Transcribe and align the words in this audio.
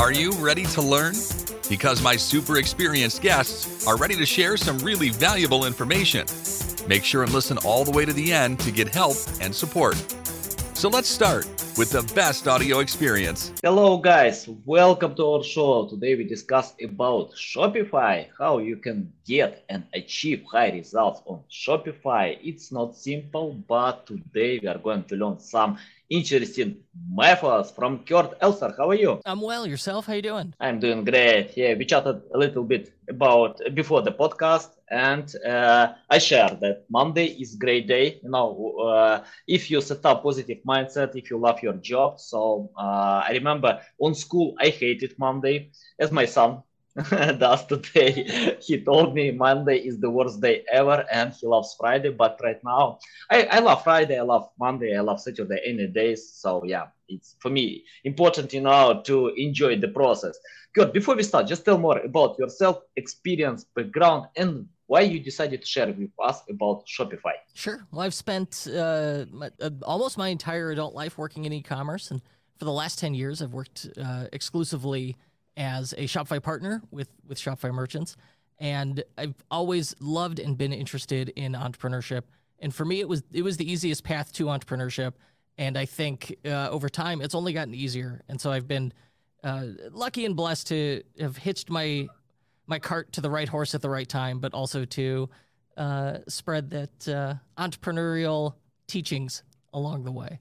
Are 0.00 0.12
you 0.12 0.32
ready 0.32 0.64
to 0.64 0.80
learn? 0.80 1.12
Because 1.68 2.00
my 2.00 2.16
super 2.16 2.56
experienced 2.56 3.20
guests 3.20 3.86
are 3.86 3.98
ready 3.98 4.16
to 4.16 4.24
share 4.24 4.56
some 4.56 4.78
really 4.78 5.10
valuable 5.10 5.66
information. 5.66 6.24
Make 6.88 7.04
sure 7.04 7.22
and 7.22 7.30
listen 7.34 7.58
all 7.66 7.84
the 7.84 7.90
way 7.90 8.06
to 8.06 8.12
the 8.14 8.32
end 8.32 8.60
to 8.60 8.70
get 8.70 8.88
help 8.88 9.18
and 9.42 9.54
support. 9.54 9.96
So 10.72 10.88
let's 10.88 11.06
start 11.06 11.44
with 11.76 11.90
the 11.90 12.10
best 12.14 12.48
audio 12.48 12.78
experience. 12.78 13.52
Hello 13.62 13.98
guys, 13.98 14.48
welcome 14.64 15.14
to 15.16 15.26
our 15.26 15.44
show. 15.44 15.86
Today 15.86 16.14
we 16.14 16.24
discuss 16.24 16.72
about 16.82 17.32
Shopify, 17.32 18.28
how 18.38 18.56
you 18.56 18.76
can 18.76 19.12
get 19.26 19.66
and 19.68 19.84
achieve 19.92 20.42
high 20.50 20.70
results 20.70 21.20
on 21.26 21.42
Shopify. 21.50 22.38
It's 22.42 22.72
not 22.72 22.96
simple, 22.96 23.52
but 23.68 24.06
today 24.06 24.60
we 24.62 24.68
are 24.68 24.78
going 24.78 25.04
to 25.04 25.16
learn 25.16 25.38
some 25.40 25.76
interesting 26.10 26.76
methods 27.08 27.70
from 27.70 28.00
Kurt 28.04 28.34
Elster. 28.40 28.74
How 28.76 28.90
are 28.90 28.94
you? 28.94 29.20
I'm 29.24 29.40
well. 29.40 29.66
Yourself? 29.66 30.06
How 30.06 30.14
you 30.14 30.22
doing? 30.22 30.52
I'm 30.60 30.80
doing 30.80 31.04
great. 31.04 31.56
Yeah, 31.56 31.74
we 31.74 31.84
chatted 31.86 32.20
a 32.34 32.38
little 32.38 32.64
bit 32.64 32.92
about 33.08 33.60
before 33.74 34.02
the 34.02 34.12
podcast, 34.12 34.70
and 34.90 35.32
uh, 35.46 35.92
I 36.10 36.18
share 36.18 36.50
that 36.60 36.84
Monday 36.90 37.26
is 37.26 37.54
great 37.54 37.86
day. 37.86 38.20
You 38.22 38.30
know, 38.30 38.76
uh, 38.80 39.24
if 39.46 39.70
you 39.70 39.80
set 39.80 40.04
up 40.04 40.22
positive 40.22 40.58
mindset, 40.66 41.14
if 41.14 41.30
you 41.30 41.38
love 41.38 41.62
your 41.62 41.74
job. 41.74 42.18
So 42.20 42.70
uh, 42.76 43.22
I 43.24 43.30
remember 43.32 43.80
on 43.98 44.14
school 44.14 44.54
I 44.58 44.68
hated 44.68 45.14
Monday, 45.18 45.70
as 45.98 46.10
my 46.10 46.26
son 46.26 46.62
does 47.38 47.66
today. 47.66 48.56
he 48.60 48.82
told 48.82 49.14
me 49.14 49.30
Monday 49.30 49.78
is 49.78 50.00
the 50.00 50.10
worst 50.10 50.40
day 50.40 50.64
ever 50.72 51.04
and 51.10 51.32
he 51.32 51.46
loves 51.46 51.74
Friday. 51.78 52.10
But 52.10 52.40
right 52.42 52.62
now, 52.64 52.98
I, 53.30 53.44
I 53.44 53.58
love 53.60 53.84
Friday, 53.84 54.18
I 54.18 54.22
love 54.22 54.50
Monday, 54.58 54.96
I 54.96 55.00
love 55.00 55.20
Saturday, 55.20 55.60
any 55.64 55.86
days. 55.86 56.28
So 56.32 56.64
yeah, 56.64 56.86
it's 57.08 57.36
for 57.38 57.50
me 57.50 57.84
important, 58.04 58.52
you 58.52 58.62
know, 58.62 59.02
to 59.04 59.28
enjoy 59.36 59.78
the 59.78 59.88
process. 59.88 60.38
Good. 60.74 60.92
Before 60.92 61.16
we 61.16 61.22
start, 61.22 61.46
just 61.46 61.64
tell 61.64 61.78
more 61.78 61.98
about 61.98 62.38
yourself, 62.38 62.82
experience, 62.96 63.64
background, 63.74 64.26
and 64.36 64.68
why 64.86 65.00
you 65.00 65.20
decided 65.20 65.60
to 65.60 65.66
share 65.66 65.86
with 65.86 66.10
us 66.22 66.42
about 66.48 66.84
Shopify. 66.86 67.34
Sure. 67.54 67.86
Well, 67.90 68.02
I've 68.02 68.14
spent 68.14 68.66
uh, 68.72 69.26
my, 69.30 69.50
uh, 69.60 69.70
almost 69.82 70.18
my 70.18 70.28
entire 70.28 70.70
adult 70.70 70.94
life 70.94 71.18
working 71.18 71.44
in 71.44 71.52
e-commerce, 71.52 72.10
and 72.10 72.20
for 72.58 72.64
the 72.64 72.72
last 72.72 72.98
ten 72.98 73.14
years, 73.14 73.40
I've 73.42 73.52
worked 73.52 73.88
uh, 74.00 74.26
exclusively 74.32 75.16
as 75.56 75.92
a 75.94 76.04
Shopify 76.04 76.42
partner 76.42 76.82
with 76.90 77.08
with 77.26 77.38
Shopify 77.38 77.72
merchants, 77.72 78.16
and 78.58 79.02
I've 79.16 79.34
always 79.50 79.94
loved 80.00 80.38
and 80.38 80.56
been 80.56 80.72
interested 80.72 81.30
in 81.30 81.52
entrepreneurship. 81.52 82.22
And 82.58 82.74
for 82.74 82.84
me, 82.84 83.00
it 83.00 83.08
was 83.08 83.22
it 83.32 83.42
was 83.42 83.56
the 83.56 83.70
easiest 83.70 84.04
path 84.04 84.32
to 84.34 84.46
entrepreneurship. 84.46 85.14
And 85.58 85.76
I 85.76 85.84
think 85.84 86.36
uh, 86.44 86.70
over 86.70 86.88
time, 86.88 87.20
it's 87.20 87.34
only 87.34 87.52
gotten 87.52 87.74
easier. 87.74 88.22
And 88.28 88.40
so 88.40 88.50
I've 88.50 88.66
been 88.66 88.92
uh, 89.44 89.64
lucky 89.90 90.24
and 90.24 90.36
blessed 90.36 90.68
to 90.68 91.02
have 91.18 91.36
hitched 91.36 91.70
my 91.70 92.08
my 92.66 92.78
cart 92.78 93.12
to 93.12 93.20
the 93.20 93.30
right 93.30 93.48
horse 93.48 93.74
at 93.74 93.82
the 93.82 93.90
right 93.90 94.08
time, 94.08 94.38
but 94.38 94.54
also 94.54 94.84
to 94.84 95.28
uh, 95.76 96.18
spread 96.28 96.70
that 96.70 97.08
uh, 97.08 97.34
entrepreneurial 97.58 98.54
teachings 98.86 99.42
along 99.72 100.04
the 100.04 100.12
way. 100.12 100.38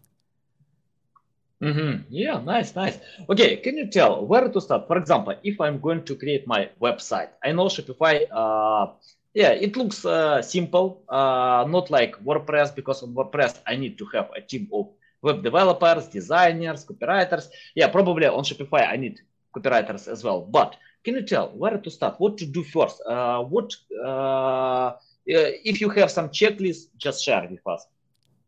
Mm-hmm. 1.61 2.07
Yeah, 2.09 2.39
nice, 2.39 2.73
nice. 2.75 2.99
Okay, 3.29 3.57
can 3.57 3.75
you 3.77 3.87
tell 3.87 4.25
where 4.25 4.47
to 4.47 4.61
start? 4.61 4.87
For 4.87 4.97
example, 4.97 5.35
if 5.43 5.59
I'm 5.59 5.79
going 5.79 6.05
to 6.05 6.15
create 6.15 6.47
my 6.47 6.69
website, 6.81 7.29
I 7.43 7.51
know 7.51 7.65
Shopify. 7.65 8.23
Uh, 8.31 8.93
yeah, 9.33 9.49
it 9.49 9.75
looks 9.75 10.05
uh, 10.05 10.41
simple, 10.41 11.03
uh, 11.09 11.65
not 11.67 11.91
like 11.91 12.15
WordPress 12.23 12.73
because 12.73 13.03
on 13.03 13.13
WordPress 13.13 13.59
I 13.67 13.75
need 13.75 13.97
to 13.97 14.05
have 14.13 14.29
a 14.35 14.41
team 14.41 14.69
of 14.73 14.89
web 15.21 15.43
developers, 15.43 16.07
designers, 16.07 16.85
copywriters. 16.85 17.49
Yeah, 17.75 17.89
probably 17.89 18.25
on 18.25 18.43
Shopify 18.43 18.87
I 18.87 18.95
need 18.95 19.19
copywriters 19.55 20.07
as 20.07 20.23
well. 20.23 20.41
But 20.41 20.77
can 21.03 21.15
you 21.15 21.23
tell 21.23 21.49
where 21.49 21.77
to 21.77 21.91
start? 21.91 22.15
What 22.19 22.37
to 22.37 22.45
do 22.45 22.63
first? 22.63 23.01
Uh, 23.05 23.43
what 23.43 23.75
uh, 24.03 24.93
if 25.25 25.81
you 25.81 25.89
have 25.89 26.09
some 26.09 26.29
checklist? 26.29 26.87
just 26.97 27.23
share 27.23 27.45
with 27.49 27.65
us. 27.67 27.85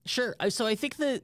Sure. 0.05 0.33
So 0.49 0.65
I 0.65 0.75
think 0.75 0.95
that 0.95 1.23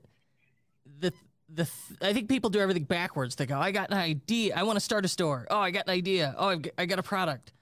the 1.50 1.64
th- 1.64 2.00
I 2.02 2.14
think 2.14 2.30
people 2.30 2.50
do 2.50 2.60
everything 2.60 2.84
backwards. 2.84 3.36
They 3.36 3.46
go, 3.46 3.58
I 3.60 3.72
got 3.72 3.90
an 3.90 3.98
idea. 3.98 4.56
I 4.56 4.64
want 4.64 4.78
to 4.78 4.82
start 4.82 5.06
a 5.06 5.08
store. 5.08 5.48
Oh, 5.50 5.60
I 5.60 5.72
got 5.72 5.86
an 5.88 5.94
idea. 5.94 6.36
Oh, 6.38 6.48
I've, 6.50 6.66
I 6.78 6.86
got 6.86 7.00
a 7.00 7.04
product. 7.04 7.54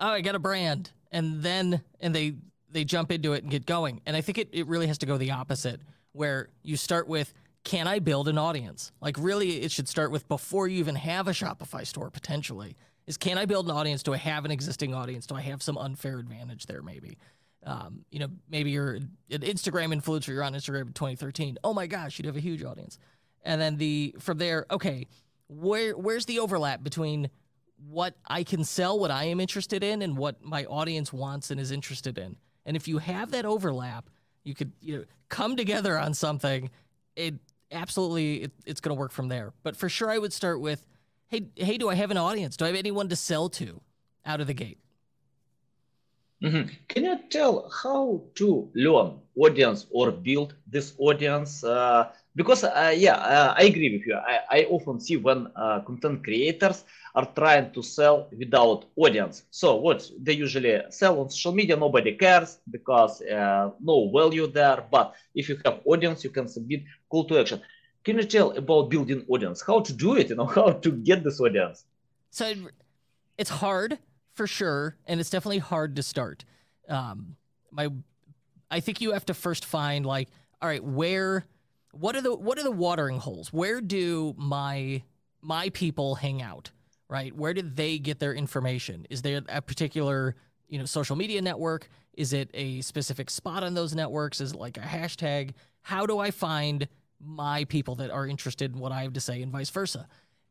Oh, 0.00 0.08
I 0.08 0.20
got 0.20 0.34
a 0.34 0.38
brand. 0.38 0.90
And 1.12 1.42
then 1.42 1.82
and 2.00 2.14
they 2.14 2.34
they 2.70 2.84
jump 2.84 3.10
into 3.10 3.32
it 3.32 3.42
and 3.42 3.50
get 3.50 3.64
going. 3.64 4.00
And 4.06 4.16
I 4.16 4.20
think 4.20 4.38
it, 4.38 4.48
it 4.52 4.66
really 4.66 4.86
has 4.88 4.98
to 4.98 5.06
go 5.06 5.16
the 5.16 5.30
opposite, 5.30 5.80
where 6.12 6.48
you 6.62 6.76
start 6.76 7.08
with, 7.08 7.32
can 7.64 7.86
I 7.86 7.98
build 7.98 8.28
an 8.28 8.36
audience? 8.36 8.92
Like 9.00 9.16
really, 9.18 9.62
it 9.62 9.70
should 9.70 9.88
start 9.88 10.10
with 10.10 10.28
before 10.28 10.68
you 10.68 10.78
even 10.78 10.94
have 10.96 11.28
a 11.28 11.32
Shopify 11.32 11.86
store 11.86 12.10
potentially. 12.10 12.76
Is 13.06 13.16
can 13.16 13.38
I 13.38 13.46
build 13.46 13.70
an 13.70 13.76
audience? 13.76 14.02
Do 14.02 14.12
I 14.12 14.18
have 14.18 14.44
an 14.44 14.50
existing 14.50 14.94
audience? 14.94 15.26
Do 15.26 15.34
I 15.34 15.40
have 15.40 15.62
some 15.62 15.78
unfair 15.78 16.18
advantage 16.18 16.66
there? 16.66 16.82
Maybe. 16.82 17.16
Um, 17.64 18.04
you 18.10 18.18
know, 18.18 18.28
maybe 18.48 18.70
you're 18.70 18.94
an 18.94 19.10
Instagram 19.30 19.94
influencer. 19.94 20.28
You're 20.28 20.44
on 20.44 20.54
Instagram 20.54 20.88
in 20.88 20.92
2013. 20.92 21.58
Oh 21.64 21.72
my 21.72 21.86
gosh, 21.86 22.18
you'd 22.18 22.26
have 22.26 22.36
a 22.36 22.40
huge 22.40 22.62
audience 22.62 22.98
and 23.48 23.58
then 23.58 23.78
the 23.78 24.14
from 24.18 24.36
there, 24.36 24.66
okay, 24.70 25.06
where 25.48 25.96
where's 25.96 26.26
the 26.26 26.38
overlap 26.38 26.84
between 26.84 27.30
what 27.88 28.14
I 28.26 28.44
can 28.44 28.62
sell, 28.62 28.98
what 28.98 29.10
I 29.10 29.24
am 29.24 29.40
interested 29.40 29.82
in, 29.82 30.02
and 30.02 30.18
what 30.18 30.44
my 30.44 30.66
audience 30.66 31.14
wants 31.14 31.50
and 31.50 31.58
is 31.58 31.72
interested 31.72 32.18
in? 32.18 32.36
And 32.66 32.76
if 32.76 32.86
you 32.86 32.98
have 32.98 33.30
that 33.30 33.46
overlap, 33.46 34.10
you 34.44 34.54
could 34.54 34.72
you 34.80 34.98
know 34.98 35.04
come 35.30 35.56
together 35.56 35.98
on 35.98 36.12
something. 36.12 36.70
It 37.16 37.36
absolutely 37.72 38.42
it, 38.42 38.52
it's 38.66 38.82
going 38.82 38.94
to 38.94 39.00
work 39.00 39.12
from 39.12 39.28
there. 39.28 39.54
But 39.62 39.76
for 39.76 39.88
sure, 39.88 40.10
I 40.10 40.18
would 40.18 40.34
start 40.34 40.60
with, 40.60 40.86
hey 41.28 41.46
hey, 41.56 41.78
do 41.78 41.88
I 41.88 41.94
have 41.94 42.10
an 42.10 42.18
audience? 42.18 42.54
Do 42.54 42.66
I 42.66 42.68
have 42.68 42.76
anyone 42.76 43.08
to 43.08 43.16
sell 43.16 43.48
to 43.48 43.80
out 44.26 44.42
of 44.42 44.46
the 44.46 44.54
gate? 44.54 44.78
Mm-hmm. 46.42 46.68
Can 46.86 47.04
you 47.04 47.18
tell 47.30 47.68
how 47.82 48.22
to 48.36 48.70
learn 48.74 49.18
audience 49.36 49.86
or 49.90 50.12
build 50.12 50.54
this 50.68 50.94
audience? 50.98 51.64
Uh, 51.64 52.10
because 52.36 52.62
uh, 52.62 52.94
yeah 52.96 53.16
uh, 53.16 53.54
i 53.58 53.64
agree 53.64 53.90
with 53.96 54.06
you. 54.06 54.14
I, 54.14 54.58
I 54.58 54.64
often 54.70 55.00
see 55.00 55.16
when 55.16 55.48
uh, 55.56 55.80
content 55.80 56.22
creators 56.22 56.84
are 57.16 57.26
trying 57.34 57.72
to 57.72 57.82
sell 57.82 58.28
without 58.38 58.84
audience. 58.94 59.42
So 59.50 59.76
what 59.76 60.08
they 60.20 60.34
usually 60.34 60.80
sell 60.90 61.20
on 61.20 61.28
social 61.30 61.52
media 61.52 61.76
nobody 61.76 62.12
cares 62.12 62.58
because 62.70 63.20
uh, 63.22 63.70
no 63.80 64.08
value 64.14 64.46
there. 64.46 64.84
But 64.88 65.14
if 65.34 65.48
you 65.48 65.58
have 65.64 65.80
audience 65.84 66.22
you 66.22 66.30
can 66.30 66.46
submit 66.46 66.82
call 67.10 67.24
to 67.24 67.40
action. 67.40 67.60
Can 68.04 68.16
you 68.16 68.24
tell 68.24 68.56
about 68.56 68.90
building 68.90 69.24
audience? 69.28 69.60
How 69.60 69.80
to 69.80 69.92
do 69.92 70.16
it 70.16 70.28
you 70.28 70.36
know 70.36 70.46
how 70.58 70.70
to 70.70 70.90
get 70.92 71.24
this 71.24 71.40
audience? 71.40 71.84
So 72.30 72.54
it's 73.36 73.50
hard 73.50 73.98
for 74.38 74.46
sure 74.46 74.96
and 75.06 75.20
it's 75.20 75.28
definitely 75.28 75.58
hard 75.58 75.96
to 75.96 76.02
start 76.02 76.44
um, 76.88 77.36
my 77.70 77.88
i 78.70 78.80
think 78.80 79.02
you 79.02 79.12
have 79.12 79.26
to 79.26 79.34
first 79.34 79.66
find 79.66 80.06
like 80.06 80.28
all 80.62 80.68
right 80.68 80.82
where 80.82 81.44
what 81.92 82.16
are 82.16 82.20
the 82.20 82.34
what 82.34 82.58
are 82.58 82.62
the 82.62 82.70
watering 82.70 83.18
holes? 83.18 83.52
Where 83.52 83.80
do 83.80 84.34
my 84.36 85.02
my 85.40 85.70
people 85.70 86.16
hang 86.16 86.42
out? 86.42 86.70
Right? 87.08 87.34
Where 87.34 87.54
did 87.54 87.76
they 87.76 87.98
get 87.98 88.18
their 88.18 88.34
information? 88.34 89.06
Is 89.10 89.22
there 89.22 89.42
a 89.48 89.62
particular 89.62 90.36
you 90.68 90.78
know 90.78 90.84
social 90.84 91.16
media 91.16 91.40
network? 91.42 91.88
Is 92.12 92.32
it 92.32 92.50
a 92.54 92.80
specific 92.82 93.30
spot 93.30 93.62
on 93.62 93.74
those 93.74 93.94
networks? 93.94 94.40
Is 94.40 94.52
it 94.52 94.58
like 94.58 94.76
a 94.76 94.80
hashtag? 94.80 95.52
How 95.82 96.06
do 96.06 96.18
I 96.18 96.30
find 96.30 96.88
my 97.20 97.64
people 97.64 97.96
that 97.96 98.10
are 98.10 98.26
interested 98.26 98.74
in 98.74 98.78
what 98.78 98.92
I 98.92 99.02
have 99.02 99.14
to 99.14 99.20
say, 99.20 99.42
and 99.42 99.50
vice 99.50 99.70
versa? 99.70 100.06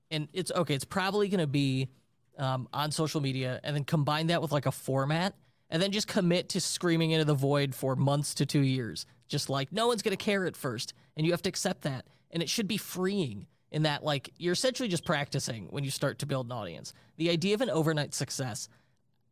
And 0.10 0.28
it's 0.34 0.52
okay. 0.52 0.74
It's 0.74 0.86
probably 0.86 1.28
going 1.28 1.42
to 1.42 1.48
be 1.48 1.90
um, 2.38 2.68
on 2.74 2.92
social 2.92 3.22
media, 3.22 3.60
and 3.64 3.76
then 3.76 3.84
combine 3.84 4.28
that 4.28 4.42
with 4.42 4.52
like 4.52 4.66
a 4.66 4.72
format, 4.72 5.36
and 5.70 5.82
then 5.82 5.92
just 5.92 6.08
commit 6.08 6.50
to 6.50 6.62
screaming 6.62 7.12
into 7.12 7.26
the 7.26 7.34
void 7.34 7.76
for 7.76 7.96
months 7.96 8.34
to 8.36 8.46
two 8.46 8.62
years. 8.62 9.06
Just 9.28 9.50
like 9.50 9.72
no 9.72 9.88
one's 9.88 10.02
going 10.02 10.16
to 10.16 10.24
care 10.24 10.46
at 10.46 10.56
first 10.56 10.94
and 11.18 11.26
you 11.26 11.34
have 11.34 11.42
to 11.42 11.50
accept 11.50 11.82
that. 11.82 12.06
And 12.32 12.42
it 12.42 12.50
should 12.50 12.68
be 12.68 12.78
freeing 12.78 13.48
in 13.72 13.84
that, 13.84 14.04
like, 14.04 14.32
you're 14.38 14.54
essentially 14.54 14.88
just 14.88 15.04
practicing 15.04 15.68
when 15.70 15.84
you 15.84 15.92
start 15.92 16.20
to 16.20 16.26
build 16.26 16.46
an 16.46 16.52
audience. 16.54 16.94
The 17.18 17.30
idea 17.30 17.54
of 17.54 17.62
an 17.62 17.70
overnight 17.70 18.14
success, 18.14 18.70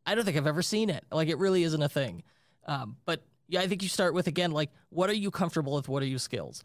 I 0.05 0.15
don't 0.15 0.25
think 0.25 0.35
I've 0.35 0.47
ever 0.47 0.61
seen 0.61 0.89
it. 0.89 1.05
Like, 1.11 1.29
it 1.29 1.37
really 1.37 1.63
isn't 1.63 1.81
a 1.81 1.87
thing. 1.87 2.23
Um, 2.67 2.97
but 3.05 3.23
yeah, 3.47 3.61
I 3.61 3.67
think 3.67 3.83
you 3.83 3.89
start 3.89 4.13
with, 4.13 4.27
again, 4.27 4.51
like, 4.51 4.71
what 4.89 5.09
are 5.09 5.13
you 5.13 5.31
comfortable 5.31 5.73
with? 5.75 5.87
What 5.87 6.03
are 6.03 6.07
your 6.07 6.19
skills? 6.19 6.63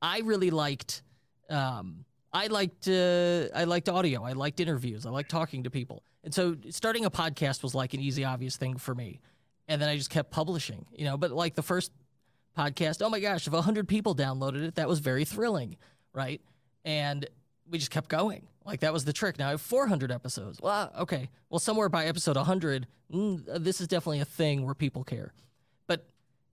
I 0.00 0.20
really 0.20 0.50
liked, 0.50 1.02
um, 1.48 2.04
I 2.32 2.46
liked, 2.46 2.88
uh, 2.88 3.48
I 3.54 3.64
liked 3.64 3.88
audio. 3.88 4.24
I 4.24 4.32
liked 4.32 4.60
interviews. 4.60 5.04
I 5.06 5.10
liked 5.10 5.30
talking 5.30 5.64
to 5.64 5.70
people. 5.70 6.02
And 6.24 6.32
so 6.32 6.56
starting 6.70 7.04
a 7.04 7.10
podcast 7.10 7.62
was 7.62 7.74
like 7.74 7.94
an 7.94 8.00
easy, 8.00 8.24
obvious 8.24 8.56
thing 8.56 8.78
for 8.78 8.94
me. 8.94 9.20
And 9.68 9.80
then 9.80 9.88
I 9.88 9.96
just 9.96 10.10
kept 10.10 10.30
publishing, 10.30 10.86
you 10.92 11.04
know, 11.04 11.16
but 11.16 11.30
like 11.30 11.54
the 11.54 11.62
first 11.62 11.92
podcast. 12.56 13.02
Oh 13.02 13.10
my 13.10 13.20
gosh, 13.20 13.46
if 13.46 13.52
100 13.52 13.88
people 13.88 14.14
downloaded 14.14 14.62
it, 14.64 14.74
that 14.76 14.88
was 14.88 14.98
very 14.98 15.24
thrilling, 15.24 15.76
right? 16.14 16.40
And 16.84 17.26
we 17.68 17.78
just 17.78 17.90
kept 17.90 18.08
going. 18.08 18.46
Like 18.64 18.80
that 18.80 18.92
was 18.92 19.04
the 19.04 19.12
trick. 19.12 19.38
Now 19.38 19.48
I 19.48 19.50
have 19.50 19.60
400 19.60 20.12
episodes. 20.12 20.60
Well, 20.60 20.92
okay. 21.00 21.28
Well, 21.50 21.58
somewhere 21.58 21.88
by 21.88 22.06
episode 22.06 22.36
100, 22.36 22.86
mm, 23.12 23.64
this 23.64 23.80
is 23.80 23.88
definitely 23.88 24.20
a 24.20 24.24
thing 24.24 24.64
where 24.64 24.74
people 24.74 25.04
care. 25.04 25.32
But 25.86 26.06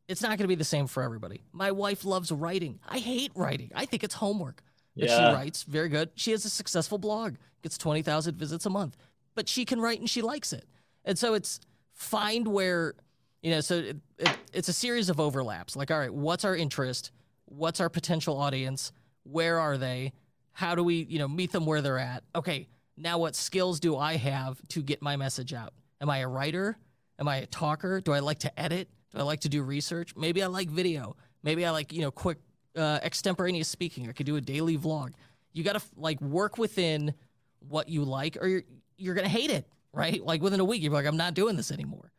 it's 0.07 0.21
not 0.21 0.29
going 0.29 0.39
to 0.39 0.47
be 0.47 0.55
the 0.55 0.63
same 0.63 0.87
for 0.87 1.03
everybody. 1.03 1.43
My 1.51 1.71
wife 1.71 2.05
loves 2.05 2.31
writing. 2.31 2.79
I 2.87 2.97
hate 2.97 3.31
writing. 3.35 3.71
I 3.75 3.85
think 3.85 4.03
it's 4.03 4.15
homework. 4.15 4.63
But 4.99 5.09
yeah. 5.09 5.29
she 5.29 5.35
writes 5.35 5.63
very 5.63 5.89
good. 5.89 6.09
She 6.15 6.31
has 6.31 6.45
a 6.45 6.49
successful 6.49 6.97
blog, 6.97 7.35
gets 7.63 7.77
20,000 7.77 8.35
visits 8.35 8.65
a 8.65 8.69
month, 8.69 8.97
but 9.35 9.47
she 9.47 9.65
can 9.65 9.79
write 9.79 9.99
and 9.99 10.09
she 10.09 10.21
likes 10.21 10.53
it. 10.53 10.65
And 11.05 11.17
so 11.17 11.33
it's 11.33 11.59
find 11.93 12.47
where, 12.47 12.93
you 13.41 13.51
know, 13.51 13.61
so 13.61 13.75
it, 13.75 13.97
it, 14.17 14.37
it's 14.53 14.69
a 14.69 14.73
series 14.73 15.09
of 15.09 15.19
overlaps. 15.19 15.75
Like, 15.75 15.91
all 15.91 15.99
right, 15.99 16.13
what's 16.13 16.45
our 16.45 16.55
interest? 16.55 17.11
What's 17.45 17.79
our 17.79 17.89
potential 17.89 18.37
audience? 18.37 18.91
Where 19.23 19.59
are 19.59 19.77
they? 19.77 20.13
How 20.51 20.75
do 20.75 20.83
we, 20.83 21.05
you 21.09 21.19
know, 21.19 21.27
meet 21.27 21.51
them 21.51 21.65
where 21.65 21.81
they're 21.81 21.99
at? 21.99 22.23
Okay, 22.35 22.67
now 22.97 23.17
what 23.17 23.35
skills 23.35 23.79
do 23.79 23.97
I 23.97 24.17
have 24.17 24.61
to 24.69 24.81
get 24.81 25.01
my 25.01 25.15
message 25.15 25.53
out? 25.53 25.73
Am 26.01 26.09
I 26.09 26.19
a 26.19 26.27
writer? 26.27 26.77
Am 27.17 27.27
I 27.27 27.37
a 27.37 27.45
talker? 27.45 28.01
Do 28.01 28.11
I 28.13 28.19
like 28.19 28.39
to 28.39 28.59
edit? 28.59 28.89
Do 29.11 29.19
I 29.19 29.23
like 29.23 29.41
to 29.41 29.49
do 29.49 29.63
research? 29.63 30.15
Maybe 30.15 30.43
I 30.43 30.47
like 30.47 30.69
video. 30.69 31.15
Maybe 31.43 31.65
I 31.65 31.71
like, 31.71 31.91
you 31.91 32.01
know, 32.01 32.11
quick 32.11 32.37
uh, 32.75 32.99
extemporaneous 33.03 33.67
speaking. 33.67 34.07
I 34.09 34.11
could 34.11 34.25
do 34.25 34.35
a 34.35 34.41
daily 34.41 34.77
vlog. 34.77 35.13
You 35.53 35.63
got 35.63 35.73
to 35.73 35.81
like 35.95 36.21
work 36.21 36.57
within 36.57 37.13
what 37.59 37.89
you 37.89 38.03
like, 38.03 38.37
or 38.39 38.47
you're 38.47 38.63
you're 38.97 39.15
gonna 39.15 39.27
hate 39.27 39.49
it, 39.49 39.67
right? 39.93 40.23
Like 40.23 40.41
within 40.41 40.59
a 40.59 40.65
week, 40.65 40.81
you're 40.81 40.91
like, 40.91 41.05
I'm 41.05 41.17
not 41.17 41.33
doing 41.33 41.55
this 41.55 41.71
anymore. 41.71 42.11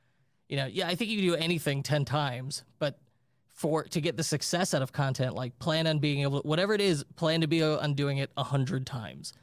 You 0.49 0.57
know, 0.57 0.67
yeah, 0.67 0.89
I 0.89 0.95
think 0.95 1.11
you 1.11 1.19
can 1.19 1.27
do 1.27 1.35
anything 1.37 1.83
ten 1.83 2.05
times, 2.05 2.65
but 2.79 2.99
for 3.53 3.85
to 3.85 4.01
get 4.01 4.17
the 4.17 4.23
success 4.23 4.73
out 4.75 4.83
of 4.83 4.93
content, 4.93 5.35
like 5.35 5.59
plan 5.59 5.87
on 5.87 5.99
being 5.99 6.23
able, 6.23 6.41
to, 6.41 6.49
whatever 6.49 6.73
it 6.73 6.81
is, 6.81 7.05
plan 7.17 7.43
to 7.43 7.47
be 7.47 7.63
on 7.63 7.95
doing 7.95 8.19
it 8.19 8.31
a 8.37 8.43
hundred 8.43 8.87
times. 8.87 9.35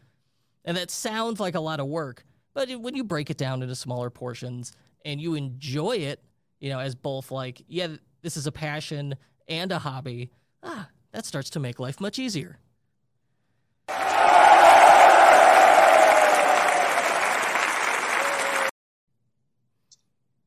And 0.65 0.75
that 0.75 0.89
sounds 0.91 1.39
like 1.39 1.55
a 1.55 1.59
lot 1.59 1.79
of 1.79 1.85
work, 1.87 2.25
but 2.53 2.69
when 2.71 2.95
you 2.95 3.03
break 3.03 3.29
it 3.29 3.37
down 3.37 3.61
into 3.61 3.75
smaller 3.75 4.09
portions 4.09 4.73
and 5.05 5.21
you 5.21 5.35
enjoy 5.35 5.97
it, 5.97 6.23
you 6.59 6.69
know, 6.69 6.79
as 6.79 6.95
both 6.95 7.29
like, 7.31 7.61
yeah, 7.67 7.87
this 8.23 8.35
is 8.35 8.47
a 8.47 8.51
passion 8.51 9.15
and 9.47 9.71
a 9.71 9.77
hobby, 9.79 10.31
ah, 10.63 10.89
that 11.11 11.25
starts 11.25 11.49
to 11.51 11.59
make 11.59 11.79
life 11.79 11.99
much 11.99 12.19
easier. 12.19 12.59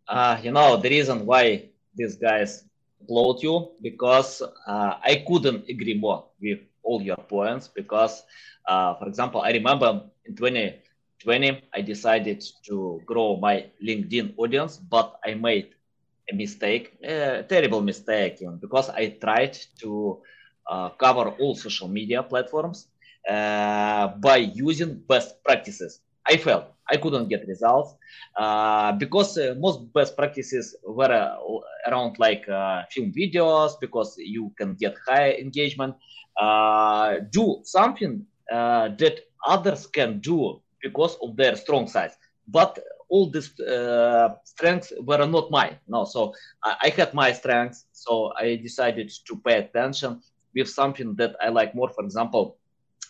Uh, 0.08 0.36
you 0.42 0.50
know, 0.50 0.76
the 0.76 0.88
reason 0.88 1.24
why 1.24 1.68
these 1.94 2.16
guys 2.16 2.64
applaud 3.00 3.42
you 3.42 3.70
because 3.80 4.42
uh, 4.66 4.94
I 5.02 5.24
couldn't 5.26 5.68
agree 5.68 5.94
more 5.94 6.26
with 6.40 6.58
all 6.82 7.00
your 7.00 7.16
points 7.16 7.68
because, 7.68 8.24
uh, 8.66 8.94
for 8.94 9.06
example, 9.06 9.40
I 9.40 9.52
remember 9.52 10.02
in 10.26 10.34
2020 10.34 11.62
I 11.72 11.80
decided 11.82 12.42
to 12.66 13.00
grow 13.06 13.36
my 13.36 13.66
LinkedIn 13.82 14.34
audience, 14.36 14.76
but 14.78 15.18
I 15.24 15.34
made 15.34 15.74
a 16.30 16.34
mistake, 16.34 16.98
a 17.04 17.44
terrible 17.48 17.80
mistake, 17.80 18.38
because 18.60 18.88
I 18.90 19.10
tried 19.20 19.56
to 19.80 20.22
cover 20.98 21.30
all 21.40 21.54
social 21.54 21.88
media 21.88 22.22
platforms 22.22 22.88
uh, 23.28 24.08
by 24.18 24.38
using 24.38 24.94
best 25.06 25.44
practices. 25.44 26.00
I 26.26 26.36
failed. 26.36 26.64
I 26.90 26.96
couldn't 26.96 27.28
get 27.28 27.46
results 27.46 27.94
uh, 28.36 28.92
because 28.92 29.36
uh, 29.38 29.54
most 29.58 29.92
best 29.92 30.16
practices 30.16 30.74
were 30.84 31.12
uh, 31.12 31.36
around 31.90 32.18
like 32.18 32.44
film 32.90 33.12
videos 33.12 33.72
because 33.80 34.14
you 34.18 34.52
can 34.58 34.74
get 34.74 34.96
high 35.06 35.32
engagement. 35.32 35.94
do 37.30 37.60
something 37.64 38.24
that 38.48 39.20
others 39.46 39.86
can 39.86 40.20
do 40.20 40.60
because 40.82 41.16
of 41.22 41.36
their 41.36 41.56
strong 41.56 41.86
sides, 41.86 42.16
but 42.48 42.78
all 43.08 43.30
these 43.30 43.52
strengths 44.44 44.92
were 45.02 45.26
not 45.26 45.50
mine. 45.50 45.76
No, 45.86 46.04
so 46.04 46.32
I, 46.64 46.76
I 46.84 46.88
had 46.88 47.12
my 47.14 47.32
strengths, 47.32 47.84
so 47.92 48.32
I 48.36 48.56
decided 48.56 49.12
to 49.26 49.36
pay 49.44 49.58
attention 49.58 50.22
with 50.54 50.68
something 50.68 51.14
that 51.16 51.36
I 51.40 51.48
like 51.48 51.74
more. 51.74 51.90
For 51.90 52.04
example, 52.04 52.58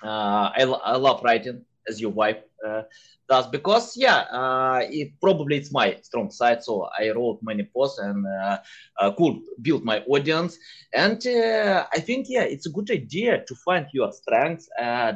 uh, 0.03 0.51
I, 0.57 0.63
I 0.85 0.97
love 0.97 1.23
writing, 1.23 1.65
as 1.89 2.01
your 2.01 2.11
wife 2.11 2.39
uh, 2.67 2.83
does, 3.29 3.47
because 3.49 3.97
yeah, 3.97 4.19
uh, 4.31 4.81
it 4.83 5.13
probably 5.21 5.57
it's 5.57 5.73
my 5.73 5.97
strong 6.03 6.31
side. 6.31 6.63
So 6.63 6.89
I 6.99 7.11
wrote 7.11 7.39
many 7.43 7.69
posts 7.75 7.99
and 7.99 8.27
could 9.17 9.41
build 9.63 9.85
my 9.85 10.01
audience. 10.01 10.59
And 10.95 11.21
I 11.27 12.01
think 12.01 12.27
yeah, 12.29 12.43
it's 12.43 12.67
a 12.67 12.71
good 12.71 12.91
idea 12.91 13.45
to 13.47 13.55
find 13.65 13.87
your 13.93 14.13
strengths. 14.13 14.69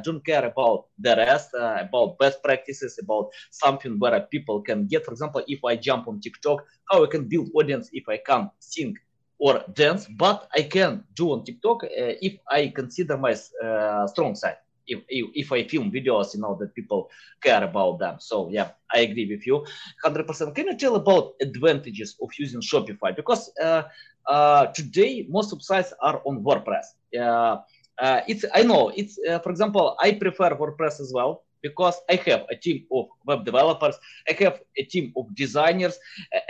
don't 0.03 0.25
care 0.25 0.45
about 0.45 0.85
the 0.99 1.15
rest, 1.15 1.49
about 1.53 2.17
best 2.19 2.43
practices, 2.43 2.99
about 3.01 3.29
something 3.51 3.99
where 3.99 4.19
people 4.21 4.61
can 4.61 4.87
get. 4.87 5.05
For 5.05 5.11
example, 5.11 5.43
if 5.47 5.63
I 5.63 5.75
jump 5.75 6.07
on 6.07 6.19
TikTok, 6.19 6.63
how 6.89 7.03
I 7.03 7.07
can 7.07 7.27
build 7.27 7.49
audience 7.55 7.89
if 7.93 8.07
I 8.09 8.17
can't 8.17 8.49
sing 8.59 8.95
or 9.39 9.63
dance, 9.73 10.07
but 10.07 10.47
I 10.55 10.63
can 10.63 11.03
do 11.13 11.31
on 11.31 11.43
TikTok 11.43 11.83
uh, 11.83 11.87
if 12.21 12.37
I 12.49 12.69
consider 12.69 13.17
my 13.17 13.35
uh, 13.63 14.07
strong 14.07 14.35
side. 14.35 14.57
If, 14.87 14.99
if, 15.09 15.25
if, 15.33 15.51
I 15.51 15.63
film 15.63 15.91
videos, 15.91 16.35
you 16.35 16.41
know 16.41 16.55
that 16.59 16.75
people 16.75 17.09
care 17.41 17.63
about 17.63 17.97
them. 17.97 18.17
So 18.19 18.49
yeah, 18.51 18.69
I 18.93 18.99
agree 18.99 19.27
with 19.27 19.47
you, 19.47 19.65
hundred 20.03 20.27
percent. 20.27 20.53
Can 20.53 20.67
you 20.67 20.77
tell 20.77 20.95
about 20.95 21.33
advantages 21.41 22.15
of 22.21 22.29
using 22.37 22.61
Shopify? 22.61 23.15
Because 23.15 23.51
uh, 23.61 23.83
uh 24.29 24.67
today 24.67 25.25
most 25.27 25.53
of 25.53 25.63
sites 25.63 25.91
are 26.01 26.21
on 26.25 26.43
WordPress. 26.43 26.85
Uh, 27.17 28.19
it's 28.27 28.45
I 28.53 28.63
know 28.63 28.89
it's 28.89 29.17
uh, 29.27 29.39
for 29.39 29.49
example 29.49 29.95
I 30.01 30.11
prefer 30.11 30.49
WordPress 30.51 30.99
as 30.99 31.11
well 31.15 31.44
because 31.67 31.95
I 32.13 32.15
have 32.29 32.43
a 32.55 32.55
team 32.65 32.77
of 32.97 33.05
web 33.29 33.41
developers, 33.49 33.95
I 34.29 34.33
have 34.43 34.55
a 34.81 34.83
team 34.93 35.05
of 35.17 35.25
designers, 35.43 35.95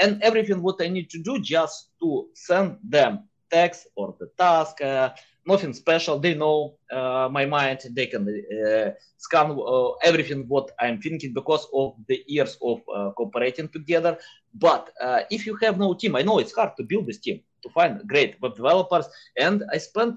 and 0.02 0.12
everything 0.30 0.60
what 0.68 0.78
I 0.86 0.88
need 0.96 1.10
to 1.16 1.20
do 1.30 1.34
just 1.56 1.76
to 2.02 2.08
send 2.48 2.68
them 2.96 3.12
text 3.52 3.88
or 3.96 4.08
the 4.20 4.28
task. 4.38 4.82
Uh, 4.82 5.10
nothing 5.46 5.74
special. 5.74 6.16
They 6.20 6.36
know 6.44 6.58
uh, 6.92 7.28
my 7.38 7.46
mind. 7.58 7.80
They 7.98 8.08
can 8.14 8.24
uh, 8.28 8.92
scan 9.26 9.48
uh, 9.52 9.92
everything 10.10 10.42
what 10.54 10.72
I'm 10.84 10.98
thinking 11.06 11.34
because 11.34 11.66
of 11.82 11.88
the 12.10 12.18
years 12.28 12.58
of 12.70 12.78
uh, 12.96 13.12
cooperating 13.18 13.70
together. 13.78 14.14
But 14.54 14.84
uh, 15.06 15.22
if 15.36 15.46
you 15.48 15.56
have 15.64 15.76
no 15.86 15.94
team, 15.94 16.16
I 16.16 16.24
know 16.28 16.40
it's 16.40 16.56
hard 16.60 16.72
to 16.78 16.84
build 16.84 17.06
this 17.08 17.20
team 17.26 17.38
to 17.64 17.70
find 17.70 18.08
great 18.08 18.32
web 18.42 18.56
developers, 18.56 19.08
and 19.46 19.64
I 19.74 19.78
spent 19.78 20.14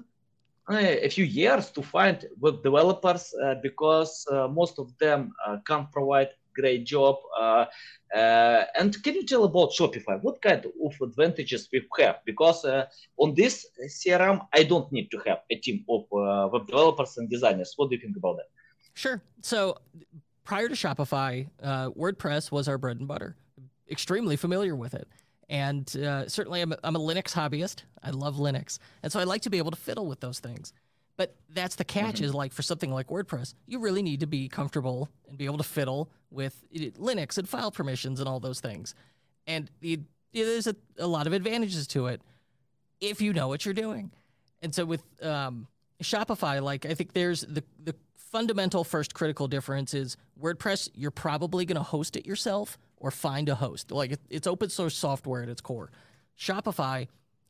a 0.77 1.09
few 1.09 1.25
years 1.25 1.71
to 1.71 1.81
find 1.81 2.25
web 2.39 2.61
developers 2.63 3.33
uh, 3.43 3.55
because 3.61 4.25
uh, 4.31 4.47
most 4.47 4.79
of 4.79 4.95
them 4.99 5.31
uh, 5.45 5.57
can't 5.65 5.91
provide 5.91 6.29
great 6.55 6.85
job. 6.85 7.15
Uh, 7.39 7.65
uh, 8.13 8.63
and 8.77 9.01
can 9.03 9.15
you 9.15 9.25
tell 9.25 9.43
about 9.45 9.71
Shopify? 9.71 10.21
What 10.21 10.41
kind 10.41 10.65
of 10.65 11.01
advantages 11.01 11.69
we 11.71 11.81
have? 11.99 12.17
Because 12.25 12.65
uh, 12.65 12.85
on 13.17 13.33
this 13.35 13.65
CRM, 13.87 14.45
I 14.53 14.63
don't 14.63 14.91
need 14.91 15.09
to 15.11 15.19
have 15.25 15.39
a 15.49 15.55
team 15.55 15.85
of 15.89 16.05
web 16.51 16.67
developers 16.67 17.17
and 17.17 17.29
designers. 17.29 17.73
What 17.75 17.89
do 17.89 17.95
you 17.95 18.01
think 18.01 18.17
about 18.17 18.37
that? 18.37 18.49
Sure. 18.93 19.21
So 19.41 19.77
prior 20.43 20.67
to 20.67 20.75
Shopify, 20.75 21.47
WordPress 21.63 22.51
was 22.51 22.67
our 22.67 22.77
bread 22.77 22.97
and 22.97 23.07
butter. 23.07 23.35
Extremely 23.89 24.35
familiar 24.35 24.75
with 24.75 24.93
it. 24.93 25.07
And 25.49 25.95
uh, 25.97 26.27
certainly, 26.27 26.61
I'm 26.61 26.71
a, 26.71 26.77
I'm 26.83 26.95
a 26.95 26.99
Linux 26.99 27.33
hobbyist. 27.33 27.83
I 28.03 28.11
love 28.11 28.35
Linux, 28.35 28.77
and 29.01 29.11
so 29.11 29.19
I 29.19 29.23
like 29.23 29.41
to 29.43 29.49
be 29.49 29.57
able 29.57 29.71
to 29.71 29.77
fiddle 29.77 30.05
with 30.05 30.19
those 30.19 30.39
things. 30.39 30.73
But 31.17 31.35
that's 31.49 31.75
the 31.75 31.83
catch 31.83 32.15
mm-hmm. 32.15 32.25
is 32.25 32.33
like 32.33 32.53
for 32.53 32.61
something 32.61 32.93
like 32.93 33.07
WordPress, 33.07 33.53
you 33.67 33.79
really 33.79 34.01
need 34.01 34.21
to 34.21 34.25
be 34.25 34.47
comfortable 34.47 35.09
and 35.27 35.37
be 35.37 35.43
able 35.43 35.57
to 35.57 35.65
fiddle 35.65 36.09
with 36.31 36.63
Linux 36.73 37.37
and 37.37 37.49
file 37.49 37.71
permissions 37.71 38.21
and 38.21 38.29
all 38.29 38.39
those 38.39 38.61
things. 38.61 38.95
And 39.45 39.69
it, 39.81 39.99
there's 40.33 40.67
a, 40.67 40.77
a, 40.97 41.07
lot 41.07 41.27
of 41.27 41.33
advantages 41.33 41.87
to 41.87 42.07
it 42.07 42.21
if 43.01 43.19
you 43.19 43.33
know 43.33 43.49
what 43.49 43.65
you're 43.65 43.73
doing. 43.73 44.11
And 44.61 44.73
so 44.73 44.85
with 44.85 45.03
um, 45.21 45.67
Shopify, 46.01 46.63
like 46.63 46.85
I 46.85 46.93
think 46.93 47.11
there's 47.11 47.41
the 47.41 47.65
the 47.83 47.95
fundamental 48.15 48.85
first 48.85 49.13
critical 49.13 49.49
difference 49.49 49.93
is 49.93 50.15
WordPress. 50.41 50.89
You're 50.93 51.11
probably 51.11 51.65
going 51.65 51.75
to 51.75 51.83
host 51.83 52.15
it 52.15 52.25
yourself 52.25 52.77
or 52.99 53.11
find 53.11 53.49
a 53.49 53.55
host. 53.55 53.91
Like 53.91 54.17
it's 54.29 54.47
open 54.47 54.69
source 54.69 54.95
software 54.95 55.43
at 55.43 55.49
its 55.49 55.61
core. 55.61 55.91
Shopify, 56.37 57.07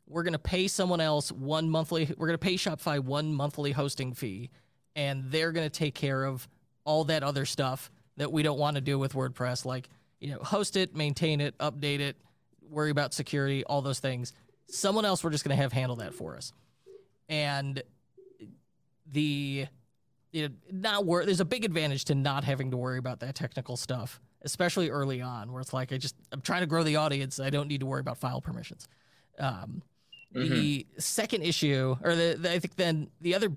we're 0.07 0.23
going 0.23 0.33
to 0.33 0.39
pay 0.39 0.67
someone 0.67 1.01
else 1.01 1.31
one 1.31 1.69
monthly, 1.69 2.13
we're 2.17 2.27
going 2.27 2.37
to 2.37 2.43
pay 2.43 2.55
Shopify 2.55 2.99
one 2.99 3.33
monthly 3.33 3.71
hosting 3.71 4.13
fee, 4.13 4.49
and 4.95 5.23
they're 5.31 5.51
going 5.51 5.69
to 5.69 5.75
take 5.75 5.95
care 5.95 6.23
of 6.23 6.47
all 6.85 7.03
that 7.05 7.23
other 7.23 7.45
stuff 7.45 7.91
that 8.17 8.31
we 8.31 8.43
don't 8.43 8.57
want 8.57 8.75
to 8.75 8.81
do 8.81 8.97
with 8.97 9.13
WordPress, 9.13 9.65
like, 9.65 9.87
you 10.19 10.31
know, 10.31 10.39
host 10.39 10.75
it, 10.75 10.95
maintain 10.95 11.39
it, 11.39 11.57
update 11.59 11.99
it, 11.99 12.17
worry 12.69 12.89
about 12.89 13.13
security, 13.13 13.63
all 13.63 13.81
those 13.81 13.99
things. 13.99 14.33
Someone 14.67 15.05
else, 15.05 15.23
we're 15.23 15.29
just 15.29 15.43
going 15.43 15.55
to 15.55 15.61
have 15.61 15.71
handle 15.71 15.97
that 15.97 16.13
for 16.13 16.35
us. 16.35 16.51
And 17.29 17.81
the, 19.11 19.67
you 20.31 20.47
know, 20.47 20.53
not 20.71 21.05
work, 21.05 21.25
there's 21.25 21.39
a 21.39 21.45
big 21.45 21.63
advantage 21.63 22.05
to 22.05 22.15
not 22.15 22.43
having 22.43 22.71
to 22.71 22.77
worry 22.77 22.97
about 22.97 23.19
that 23.21 23.35
technical 23.35 23.77
stuff 23.77 24.19
especially 24.43 24.89
early 24.89 25.21
on, 25.21 25.51
where 25.51 25.61
it's 25.61 25.73
like 25.73 25.91
I 25.91 25.97
just 25.97 26.15
I'm 26.31 26.41
trying 26.41 26.61
to 26.61 26.67
grow 26.67 26.83
the 26.83 26.95
audience. 26.95 27.39
I 27.39 27.49
don't 27.49 27.67
need 27.67 27.81
to 27.81 27.85
worry 27.85 28.01
about 28.01 28.17
file 28.17 28.41
permissions. 28.41 28.87
Um, 29.37 29.81
mm-hmm. 30.35 30.53
The 30.53 30.87
second 30.97 31.43
issue, 31.43 31.97
or 32.03 32.15
the, 32.15 32.37
the, 32.39 32.51
I 32.51 32.59
think 32.59 32.75
then 32.75 33.09
the 33.21 33.35
other 33.35 33.51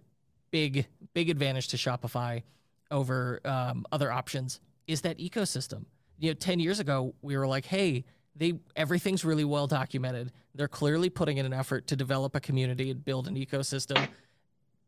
big 0.51 0.87
big 1.15 1.31
advantage 1.31 1.69
to 1.69 1.77
Shopify 1.77 2.43
over 2.91 3.41
um, 3.45 3.87
other 3.93 4.13
options 4.13 4.61
is 4.87 5.03
that 5.03 5.19
ecosystem. 5.19 5.85
You 6.19 6.31
know, 6.31 6.35
ten 6.35 6.61
years 6.61 6.81
ago 6.81 7.15
we 7.23 7.37
were 7.37 7.47
like, 7.47 7.67
hey, 7.67 8.05
they 8.37 8.55
everything's 8.77 9.25
really 9.25 9.45
well 9.45 9.67
documented. 9.67 10.33
They're 10.55 10.69
clearly 10.69 11.11
putting 11.11 11.39
in 11.39 11.47
an 11.47 11.53
effort 11.53 11.87
to 11.89 11.97
develop 11.97 12.35
a 12.35 12.41
community 12.41 12.91
and 12.91 13.05
build 13.05 13.29
an 13.29 13.35
ecosystem. 13.37 14.09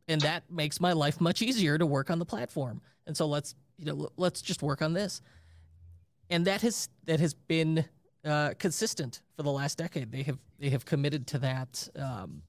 and 0.09 0.21
that 0.21 0.51
makes 0.51 0.81
my 0.81 0.93
life 0.93 1.21
much 1.21 1.43
easier 1.43 1.79
to 1.79 1.87
work 1.87 2.11
on 2.11 2.19
the 2.19 2.27
platform. 2.27 2.81
And 3.07 3.17
so 3.17 3.27
let's 3.27 3.55
you 3.79 3.87
know 3.87 4.09
let's 4.17 4.43
just 4.43 4.63
work 4.63 4.83
on 4.83 4.93
this. 4.93 5.21
And 6.31 6.47
that 6.47 6.63
has 6.63 6.89
that 7.07 7.21
has 7.21 7.35
been 7.35 7.85
uh, 8.25 8.55
consistent 8.59 9.21
for 9.37 9.43
the 9.43 9.51
last 9.51 9.79
decade. 9.79 10.11
They 10.11 10.23
have 10.23 10.39
they 10.59 10.71
have 10.71 10.85
committed 10.85 11.27
to 11.29 11.39
that 11.39 11.89
um, 11.97 12.43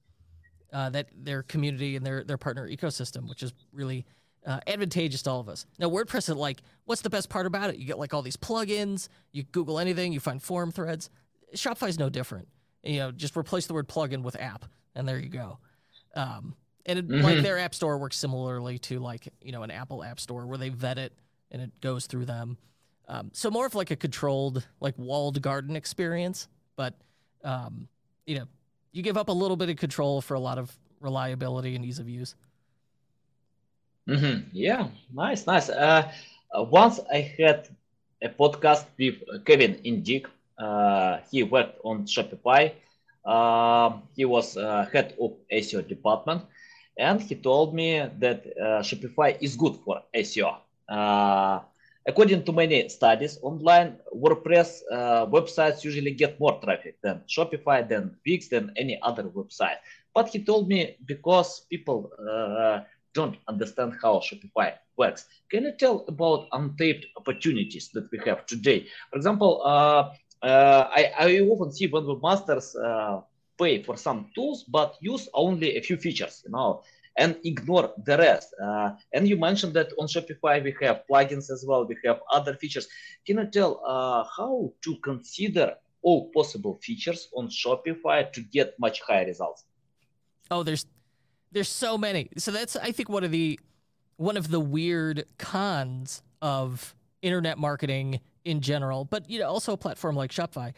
uh, 0.72 0.90
that 0.90 1.08
their 1.14 1.42
community 1.42 1.96
and 1.96 2.04
their 2.04 2.24
their 2.24 2.38
partner 2.38 2.68
ecosystem, 2.68 3.28
which 3.28 3.42
is 3.42 3.52
really 3.72 4.06
uh, 4.46 4.60
advantageous 4.66 5.22
to 5.22 5.30
all 5.30 5.40
of 5.40 5.48
us. 5.48 5.66
Now, 5.78 5.88
WordPress 5.88 6.28
is 6.28 6.36
like, 6.36 6.62
what's 6.84 7.02
the 7.02 7.10
best 7.10 7.28
part 7.28 7.46
about 7.46 7.70
it? 7.70 7.76
You 7.76 7.86
get 7.86 7.98
like 7.98 8.14
all 8.14 8.22
these 8.22 8.36
plugins. 8.36 9.08
You 9.32 9.42
Google 9.42 9.78
anything, 9.78 10.12
you 10.12 10.20
find 10.20 10.42
forum 10.42 10.70
threads. 10.70 11.10
Shopify 11.54 11.88
is 11.88 11.98
no 11.98 12.08
different. 12.08 12.48
You 12.82 12.98
know, 13.00 13.10
just 13.10 13.36
replace 13.36 13.66
the 13.66 13.74
word 13.74 13.88
plugin 13.88 14.22
with 14.22 14.40
app, 14.40 14.64
and 14.94 15.08
there 15.08 15.18
you 15.18 15.28
go. 15.28 15.58
Um, 16.14 16.54
and 16.86 17.00
it, 17.00 17.08
mm-hmm. 17.08 17.24
like 17.24 17.42
their 17.42 17.58
app 17.58 17.74
store 17.74 17.98
works 17.98 18.16
similarly 18.16 18.78
to 18.78 19.00
like 19.00 19.28
you 19.42 19.52
know 19.52 19.62
an 19.62 19.70
Apple 19.70 20.04
app 20.04 20.20
store 20.20 20.46
where 20.46 20.58
they 20.58 20.68
vet 20.68 20.98
it 20.98 21.12
and 21.50 21.60
it 21.60 21.80
goes 21.80 22.06
through 22.06 22.26
them. 22.26 22.56
Um, 23.08 23.30
so 23.32 23.50
more 23.50 23.66
of 23.66 23.74
like 23.74 23.90
a 23.90 23.96
controlled, 23.96 24.66
like 24.80 24.94
walled 24.96 25.40
garden 25.40 25.76
experience, 25.76 26.48
but 26.76 26.94
um, 27.44 27.88
you 28.26 28.38
know, 28.38 28.46
you 28.92 29.02
give 29.02 29.16
up 29.16 29.28
a 29.28 29.32
little 29.32 29.56
bit 29.56 29.68
of 29.68 29.76
control 29.76 30.20
for 30.20 30.34
a 30.34 30.40
lot 30.40 30.58
of 30.58 30.76
reliability 31.00 31.76
and 31.76 31.84
ease 31.84 31.98
of 31.98 32.08
use. 32.08 32.34
Mm-hmm. 34.08 34.48
Yeah, 34.52 34.88
nice, 35.12 35.46
nice. 35.46 35.68
Uh, 35.68 36.10
once 36.54 37.00
I 37.12 37.34
had 37.38 37.68
a 38.22 38.28
podcast 38.28 38.86
with 38.98 39.44
Kevin 39.44 39.74
Indig. 39.84 40.26
Uh, 40.58 41.18
he 41.30 41.42
worked 41.42 41.78
on 41.84 42.06
Shopify. 42.06 42.72
Uh, 43.24 43.98
he 44.14 44.24
was 44.24 44.56
uh, 44.56 44.88
head 44.92 45.14
of 45.20 45.32
SEO 45.52 45.86
department, 45.86 46.42
and 46.96 47.20
he 47.20 47.34
told 47.34 47.74
me 47.74 48.08
that 48.18 48.46
uh, 48.46 48.80
Shopify 48.82 49.36
is 49.40 49.56
good 49.56 49.76
for 49.84 50.02
SEO. 50.14 50.56
According 52.08 52.44
to 52.44 52.52
many 52.52 52.88
studies 52.88 53.38
online, 53.42 53.98
WordPress 54.14 54.80
uh, 54.92 55.26
websites 55.26 55.82
usually 55.82 56.12
get 56.12 56.38
more 56.38 56.60
traffic 56.62 56.98
than 57.02 57.22
Shopify, 57.28 57.86
than 57.86 58.16
Wix, 58.24 58.46
than 58.48 58.72
any 58.76 58.96
other 59.02 59.24
website. 59.24 59.78
But 60.14 60.28
he 60.28 60.44
told 60.44 60.68
me 60.68 60.96
because 61.04 61.66
people 61.68 62.12
uh, 62.16 62.80
don't 63.12 63.36
understand 63.48 63.94
how 64.00 64.20
Shopify 64.20 64.74
works. 64.96 65.26
Can 65.50 65.64
you 65.64 65.72
tell 65.72 66.04
about 66.06 66.46
untapped 66.52 67.06
opportunities 67.16 67.90
that 67.94 68.08
we 68.12 68.20
have 68.24 68.46
today? 68.46 68.86
For 69.10 69.16
example, 69.16 69.62
uh, 69.64 70.12
uh, 70.46 70.88
I, 70.94 71.12
I, 71.18 71.40
often 71.40 71.72
see 71.72 71.88
when 71.88 72.04
webmasters 72.04 72.76
uh, 72.76 73.22
pay 73.58 73.82
for 73.82 73.96
some 73.96 74.30
tools 74.34 74.64
but 74.64 74.96
use 75.00 75.28
only 75.34 75.76
a 75.76 75.82
few 75.82 75.96
features, 75.96 76.42
you 76.44 76.52
know, 76.52 76.82
and 77.16 77.36
ignore 77.44 77.92
the 78.04 78.18
rest. 78.18 78.54
Uh, 78.62 78.90
and 79.12 79.28
you 79.28 79.36
mentioned 79.36 79.74
that 79.74 79.92
on 79.98 80.06
Shopify 80.06 80.62
we 80.62 80.74
have 80.82 81.02
plugins 81.10 81.50
as 81.50 81.64
well, 81.66 81.86
we 81.86 81.96
have 82.04 82.20
other 82.30 82.54
features. 82.54 82.88
Can 83.26 83.38
you 83.38 83.46
tell 83.46 83.82
uh, 83.86 84.24
how 84.36 84.72
to 84.82 84.96
consider 85.02 85.74
all 86.02 86.30
possible 86.30 86.78
features 86.82 87.28
on 87.34 87.48
Shopify 87.48 88.32
to 88.32 88.40
get 88.40 88.74
much 88.78 89.00
higher 89.00 89.26
results? 89.26 89.64
Oh, 90.50 90.62
there's 90.62 90.86
there's 91.52 91.68
so 91.68 91.96
many. 91.96 92.28
So 92.36 92.50
that's 92.50 92.76
I 92.76 92.92
think 92.92 93.08
one 93.08 93.24
of 93.24 93.30
the 93.30 93.58
one 94.16 94.36
of 94.36 94.50
the 94.50 94.60
weird 94.60 95.24
cons 95.38 96.22
of 96.42 96.94
internet 97.22 97.58
marketing 97.58 98.20
in 98.44 98.60
general, 98.60 99.04
but 99.04 99.28
you 99.28 99.40
know 99.40 99.48
also 99.48 99.72
a 99.72 99.76
platform 99.76 100.16
like 100.16 100.30
Shopify 100.30 100.72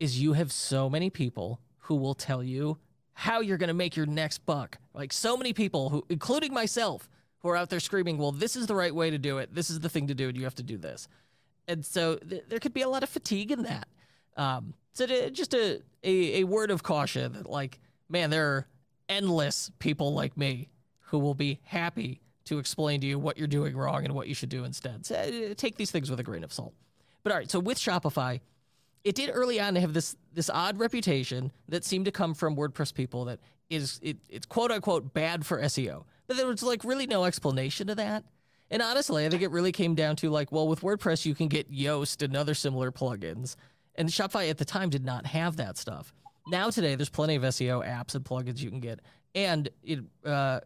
is 0.00 0.20
you 0.20 0.32
have 0.32 0.50
so 0.50 0.90
many 0.90 1.10
people 1.10 1.60
who 1.78 1.94
will 1.94 2.14
tell 2.14 2.42
you 2.42 2.78
how 3.14 3.40
you're 3.40 3.58
going 3.58 3.68
to 3.68 3.74
make 3.74 3.96
your 3.96 4.06
next 4.06 4.44
buck. 4.46 4.78
Like 4.94 5.12
so 5.12 5.36
many 5.36 5.52
people 5.52 5.90
who, 5.90 6.04
including 6.08 6.52
myself, 6.52 7.08
who 7.40 7.48
are 7.48 7.56
out 7.56 7.70
there 7.70 7.80
screaming, 7.80 8.18
"Well, 8.18 8.32
this 8.32 8.56
is 8.56 8.66
the 8.66 8.74
right 8.74 8.94
way 8.94 9.10
to 9.10 9.18
do 9.18 9.38
it. 9.38 9.54
This 9.54 9.70
is 9.70 9.80
the 9.80 9.88
thing 9.88 10.06
to 10.08 10.14
do, 10.14 10.28
and 10.28 10.36
you 10.36 10.44
have 10.44 10.54
to 10.56 10.62
do 10.62 10.78
this." 10.78 11.08
And 11.68 11.84
so 11.84 12.16
th- 12.16 12.44
there 12.48 12.58
could 12.58 12.74
be 12.74 12.82
a 12.82 12.88
lot 12.88 13.02
of 13.02 13.08
fatigue 13.08 13.50
in 13.50 13.62
that. 13.62 13.88
Um, 14.36 14.74
so 14.92 15.06
to, 15.06 15.30
just 15.30 15.54
a, 15.54 15.80
a 16.02 16.40
a 16.40 16.44
word 16.44 16.70
of 16.70 16.82
caution 16.82 17.32
that, 17.32 17.48
like, 17.48 17.80
man, 18.08 18.30
there 18.30 18.48
are 18.48 18.66
endless 19.08 19.70
people 19.78 20.14
like 20.14 20.36
me 20.36 20.68
who 21.00 21.18
will 21.18 21.34
be 21.34 21.60
happy 21.64 22.20
to 22.44 22.58
explain 22.58 23.00
to 23.00 23.06
you 23.06 23.18
what 23.18 23.38
you're 23.38 23.46
doing 23.46 23.76
wrong 23.76 24.04
and 24.04 24.14
what 24.14 24.28
you 24.28 24.34
should 24.34 24.48
do 24.48 24.64
instead. 24.64 25.06
So, 25.06 25.14
uh, 25.14 25.54
take 25.54 25.76
these 25.76 25.90
things 25.90 26.10
with 26.10 26.18
a 26.18 26.22
grain 26.22 26.44
of 26.44 26.52
salt. 26.52 26.74
But 27.22 27.32
all 27.32 27.38
right, 27.38 27.50
so 27.50 27.60
with 27.60 27.78
Shopify, 27.78 28.40
it 29.04 29.14
did 29.14 29.30
early 29.32 29.60
on 29.60 29.76
have 29.76 29.92
this 29.92 30.16
this 30.32 30.50
odd 30.50 30.78
reputation 30.78 31.52
that 31.68 31.84
seemed 31.84 32.04
to 32.06 32.12
come 32.12 32.34
from 32.34 32.56
WordPress 32.56 32.94
people 32.94 33.24
that 33.26 33.40
is 33.68 33.98
it, 34.02 34.18
it's 34.28 34.46
quote 34.46 34.70
unquote 34.70 35.12
bad 35.12 35.44
for 35.44 35.60
SEO. 35.62 36.04
But 36.26 36.36
there 36.36 36.46
was 36.46 36.62
like 36.62 36.84
really 36.84 37.06
no 37.06 37.24
explanation 37.24 37.88
to 37.88 37.94
that. 37.96 38.24
And 38.70 38.80
honestly, 38.80 39.26
I 39.26 39.28
think 39.28 39.42
it 39.42 39.50
really 39.50 39.72
came 39.72 39.94
down 39.94 40.16
to 40.16 40.30
like, 40.30 40.50
well, 40.50 40.68
with 40.68 40.80
WordPress 40.80 41.26
you 41.26 41.34
can 41.34 41.48
get 41.48 41.70
Yoast 41.70 42.22
and 42.22 42.36
other 42.36 42.54
similar 42.54 42.90
plugins. 42.90 43.56
And 43.96 44.08
Shopify 44.08 44.48
at 44.48 44.58
the 44.58 44.64
time 44.64 44.88
did 44.88 45.04
not 45.04 45.26
have 45.26 45.56
that 45.56 45.76
stuff. 45.76 46.14
Now 46.46 46.70
today, 46.70 46.94
there's 46.94 47.10
plenty 47.10 47.36
of 47.36 47.42
SEO 47.42 47.86
apps 47.86 48.14
and 48.14 48.24
plugins 48.24 48.60
you 48.60 48.70
can 48.70 48.80
get, 48.80 49.00
and 49.34 49.68
it 49.84 50.00
uh, 50.24 50.60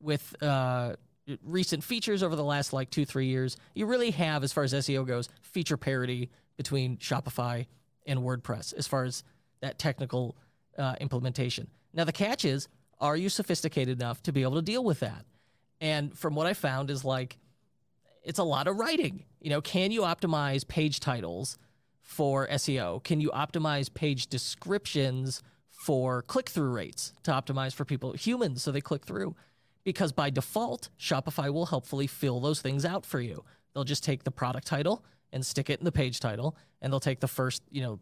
with 0.00 0.34
uh, 0.42 0.94
recent 1.42 1.84
features 1.84 2.22
over 2.22 2.34
the 2.34 2.44
last 2.44 2.72
like 2.72 2.88
two 2.90 3.04
three 3.04 3.26
years, 3.26 3.56
you 3.74 3.84
really 3.84 4.10
have, 4.12 4.42
as 4.42 4.52
far 4.52 4.64
as 4.64 4.72
SEO 4.72 5.06
goes, 5.06 5.28
feature 5.42 5.76
parity 5.76 6.30
between 6.56 6.96
Shopify 6.96 7.66
and 8.08 8.20
WordPress 8.20 8.74
as 8.74 8.88
far 8.88 9.04
as 9.04 9.22
that 9.60 9.78
technical 9.78 10.36
uh, 10.76 10.96
implementation. 11.00 11.68
Now 11.94 12.04
the 12.04 12.12
catch 12.12 12.44
is, 12.44 12.68
are 13.00 13.16
you 13.16 13.28
sophisticated 13.28 14.00
enough 14.00 14.22
to 14.24 14.32
be 14.32 14.42
able 14.42 14.56
to 14.56 14.62
deal 14.62 14.82
with 14.82 15.00
that? 15.00 15.24
And 15.80 16.16
from 16.18 16.34
what 16.34 16.48
I 16.48 16.54
found 16.54 16.90
is 16.90 17.04
like, 17.04 17.38
it's 18.24 18.40
a 18.40 18.44
lot 18.44 18.66
of 18.66 18.76
writing. 18.76 19.24
You 19.40 19.50
know, 19.50 19.60
can 19.60 19.92
you 19.92 20.00
optimize 20.00 20.66
page 20.66 20.98
titles? 20.98 21.56
for 22.08 22.48
SEO? 22.48 23.04
Can 23.04 23.20
you 23.20 23.30
optimize 23.32 23.92
page 23.92 24.28
descriptions 24.28 25.42
for 25.68 26.22
click 26.22 26.48
through 26.48 26.70
rates 26.70 27.12
to 27.22 27.30
optimize 27.30 27.74
for 27.74 27.84
people, 27.84 28.12
humans, 28.12 28.62
so 28.62 28.72
they 28.72 28.80
click 28.80 29.04
through? 29.04 29.36
Because 29.84 30.10
by 30.10 30.30
default, 30.30 30.88
Shopify 30.98 31.52
will 31.52 31.66
helpfully 31.66 32.06
fill 32.06 32.40
those 32.40 32.62
things 32.62 32.86
out 32.86 33.04
for 33.04 33.20
you. 33.20 33.44
They'll 33.72 33.84
just 33.84 34.02
take 34.02 34.24
the 34.24 34.30
product 34.30 34.66
title 34.66 35.04
and 35.32 35.44
stick 35.44 35.70
it 35.70 35.78
in 35.78 35.84
the 35.84 35.92
page 35.92 36.20
title, 36.20 36.56
and 36.80 36.92
they'll 36.92 37.00
take 37.00 37.20
the 37.20 37.28
first, 37.28 37.62
you 37.70 37.82
know, 37.82 37.98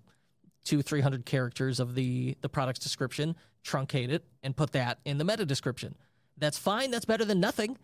two, 0.65 0.83
three 0.83 1.01
hundred 1.01 1.25
characters 1.25 1.81
of 1.81 1.95
the 1.95 2.37
the 2.41 2.49
product's 2.49 2.83
description, 2.83 3.37
truncate 3.65 4.11
it, 4.11 4.25
and 4.43 4.57
put 4.57 4.73
that 4.73 4.99
in 5.05 5.19
the 5.19 5.25
meta 5.25 5.47
description. 5.47 5.97
That's 6.39 6.59
fine. 6.59 6.91
That's 6.91 7.05
better 7.05 7.25
than 7.25 7.41
nothing. 7.41 7.79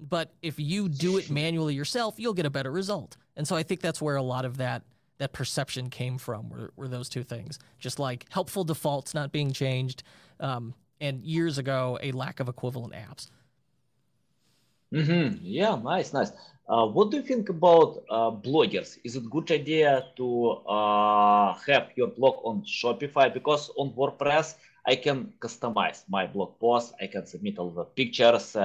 But 0.00 0.32
if 0.42 0.60
you 0.60 0.88
do 0.88 1.16
it 1.18 1.28
manually 1.28 1.74
yourself, 1.74 2.14
you'll 2.18 2.34
get 2.34 2.46
a 2.46 2.50
better 2.50 2.70
result. 2.70 3.16
And 3.36 3.46
so 3.48 3.56
I 3.56 3.64
think 3.64 3.80
that's 3.80 4.00
where 4.00 4.16
a 4.16 4.22
lot 4.22 4.44
of 4.44 4.58
that 4.58 4.82
that 5.18 5.32
perception 5.32 5.90
came 5.90 6.16
from 6.16 6.48
were, 6.48 6.70
were 6.76 6.88
those 6.88 7.08
two 7.08 7.22
things 7.22 7.58
just 7.78 7.98
like 7.98 8.24
helpful 8.30 8.64
defaults 8.64 9.14
not 9.14 9.32
being 9.32 9.52
changed 9.52 10.02
um, 10.40 10.74
and 11.00 11.24
years 11.24 11.58
ago 11.58 11.98
a 12.02 12.12
lack 12.12 12.40
of 12.40 12.48
equivalent 12.48 12.94
apps 12.94 13.26
mm-hmm. 14.92 15.36
yeah 15.42 15.76
nice 15.76 16.12
nice 16.12 16.32
uh, 16.68 16.86
what 16.86 17.10
do 17.10 17.16
you 17.16 17.22
think 17.22 17.48
about 17.48 18.02
uh, 18.10 18.30
bloggers 18.30 18.98
is 19.04 19.16
it 19.16 19.28
good 19.30 19.50
idea 19.50 20.04
to 20.16 20.50
uh, 20.68 21.54
have 21.66 21.88
your 21.96 22.08
blog 22.08 22.36
on 22.44 22.62
shopify 22.62 23.32
because 23.32 23.70
on 23.76 23.90
wordpress 23.92 24.54
i 24.86 24.94
can 24.94 25.32
customize 25.40 26.04
my 26.08 26.26
blog 26.26 26.58
post 26.58 26.94
i 27.00 27.06
can 27.06 27.26
submit 27.26 27.58
all 27.58 27.70
the 27.70 27.84
pictures 27.84 28.56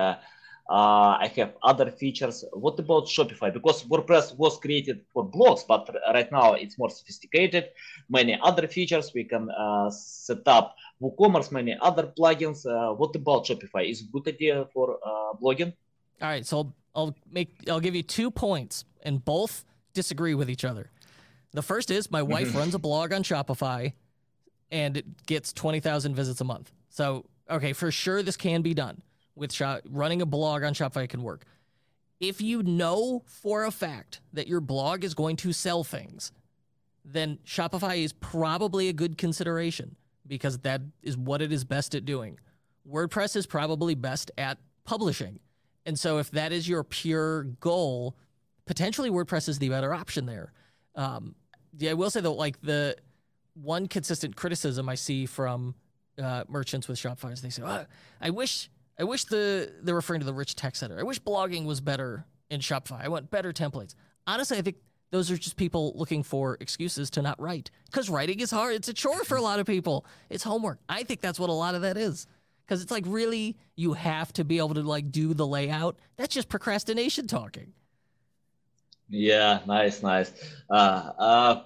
I 0.70 1.32
have 1.36 1.54
other 1.62 1.92
features. 1.92 2.46
What 2.54 2.80
about 2.80 3.06
Shopify? 3.06 3.54
Because 3.54 3.84
WordPress 3.84 4.38
was 4.38 4.58
created 4.60 5.02
for 5.14 5.30
blogs, 5.30 5.66
but 5.68 5.94
right 6.14 6.32
now 6.32 6.54
it's 6.54 6.78
more 6.78 6.90
sophisticated. 6.90 7.70
Many 8.10 8.40
other 8.42 8.68
features 8.68 9.12
we 9.14 9.26
can 9.26 9.50
set 9.92 10.48
up 10.48 10.76
WooCommerce, 11.02 11.52
many 11.52 11.78
other 11.82 12.12
plugins. 12.18 12.64
What 12.98 13.16
about 13.16 13.46
Shopify? 13.46 13.90
Is 13.90 14.02
it 14.02 14.08
a 14.08 14.12
good 14.12 14.28
idea 14.28 14.66
for 14.74 15.00
blogging? 15.42 15.74
All 16.24 16.30
right, 16.30 16.46
so 16.46 16.58
I'll, 16.58 16.76
I'll 16.96 17.16
make 17.30 17.70
I'll 17.70 17.82
give 17.82 17.96
you 17.96 18.02
two 18.02 18.32
points, 18.32 18.86
and 19.04 19.24
both 19.24 19.66
disagree 19.94 20.34
with 20.34 20.50
each 20.50 20.64
other. 20.64 20.90
The 21.52 21.62
first 21.62 21.92
is 21.92 22.10
my 22.10 22.24
wife 22.24 22.48
mm-hmm. 22.48 22.58
runs 22.58 22.76
a 22.76 22.80
blog 22.80 23.12
on 23.12 23.24
Shopify, 23.24 23.92
and 24.72 24.96
it 24.96 25.26
gets 25.26 25.52
twenty 25.52 25.82
thousand 25.82 26.16
visits 26.16 26.40
a 26.40 26.46
month. 26.46 26.72
So 26.90 27.26
okay, 27.50 27.74
for 27.74 27.92
sure 27.92 28.24
this 28.24 28.38
can 28.38 28.62
be 28.62 28.74
done 28.74 29.02
with 29.36 29.52
shop, 29.52 29.82
running 29.90 30.22
a 30.22 30.26
blog 30.26 30.64
on 30.64 30.74
Shopify 30.74 31.10
can 31.10 31.24
work. 31.24 31.44
If 32.22 32.40
you 32.40 32.64
know 32.64 33.24
for 33.26 33.66
a 33.66 33.72
fact 33.72 34.22
that 34.32 34.48
your 34.48 34.62
blog 34.62 35.04
is 35.04 35.14
going 35.14 35.36
to 35.38 35.52
sell 35.52 35.84
things, 35.84 36.32
then 37.04 37.40
Shopify 37.46 38.02
is 38.02 38.14
probably 38.14 38.88
a 38.88 38.94
good 38.94 39.18
consideration 39.18 39.98
because 40.26 40.60
that 40.60 40.82
is 41.02 41.18
what 41.18 41.42
it 41.42 41.52
is 41.52 41.66
best 41.66 41.94
at 41.96 42.06
doing. 42.06 42.40
WordPress 42.90 43.36
is 43.36 43.46
probably 43.46 43.94
best 43.94 44.32
at 44.38 44.58
publishing. 44.86 45.40
And 45.86 45.98
so 45.98 46.18
if 46.18 46.32
that 46.32 46.52
is 46.52 46.68
your 46.68 46.84
pure 46.84 47.44
goal, 47.44 48.16
potentially 48.66 49.10
WordPress 49.10 49.50
is 49.50 49.60
the 49.60 49.70
better 49.70 49.94
option 49.94 50.26
there. 50.26 50.54
Um, 50.96 51.36
yeah, 51.78 51.92
I 51.92 51.94
will 51.96 52.10
say 52.10 52.22
though, 52.22 52.34
like 52.34 52.62
the 52.62 52.96
one 53.56 53.88
consistent 53.88 54.36
criticism 54.36 54.88
I 54.90 54.96
see 54.96 55.26
from 55.26 55.76
uh, 56.22 56.44
merchants 56.48 56.88
with 56.88 57.00
Shopify 57.00 57.34
is 57.34 57.42
they 57.42 57.50
say, 57.50 57.64
oh, 57.66 57.86
I 58.22 58.30
wish 58.30 58.70
I 58.98 59.04
wish 59.04 59.26
the 59.26 59.74
they're 59.82 59.96
referring 59.96 60.20
to 60.20 60.26
the 60.26 60.34
rich 60.34 60.56
text 60.56 60.84
editor. 60.84 61.00
I 61.00 61.04
wish 61.04 61.20
blogging 61.20 61.66
was 61.66 61.82
better 61.82 62.26
in 62.50 62.60
Shopify. 62.62 63.04
I 63.04 63.08
want 63.08 63.32
better 63.32 63.52
templates. 63.52 63.96
Honestly, 64.28 64.58
I 64.58 64.62
think 64.62 64.78
those 65.12 65.30
are 65.30 65.38
just 65.38 65.58
people 65.58 65.94
looking 65.96 66.24
for 66.24 66.58
excuses 66.60 67.10
to 67.12 67.22
not 67.22 67.40
write 67.40 67.72
because 67.86 68.10
writing 68.10 68.40
is 68.40 68.52
hard. 68.52 68.76
It's 68.76 68.88
a 68.88 68.94
chore 68.94 69.24
for 69.24 69.38
a 69.38 69.42
lot 69.42 69.60
of 69.60 69.66
people. 69.66 70.06
It's 70.30 70.44
homework. 70.44 70.80
I 70.88 71.04
think 71.04 71.22
that's 71.22 71.40
what 71.40 71.50
a 71.50 71.54
lot 71.54 71.76
of 71.76 71.82
that 71.82 71.98
is 71.98 72.28
because 72.66 72.82
it's 72.82 72.92
like 72.92 73.04
really 73.08 73.58
you 73.76 73.94
have 73.94 74.34
to 74.34 74.44
be 74.44 74.58
able 74.58 74.74
to 74.76 74.84
like 74.84 75.12
do 75.12 75.34
the 75.34 75.48
layout. 75.48 75.98
That's 76.18 76.34
just 76.34 76.50
procrastination 76.50 77.28
talking. 77.28 77.74
Yeah, 79.10 79.60
nice, 79.68 80.02
nice. 80.02 80.32
Uh, 80.70 81.12
uh, 81.18 81.64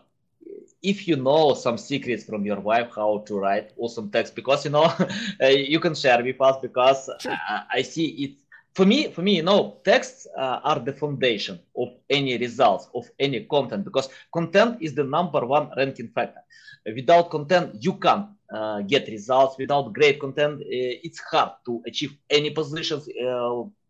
if 0.81 1.07
you 1.07 1.15
know 1.15 1.53
some 1.53 1.77
secrets 1.77 2.23
from 2.23 2.45
your 2.45 2.59
wife 2.59 2.89
how 2.95 3.23
to 3.27 3.39
write 3.39 3.71
awesome 3.77 4.09
text, 4.09 4.35
because 4.35 4.65
you 4.65 4.71
know 4.71 4.93
you 5.41 5.79
can 5.79 5.95
share 5.95 6.23
with 6.23 6.41
us 6.41 6.57
because 6.61 7.09
sure. 7.19 7.31
I, 7.31 7.63
I 7.73 7.81
see 7.81 8.07
it 8.07 8.31
for 8.77 8.85
me, 8.85 9.09
for 9.09 9.23
me, 9.23 9.37
you 9.37 9.41
know, 9.41 9.77
texts 9.83 10.27
uh, 10.37 10.59
are 10.63 10.77
the 10.77 10.93
foundation 10.93 11.59
of 11.75 11.89
any 12.11 12.37
results 12.37 12.87
of 12.93 13.09
any 13.17 13.39
content 13.45 13.83
because 13.83 14.07
content 14.31 14.77
is 14.81 14.93
the 14.93 15.03
number 15.03 15.43
one 15.47 15.71
ranking 15.75 16.09
factor. 16.09 16.41
Without 16.85 17.31
content, 17.31 17.75
you 17.83 17.93
can't 17.93 18.27
uh, 18.27 18.36
get 18.87 19.07
results. 19.07 19.57
Without 19.57 19.93
great 19.93 20.19
content, 20.19 20.61
uh, 20.61 20.65
it's 21.03 21.19
hard 21.19 21.51
to 21.65 21.81
achieve 21.85 22.17
any 22.29 22.49
positions. 22.49 23.07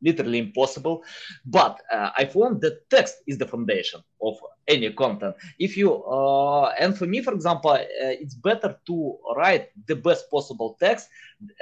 Literally 0.01 0.39
impossible. 0.39 1.03
But 1.45 1.81
uh, 1.91 2.11
I 2.17 2.25
found 2.25 2.61
that 2.61 2.89
text 2.89 3.15
is 3.25 3.37
the 3.37 3.47
foundation 3.47 4.01
of 4.21 4.37
any 4.67 4.91
content. 4.91 5.35
If 5.59 5.77
you 5.77 6.03
uh, 6.03 6.73
and 6.79 6.97
for 6.97 7.05
me, 7.05 7.21
for 7.21 7.33
example, 7.33 7.71
uh, 7.71 7.85
it's 7.99 8.35
better 8.35 8.77
to 8.85 9.17
write 9.35 9.69
the 9.87 9.95
best 9.95 10.29
possible 10.29 10.75
text 10.79 11.07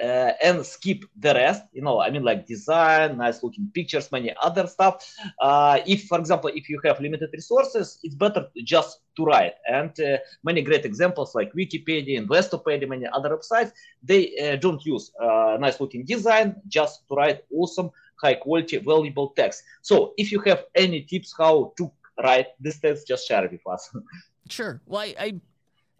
uh, 0.01 0.32
and 0.44 0.65
skip 0.65 1.04
the 1.18 1.34
rest. 1.34 1.63
You 1.74 1.82
know, 1.82 2.01
I 2.01 2.10
mean, 2.10 2.24
like 2.24 2.48
design, 2.48 3.18
nice 3.18 3.44
looking 3.44 3.70
pictures, 3.74 4.12
many 4.12 4.34
other 4.42 4.68
stuff. 4.68 5.13
Uh, 5.39 5.80
if, 5.86 6.06
for 6.08 6.20
example, 6.20 6.50
if 6.54 6.70
you 6.70 6.80
have 6.84 7.00
limited 7.00 7.30
resources, 7.34 8.00
it's 8.04 8.15
better 8.15 8.48
just 8.63 9.01
to 9.18 9.25
write. 9.25 9.54
And 9.68 9.98
uh, 10.00 10.18
many 10.44 10.62
great 10.62 10.86
examples 10.86 11.36
like 11.36 11.54
Wikipedia, 11.54 12.20
Investopedia, 12.25 12.88
many 12.88 13.06
other 13.13 13.30
websites, 13.30 13.72
they 14.04 14.58
don't 14.62 14.84
use 14.86 15.12
nice 15.60 15.80
looking 15.80 16.06
design, 16.06 16.56
just 16.68 17.08
to 17.08 17.15
write 17.15 17.44
awesome 17.54 17.92
high 18.22 18.36
quality, 18.36 18.78
valuable 18.78 19.30
text. 19.36 19.64
So 19.82 20.14
if 20.18 20.32
you 20.32 20.40
have 20.42 20.66
any 20.76 21.02
tips 21.02 21.34
how 21.38 21.74
to 21.78 21.92
write 22.24 22.48
this 22.60 22.80
text, 22.80 23.08
just 23.08 23.28
share 23.28 23.46
it 23.46 23.52
with 23.52 23.68
us. 23.68 23.94
sure. 24.50 24.82
Well, 24.86 25.02
I, 25.02 25.16
I, 25.20 25.42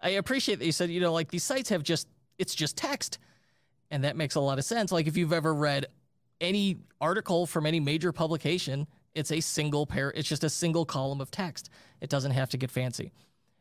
I 0.02 0.10
appreciate 0.12 0.60
that 0.60 0.66
you 0.66 0.72
said, 0.72 0.90
you 0.90 1.02
know, 1.02 1.14
like 1.14 1.30
these 1.30 1.44
sites 1.44 1.70
have 1.70 1.84
just, 1.84 2.08
it's 2.38 2.56
just 2.56 2.78
text. 2.78 3.20
And 3.92 4.04
that 4.04 4.16
makes 4.16 4.36
a 4.36 4.40
lot 4.40 4.58
of 4.58 4.66
sense. 4.66 4.92
Like 4.92 5.08
if 5.08 5.18
you've 5.18 5.34
ever 5.34 5.54
read 5.54 5.88
any 6.42 6.78
article 7.00 7.46
from 7.46 7.66
any 7.66 7.80
major 7.80 8.12
publication, 8.12 8.88
it's 9.14 9.32
a 9.32 9.40
single 9.40 9.86
pair, 9.86 10.12
it's 10.12 10.28
just 10.28 10.44
a 10.44 10.50
single 10.50 10.86
column 10.86 11.22
of 11.22 11.32
text. 11.32 11.70
It 12.02 12.10
doesn't 12.10 12.32
have 12.32 12.50
to 12.50 12.58
get 12.58 12.70
fancy. 12.70 13.14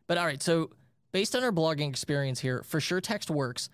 But 0.07 0.19
all 0.19 0.27
right, 0.27 0.43
so 0.43 0.71
based 1.13 1.37
on 1.37 1.45
our 1.45 1.53
blogging 1.53 1.89
experience 1.89 2.41
here, 2.41 2.63
for 2.65 2.81
sure 2.81 3.01
text 3.01 3.31
works. 3.31 3.69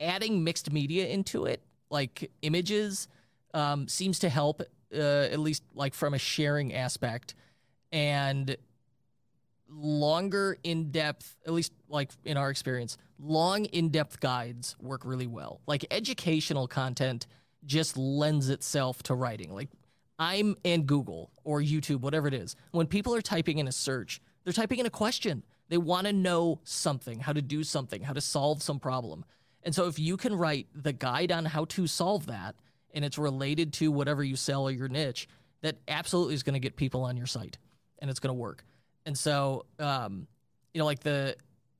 Adding 0.00 0.44
mixed 0.44 0.72
media 0.72 1.06
into 1.06 1.46
it, 1.46 1.62
like 1.88 2.30
images, 2.42 3.08
um, 3.54 3.88
seems 3.88 4.18
to 4.18 4.28
help, 4.28 4.60
uh, 4.94 4.98
at 4.98 5.38
least 5.38 5.62
like 5.74 5.94
from 5.94 6.12
a 6.12 6.18
sharing 6.18 6.74
aspect. 6.74 7.34
And 7.92 8.56
longer, 9.68 10.58
in 10.62 10.90
depth, 10.90 11.36
at 11.46 11.52
least 11.52 11.72
like 11.88 12.10
in 12.24 12.36
our 12.36 12.50
experience, 12.50 12.98
long, 13.18 13.64
in 13.66 13.88
depth 13.88 14.20
guides 14.20 14.76
work 14.80 15.04
really 15.04 15.26
well. 15.26 15.60
Like 15.66 15.86
educational 15.90 16.66
content 16.68 17.26
just 17.64 17.96
lends 17.96 18.50
itself 18.50 19.02
to 19.04 19.14
writing. 19.14 19.54
Like 19.54 19.70
I'm 20.18 20.56
in 20.64 20.84
Google 20.84 21.30
or 21.44 21.60
YouTube, 21.60 22.00
whatever 22.00 22.28
it 22.28 22.34
is. 22.34 22.56
When 22.72 22.86
people 22.86 23.14
are 23.14 23.22
typing 23.22 23.58
in 23.58 23.68
a 23.68 23.72
search, 23.72 24.20
they're 24.42 24.52
typing 24.52 24.80
in 24.80 24.86
a 24.86 24.90
question. 24.90 25.42
They 25.68 25.78
want 25.78 26.06
to 26.06 26.12
know 26.12 26.60
something, 26.64 27.20
how 27.20 27.32
to 27.32 27.40
do 27.40 27.64
something, 27.64 28.02
how 28.02 28.12
to 28.12 28.20
solve 28.20 28.62
some 28.62 28.78
problem. 28.78 29.24
And 29.62 29.74
so 29.74 29.86
if 29.86 29.98
you 29.98 30.16
can 30.16 30.34
write 30.34 30.66
the 30.74 30.92
guide 30.92 31.32
on 31.32 31.46
how 31.46 31.64
to 31.66 31.86
solve 31.86 32.26
that, 32.26 32.54
and 32.94 33.04
it's 33.04 33.18
related 33.18 33.72
to 33.74 33.90
whatever 33.90 34.24
you 34.24 34.36
sell 34.36 34.62
or 34.62 34.70
your 34.70 34.88
niche, 34.88 35.28
that 35.62 35.76
absolutely 35.88 36.34
is 36.34 36.42
going 36.42 36.54
to 36.54 36.60
get 36.60 36.76
people 36.76 37.02
on 37.02 37.16
your 37.16 37.26
site 37.26 37.58
and 37.98 38.10
it's 38.10 38.20
going 38.20 38.34
to 38.34 38.40
work. 38.40 38.64
And 39.06 39.16
so, 39.18 39.66
um, 39.78 40.26
you 40.72 40.78
know, 40.78 40.84
like 40.84 41.00
the, 41.00 41.36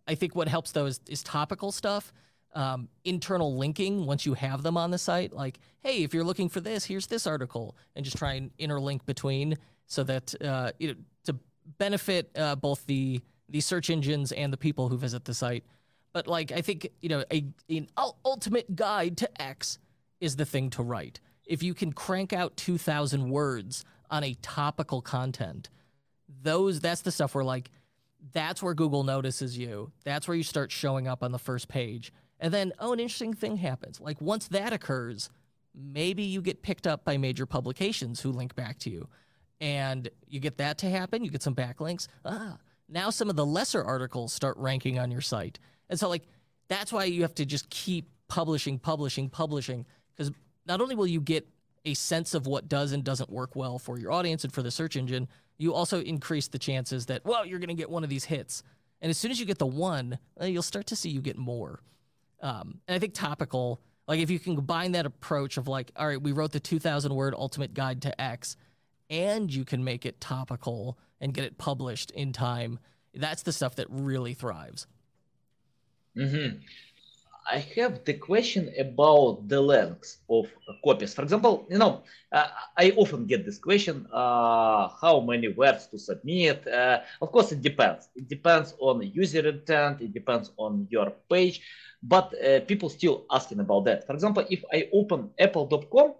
I 0.06 0.14
think 0.14 0.34
what 0.34 0.48
helps 0.48 0.72
though 0.72 0.86
is, 0.86 1.00
is 1.08 1.22
topical 1.22 1.72
stuff. 1.72 2.12
Um, 2.54 2.88
internal 3.04 3.56
linking 3.56 4.06
once 4.06 4.24
you 4.24 4.34
have 4.34 4.62
them 4.62 4.76
on 4.76 4.92
the 4.92 4.98
site, 4.98 5.32
like, 5.32 5.58
hey, 5.82 6.04
if 6.04 6.14
you're 6.14 6.24
looking 6.24 6.48
for 6.48 6.60
this, 6.60 6.84
here's 6.84 7.08
this 7.08 7.26
article, 7.26 7.76
and 7.96 8.04
just 8.04 8.16
try 8.16 8.34
and 8.34 8.56
interlink 8.58 9.04
between 9.06 9.56
so 9.86 10.04
that 10.04 10.40
uh, 10.40 10.70
you 10.78 10.88
know 10.88 10.94
to 11.24 11.36
benefit 11.78 12.30
uh, 12.36 12.54
both 12.54 12.86
the 12.86 13.20
the 13.48 13.60
search 13.60 13.90
engines 13.90 14.30
and 14.30 14.52
the 14.52 14.56
people 14.56 14.88
who 14.88 14.96
visit 14.96 15.24
the 15.24 15.34
site. 15.34 15.64
But 16.12 16.28
like, 16.28 16.52
I 16.52 16.60
think 16.60 16.88
you 17.00 17.08
know, 17.08 17.24
a 17.32 17.44
an 17.68 17.88
ultimate 18.24 18.76
guide 18.76 19.16
to 19.16 19.42
X 19.42 19.80
is 20.20 20.36
the 20.36 20.44
thing 20.44 20.70
to 20.70 20.82
write. 20.82 21.20
If 21.46 21.62
you 21.62 21.74
can 21.74 21.92
crank 21.92 22.32
out 22.32 22.56
2,000 22.56 23.28
words 23.28 23.84
on 24.10 24.24
a 24.24 24.34
topical 24.34 25.02
content, 25.02 25.68
those 26.42 26.80
that's 26.80 27.02
the 27.02 27.12
stuff 27.12 27.34
where 27.34 27.44
like 27.44 27.70
that's 28.32 28.62
where 28.62 28.74
Google 28.74 29.04
notices 29.04 29.58
you. 29.58 29.92
That's 30.04 30.26
where 30.26 30.36
you 30.36 30.42
start 30.42 30.72
showing 30.72 31.06
up 31.06 31.22
on 31.22 31.32
the 31.32 31.38
first 31.38 31.68
page. 31.68 32.12
And 32.40 32.52
then, 32.52 32.72
oh, 32.78 32.92
an 32.92 33.00
interesting 33.00 33.34
thing 33.34 33.56
happens. 33.58 34.00
Like 34.00 34.20
once 34.20 34.48
that 34.48 34.72
occurs, 34.72 35.30
maybe 35.74 36.22
you 36.22 36.40
get 36.40 36.62
picked 36.62 36.86
up 36.86 37.04
by 37.04 37.16
major 37.16 37.46
publications 37.46 38.20
who 38.20 38.32
link 38.32 38.54
back 38.54 38.78
to 38.80 38.90
you. 38.90 39.08
And 39.60 40.08
you 40.26 40.40
get 40.40 40.58
that 40.58 40.78
to 40.78 40.90
happen, 40.90 41.24
you 41.24 41.30
get 41.30 41.42
some 41.42 41.54
backlinks. 41.54 42.08
Ah, 42.24 42.58
now 42.88 43.10
some 43.10 43.30
of 43.30 43.36
the 43.36 43.46
lesser 43.46 43.82
articles 43.82 44.32
start 44.32 44.56
ranking 44.56 44.98
on 44.98 45.10
your 45.10 45.20
site. 45.20 45.58
And 45.88 45.98
so 45.98 46.08
like 46.08 46.24
that's 46.68 46.92
why 46.92 47.04
you 47.04 47.22
have 47.22 47.34
to 47.36 47.46
just 47.46 47.70
keep 47.70 48.08
publishing, 48.28 48.78
publishing, 48.78 49.28
publishing 49.28 49.86
because 50.16 50.32
not 50.66 50.80
only 50.80 50.94
will 50.94 51.06
you 51.06 51.20
get 51.20 51.46
a 51.84 51.94
sense 51.94 52.34
of 52.34 52.46
what 52.46 52.68
does 52.68 52.92
and 52.92 53.04
doesn't 53.04 53.30
work 53.30 53.54
well 53.54 53.78
for 53.78 53.98
your 53.98 54.12
audience 54.12 54.44
and 54.44 54.52
for 54.52 54.62
the 54.62 54.70
search 54.70 54.96
engine, 54.96 55.28
you 55.58 55.74
also 55.74 56.00
increase 56.00 56.48
the 56.48 56.58
chances 56.58 57.06
that, 57.06 57.24
well, 57.24 57.44
you're 57.44 57.58
going 57.58 57.68
to 57.68 57.74
get 57.74 57.90
one 57.90 58.02
of 58.02 58.10
these 58.10 58.24
hits. 58.24 58.62
And 59.00 59.10
as 59.10 59.18
soon 59.18 59.30
as 59.30 59.38
you 59.38 59.46
get 59.46 59.58
the 59.58 59.66
one, 59.66 60.18
you'll 60.40 60.62
start 60.62 60.86
to 60.86 60.96
see 60.96 61.10
you 61.10 61.20
get 61.20 61.36
more. 61.36 61.80
Um, 62.40 62.80
and 62.88 62.94
I 62.94 62.98
think 62.98 63.14
topical, 63.14 63.80
like 64.08 64.20
if 64.20 64.30
you 64.30 64.38
can 64.38 64.56
combine 64.56 64.92
that 64.92 65.06
approach 65.06 65.56
of 65.56 65.68
like, 65.68 65.92
all 65.96 66.06
right, 66.06 66.20
we 66.20 66.32
wrote 66.32 66.52
the 66.52 66.60
2000 66.60 67.14
word 67.14 67.34
ultimate 67.36 67.74
guide 67.74 68.02
to 68.02 68.20
X, 68.20 68.56
and 69.10 69.52
you 69.52 69.64
can 69.64 69.84
make 69.84 70.06
it 70.06 70.20
topical 70.20 70.98
and 71.20 71.34
get 71.34 71.44
it 71.44 71.58
published 71.58 72.10
in 72.12 72.32
time, 72.32 72.78
that's 73.14 73.42
the 73.42 73.52
stuff 73.52 73.76
that 73.76 73.86
really 73.90 74.34
thrives. 74.34 74.86
Mm-hmm. 76.16 76.58
I 77.50 77.58
have 77.76 78.04
the 78.04 78.14
question 78.14 78.72
about 78.78 79.48
the 79.48 79.60
length 79.60 80.18
of 80.30 80.46
copies. 80.84 81.14
For 81.14 81.22
example, 81.22 81.66
you 81.70 81.78
know, 81.78 82.02
uh, 82.32 82.48
I 82.76 82.92
often 82.96 83.26
get 83.26 83.44
this 83.44 83.58
question: 83.58 84.06
uh, 84.12 84.88
how 84.88 85.20
many 85.20 85.48
words 85.48 85.86
to 85.88 85.98
submit? 85.98 86.66
Uh, 86.66 87.00
of 87.20 87.30
course, 87.30 87.52
it 87.52 87.60
depends. 87.62 88.08
It 88.16 88.28
depends 88.28 88.74
on 88.78 89.02
user 89.02 89.46
intent. 89.48 90.00
It 90.00 90.12
depends 90.12 90.52
on 90.56 90.86
your 90.90 91.12
page, 91.30 91.60
but 92.02 92.32
uh, 92.42 92.60
people 92.60 92.88
still 92.88 93.24
asking 93.30 93.60
about 93.60 93.84
that. 93.84 94.06
For 94.06 94.14
example, 94.14 94.44
if 94.48 94.64
I 94.72 94.88
open 94.92 95.30
Apple.com, 95.38 96.14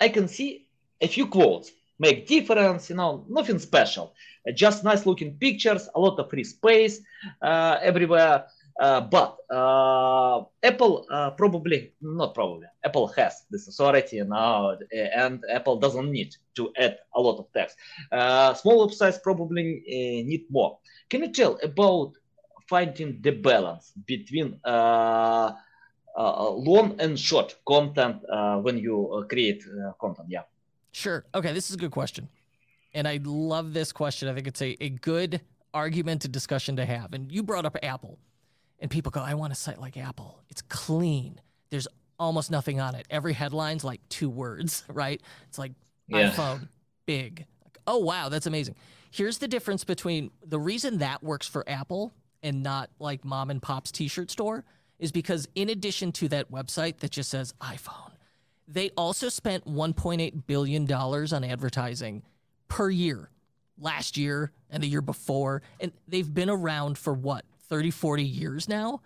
I 0.00 0.08
can 0.08 0.28
see 0.28 0.66
a 1.00 1.08
few 1.08 1.26
quotes. 1.26 1.72
Make 1.98 2.26
difference, 2.26 2.88
you 2.88 2.96
know, 2.96 3.26
nothing 3.28 3.58
special. 3.58 4.14
just 4.54 4.84
nice 4.84 5.04
looking 5.04 5.36
pictures, 5.36 5.88
a 5.94 6.00
lot 6.00 6.18
of 6.18 6.30
free 6.30 6.44
space 6.44 7.00
uh, 7.42 7.76
everywhere 7.82 8.44
but 8.78 9.36
uh, 9.50 10.44
Apple 10.62 11.06
uh, 11.10 11.30
probably, 11.30 11.92
not 12.00 12.34
probably, 12.34 12.66
Apple 12.84 13.08
has 13.08 13.44
this 13.50 13.68
authority 13.68 14.20
now, 14.22 14.76
and 14.92 15.42
Apple 15.50 15.76
doesn't 15.78 16.10
need 16.10 16.34
to 16.56 16.72
add 16.78 16.98
a 17.14 17.20
lot 17.20 17.38
of 17.38 17.46
text. 17.52 17.76
small 18.60 18.88
websites 18.88 19.22
probably 19.22 19.82
need 20.26 20.46
more. 20.50 20.78
Can 21.08 21.22
you 21.22 21.32
tell 21.32 21.58
about 21.62 22.12
finding 22.70 23.20
the 23.20 23.32
balance 23.32 23.92
between 24.06 24.58
uh, 24.64 25.52
uh, 26.16 26.50
long 26.50 27.00
and 27.00 27.18
short 27.18 27.56
content 27.66 28.16
uh, 28.30 28.58
when 28.58 28.78
you 28.78 29.24
create 29.28 29.64
content. 30.00 30.28
Yeah. 30.30 30.42
Sure. 30.92 31.24
Okay. 31.34 31.52
This 31.52 31.68
is 31.68 31.76
a 31.76 31.78
good 31.78 31.90
question. 31.90 32.28
And 32.94 33.06
I 33.06 33.20
love 33.22 33.72
this 33.72 33.92
question. 33.92 34.28
I 34.28 34.34
think 34.34 34.46
it's 34.46 34.62
a, 34.62 34.76
a 34.80 34.88
good 34.90 35.40
argumented 35.72 36.32
discussion 36.32 36.76
to 36.76 36.84
have. 36.84 37.12
And 37.12 37.30
you 37.30 37.42
brought 37.42 37.64
up 37.64 37.76
Apple 37.82 38.18
and 38.80 38.90
people 38.90 39.10
go, 39.10 39.20
I 39.20 39.34
want 39.34 39.52
a 39.52 39.56
site 39.56 39.80
like 39.80 39.96
Apple. 39.96 40.40
It's 40.48 40.62
clean. 40.62 41.40
There's 41.70 41.86
almost 42.18 42.50
nothing 42.50 42.80
on 42.80 42.94
it. 42.94 43.06
Every 43.10 43.34
headline's 43.34 43.84
like 43.84 44.00
two 44.08 44.28
words, 44.30 44.84
right? 44.88 45.20
It's 45.48 45.58
like 45.58 45.72
yeah. 46.08 46.30
iPhone, 46.30 46.68
big. 47.06 47.46
Like, 47.64 47.78
oh, 47.86 47.98
wow, 47.98 48.28
that's 48.28 48.46
amazing. 48.46 48.74
Here's 49.10 49.38
the 49.38 49.48
difference 49.48 49.84
between 49.84 50.30
the 50.44 50.58
reason 50.58 50.98
that 50.98 51.22
works 51.22 51.46
for 51.46 51.68
Apple 51.68 52.12
and 52.42 52.62
not 52.62 52.90
like 52.98 53.24
mom 53.24 53.50
and 53.50 53.60
pop's 53.60 53.92
t 53.92 54.08
shirt 54.08 54.30
store 54.30 54.64
is 54.98 55.12
because 55.12 55.48
in 55.54 55.68
addition 55.68 56.12
to 56.12 56.28
that 56.28 56.50
website 56.50 56.98
that 56.98 57.10
just 57.10 57.30
says 57.30 57.54
iPhone, 57.60 58.12
They 58.68 58.90
also 58.90 59.28
spent 59.28 59.66
1.8 59.66 60.46
billion 60.46 60.86
dollars 60.86 61.32
on 61.32 61.42
advertising 61.42 62.22
per 62.68 62.88
year 62.88 63.30
last 63.78 64.16
year 64.16 64.52
and 64.68 64.82
the 64.82 64.86
year 64.86 65.00
before 65.00 65.62
and 65.80 65.90
they've 66.06 66.32
been 66.32 66.50
around 66.50 66.98
for 66.98 67.12
what 67.12 67.44
30 67.70 67.90
40 67.90 68.24
years 68.24 68.68
now? 68.68 69.00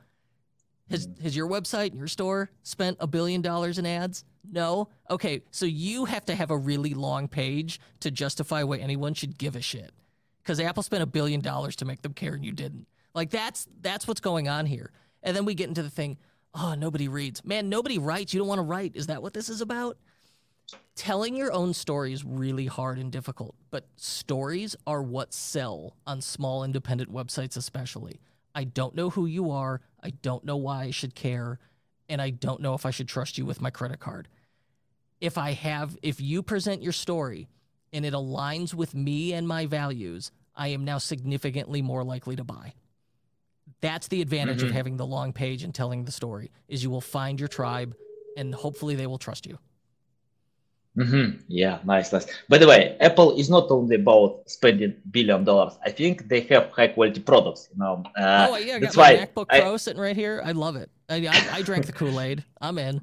Has 0.91 1.07
mm. 1.07 1.23
has 1.23 1.37
your 1.37 1.49
website 1.49 1.91
and 1.91 1.99
your 1.99 2.09
store 2.09 2.51
spent 2.63 2.97
a 2.99 3.07
billion 3.07 3.43
dollars 3.43 3.79
in 3.79 3.87
ads? 3.87 4.25
No? 4.51 4.89
Okay 5.09 5.43
so 5.51 5.67
you 5.67 6.07
have 6.07 6.25
to 6.25 6.35
have 6.35 6.51
a 6.51 6.57
really 6.57 6.95
long 6.95 7.29
page 7.29 7.81
to 8.01 8.11
justify 8.11 8.63
why 8.65 8.79
anyone 8.79 9.15
should 9.15 9.39
give 9.39 9.55
a 9.55 9.61
shit. 9.61 9.93
Because 10.43 10.59
apple 10.59 10.83
spent 10.83 11.03
a 11.03 11.07
billion 11.07 11.41
dollars 11.41 11.77
to 11.77 11.85
make 11.85 12.03
them 12.03 12.15
care 12.15 12.35
and 12.35 12.45
you 12.45 12.53
didn't. 12.53 12.87
Like 13.15 13.31
that's 13.31 13.69
that's 13.81 14.09
what's 14.09 14.21
going 14.21 14.49
on 14.49 14.67
here. 14.67 14.91
And 15.23 15.37
then 15.37 15.45
we 15.45 15.55
get 15.55 15.69
into 15.69 15.83
the 15.83 15.91
thing 15.91 16.19
oh 16.55 16.75
nobody 16.75 17.09
reads. 17.09 17.45
Man 17.45 17.69
nobody 17.69 17.99
writes. 17.99 18.35
You 18.35 18.41
don't 18.41 18.49
want 18.49 18.59
to 18.59 18.63
write. 18.63 18.93
Is 18.97 19.07
that 19.07 19.23
what 19.23 19.35
this 19.35 19.49
is 19.49 19.61
about? 19.61 19.99
Telling 20.97 21.37
your 21.37 21.53
own 21.53 21.75
story 21.75 22.13
is 22.13 22.25
really 22.25 22.67
hard 22.67 22.99
and 22.99 23.11
difficult, 23.11 23.55
but 23.71 23.87
stories 23.97 24.77
are 24.87 25.03
what 25.03 25.35
sell 25.35 25.97
on 26.07 26.21
small 26.21 26.63
independent 26.63 27.13
websites, 27.13 27.57
especially. 27.57 28.21
I 28.55 28.65
don't 28.65 28.95
know 28.95 29.11
who 29.11 29.27
you 29.27 29.51
are. 29.51 29.81
I 30.03 30.11
don't 30.11 30.45
know 30.45 30.57
why 30.57 30.85
I 30.85 30.91
should 30.91 31.15
care. 31.15 31.59
And 32.09 32.21
I 32.21 32.31
don't 32.31 32.61
know 32.61 32.75
if 32.75 32.87
I 32.87 32.91
should 32.91 33.09
trust 33.09 33.39
you 33.39 33.47
with 33.47 33.61
my 33.61 33.71
credit 33.71 33.99
card. 33.99 34.29
If 35.21 35.39
I 35.39 35.53
have, 35.53 35.97
if 36.03 36.21
you 36.21 36.43
present 36.43 36.83
your 36.83 36.93
story 36.93 37.49
and 37.93 38.05
it 38.05 38.13
aligns 38.13 38.75
with 38.75 38.95
me 38.95 39.33
and 39.33 39.49
my 39.49 39.67
values, 39.67 40.31
I 40.55 40.69
am 40.69 40.85
now 40.85 40.99
significantly 40.99 41.83
more 41.83 42.05
likely 42.05 42.37
to 42.37 42.45
buy. 42.45 42.75
That's 43.81 44.09
the 44.09 44.21
advantage 44.21 44.59
mm-hmm. 44.59 44.69
of 44.69 44.73
having 44.73 44.97
the 44.97 45.07
long 45.07 45.33
page 45.33 45.63
and 45.63 45.75
telling 45.75 46.05
the 46.05 46.13
story 46.13 46.51
is 46.69 46.83
you 46.83 46.91
will 46.91 47.01
find 47.01 47.41
your 47.41 47.49
tribe 47.49 47.97
and 48.37 48.55
hopefully 48.55 48.95
they 48.95 49.07
will 49.07 49.19
trust 49.19 49.47
you. 49.47 49.59
Mm-hmm. 50.97 51.43
Yeah, 51.49 51.81
nice, 51.85 52.13
nice. 52.13 52.27
By 52.49 52.59
the 52.59 52.69
way, 52.69 52.97
Apple 53.01 53.37
is 53.37 53.51
not 53.51 53.69
only 53.71 53.97
about 53.97 54.45
spending 54.47 54.95
billion 55.11 55.43
dollars. 55.43 55.75
I 55.85 55.91
think 55.91 56.29
they 56.29 56.43
have 56.43 56.71
high 56.71 56.87
quality 56.89 57.21
products. 57.21 57.69
You 57.73 57.81
know, 57.81 58.05
uh, 58.17 58.47
oh 58.51 58.57
yeah, 58.57 58.77
I 58.77 58.79
got 58.79 58.97
my 58.97 59.27
MacBook 59.27 59.47
I, 59.51 59.61
Pro 59.61 59.77
sitting 59.77 60.01
right 60.01 60.15
here. 60.15 60.41
I 60.45 60.53
love 60.53 60.77
it. 60.77 60.91
I, 61.09 61.17
I, 61.27 61.57
I 61.59 61.63
drank 61.63 61.87
the 61.87 61.93
Kool 61.99 62.21
Aid. 62.21 62.45
I'm 62.61 62.79
in. 62.79 63.01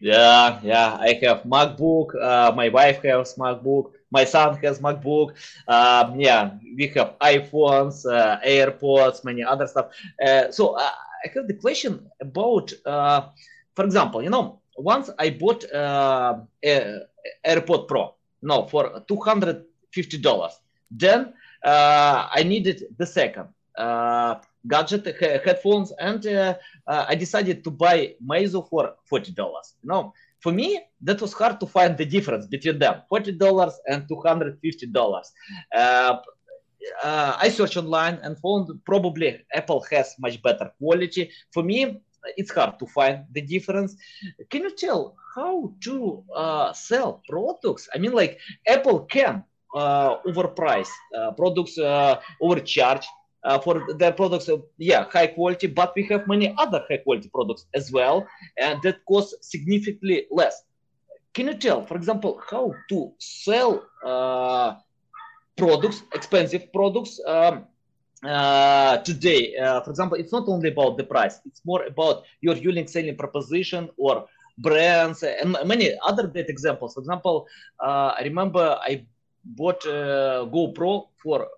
Yeah, 0.00 0.60
yeah. 0.62 0.96
I 1.00 1.18
have 1.22 1.44
MacBook. 1.44 2.20
Uh, 2.20 2.52
my 2.56 2.68
wife 2.68 3.00
has 3.04 3.34
MacBook. 3.34 3.92
My 4.10 4.24
son 4.24 4.58
has 4.64 4.80
MacBook. 4.80 5.34
Um, 5.68 6.18
yeah, 6.18 6.50
we 6.76 6.88
have 6.96 7.14
iPhones, 7.20 8.04
uh, 8.10 8.40
AirPods, 8.44 9.24
many 9.24 9.44
other 9.44 9.68
stuff. 9.68 9.92
Uh, 10.20 10.50
so 10.50 10.74
uh, 10.74 10.90
I 11.24 11.28
have 11.32 11.46
the 11.46 11.54
question 11.54 12.10
about, 12.20 12.72
uh, 12.84 13.28
for 13.76 13.84
example, 13.84 14.20
you 14.20 14.30
know 14.30 14.60
once 14.76 15.10
I 15.18 15.30
bought 15.30 15.64
uh, 15.72 16.40
a 16.64 17.00
AirPod 17.46 17.88
Pro, 17.88 18.14
no, 18.42 18.66
for 18.66 19.02
two 19.08 19.16
hundred 19.16 19.64
fifty 19.92 20.18
dollars. 20.18 20.52
Then 20.90 21.32
uh, 21.64 22.28
I 22.32 22.42
needed 22.44 22.84
the 22.96 23.06
second 23.06 23.48
uh, 23.76 24.36
gadget 24.68 25.06
he- 25.18 25.38
headphones, 25.44 25.92
and 25.98 26.24
uh, 26.26 26.54
uh, 26.86 27.06
I 27.08 27.14
decided 27.14 27.64
to 27.64 27.70
buy 27.70 28.14
Meizu 28.24 28.68
for 28.68 28.94
forty 29.04 29.32
dollars. 29.32 29.74
No, 29.82 30.12
for 30.40 30.52
me 30.52 30.80
that 31.02 31.20
was 31.20 31.32
hard 31.32 31.60
to 31.60 31.66
find 31.66 31.96
the 31.96 32.04
difference 32.04 32.46
between 32.46 32.78
them, 32.78 33.02
forty 33.08 33.32
dollars 33.32 33.74
and 33.88 34.06
two 34.08 34.20
hundred 34.24 34.58
fifty 34.60 34.86
dollars. 34.86 35.32
Uh, 35.74 36.18
uh, 37.02 37.36
I 37.40 37.48
searched 37.48 37.76
online 37.76 38.18
and 38.22 38.38
found 38.38 38.68
probably 38.84 39.44
Apple 39.52 39.84
has 39.90 40.14
much 40.20 40.40
better 40.42 40.70
quality. 40.78 41.30
For 41.52 41.62
me, 41.62 42.00
it's 42.36 42.52
hard 42.52 42.78
to 42.78 42.86
find 42.86 43.24
the 43.32 43.40
difference. 43.40 43.96
Can 44.50 44.62
you 44.62 44.74
tell 44.74 45.16
how 45.34 45.72
to 45.84 46.24
uh, 46.34 46.72
sell 46.72 47.22
products? 47.28 47.88
I 47.94 47.98
mean, 47.98 48.12
like 48.12 48.38
Apple 48.66 49.00
can 49.00 49.44
uh, 49.74 50.16
overprice 50.26 50.88
uh, 51.16 51.32
products, 51.32 51.78
uh, 51.78 52.20
overcharge 52.40 53.06
uh, 53.44 53.58
for 53.58 53.86
their 53.94 54.12
products. 54.12 54.48
yeah, 54.78 55.04
high 55.10 55.28
quality, 55.28 55.66
but 55.66 55.92
we 55.94 56.02
have 56.04 56.26
many 56.26 56.54
other 56.58 56.84
high 56.88 56.98
quality 56.98 57.28
products 57.28 57.66
as 57.74 57.92
well, 57.92 58.26
and 58.58 58.82
that 58.82 59.04
cost 59.06 59.34
significantly 59.42 60.26
less. 60.30 60.62
Can 61.34 61.48
you 61.48 61.54
tell, 61.54 61.84
for 61.84 61.96
example, 61.96 62.40
how 62.50 62.74
to 62.88 63.12
sell 63.18 63.84
uh, 64.04 64.74
products, 65.56 66.02
expensive 66.14 66.72
products? 66.72 67.20
Um, 67.26 67.66
uh, 68.24 68.98
today, 68.98 69.56
uh, 69.56 69.80
for 69.82 69.90
example, 69.90 70.18
it's 70.18 70.32
not 70.32 70.48
only 70.48 70.70
about 70.70 70.96
the 70.96 71.04
price, 71.04 71.40
it's 71.44 71.60
more 71.64 71.84
about 71.84 72.24
your 72.40 72.56
unique 72.56 72.88
selling 72.88 73.16
proposition 73.16 73.90
or 73.98 74.26
brands 74.58 75.22
and 75.22 75.56
many 75.64 75.92
other 76.06 76.26
great 76.26 76.48
examples. 76.48 76.94
For 76.94 77.00
example, 77.00 77.46
uh, 77.78 78.14
I 78.18 78.22
remember 78.22 78.78
I 78.80 79.04
bought 79.44 79.84
a 79.84 80.48
GoPro 80.50 81.08
for 81.22 81.48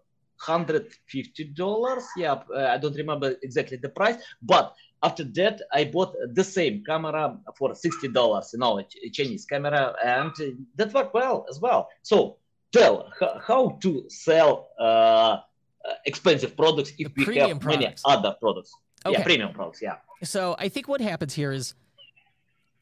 $150. 0.45 2.03
Yeah, 2.17 2.33
uh, 2.33 2.67
I 2.71 2.79
don't 2.79 2.97
remember 2.97 3.35
exactly 3.43 3.77
the 3.77 3.89
price, 3.89 4.17
but 4.43 4.75
after 5.03 5.25
that, 5.25 5.63
I 5.73 5.85
bought 5.85 6.17
the 6.33 6.43
same 6.43 6.83
camera 6.85 7.39
for 7.57 7.71
$60, 7.71 8.53
you 8.53 8.59
know, 8.59 8.81
a 8.81 9.11
Chinese 9.11 9.47
camera, 9.47 9.95
and 10.05 10.33
that 10.75 10.93
worked 10.93 11.15
well 11.15 11.47
as 11.49 11.61
well. 11.61 11.89
So, 12.03 12.39
tell 12.73 13.11
how 13.47 13.79
to 13.81 14.05
sell 14.09 14.69
uh, 14.79 14.83
uh, 14.83 15.41
Uh, 15.89 15.95
expensive 16.05 16.55
products 16.55 16.93
if 16.99 17.15
the 17.15 17.25
we 17.25 17.37
have 17.37 17.61
products. 17.61 18.05
many 18.05 18.17
other 18.19 18.37
products. 18.39 18.75
Okay. 19.07 19.17
Yeah, 19.17 19.25
premium 19.25 19.53
products. 19.53 19.81
Yeah. 19.81 19.97
So 20.23 20.55
I 20.59 20.69
think 20.69 20.87
what 20.87 21.01
happens 21.01 21.33
here 21.33 21.53
is 21.53 21.75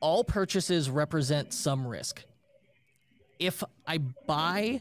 all 0.00 0.24
purchases 0.24 0.90
represent 0.90 1.52
some 1.52 1.86
risk. 1.86 2.24
If 3.38 3.62
I 3.86 3.98
buy, 4.26 4.80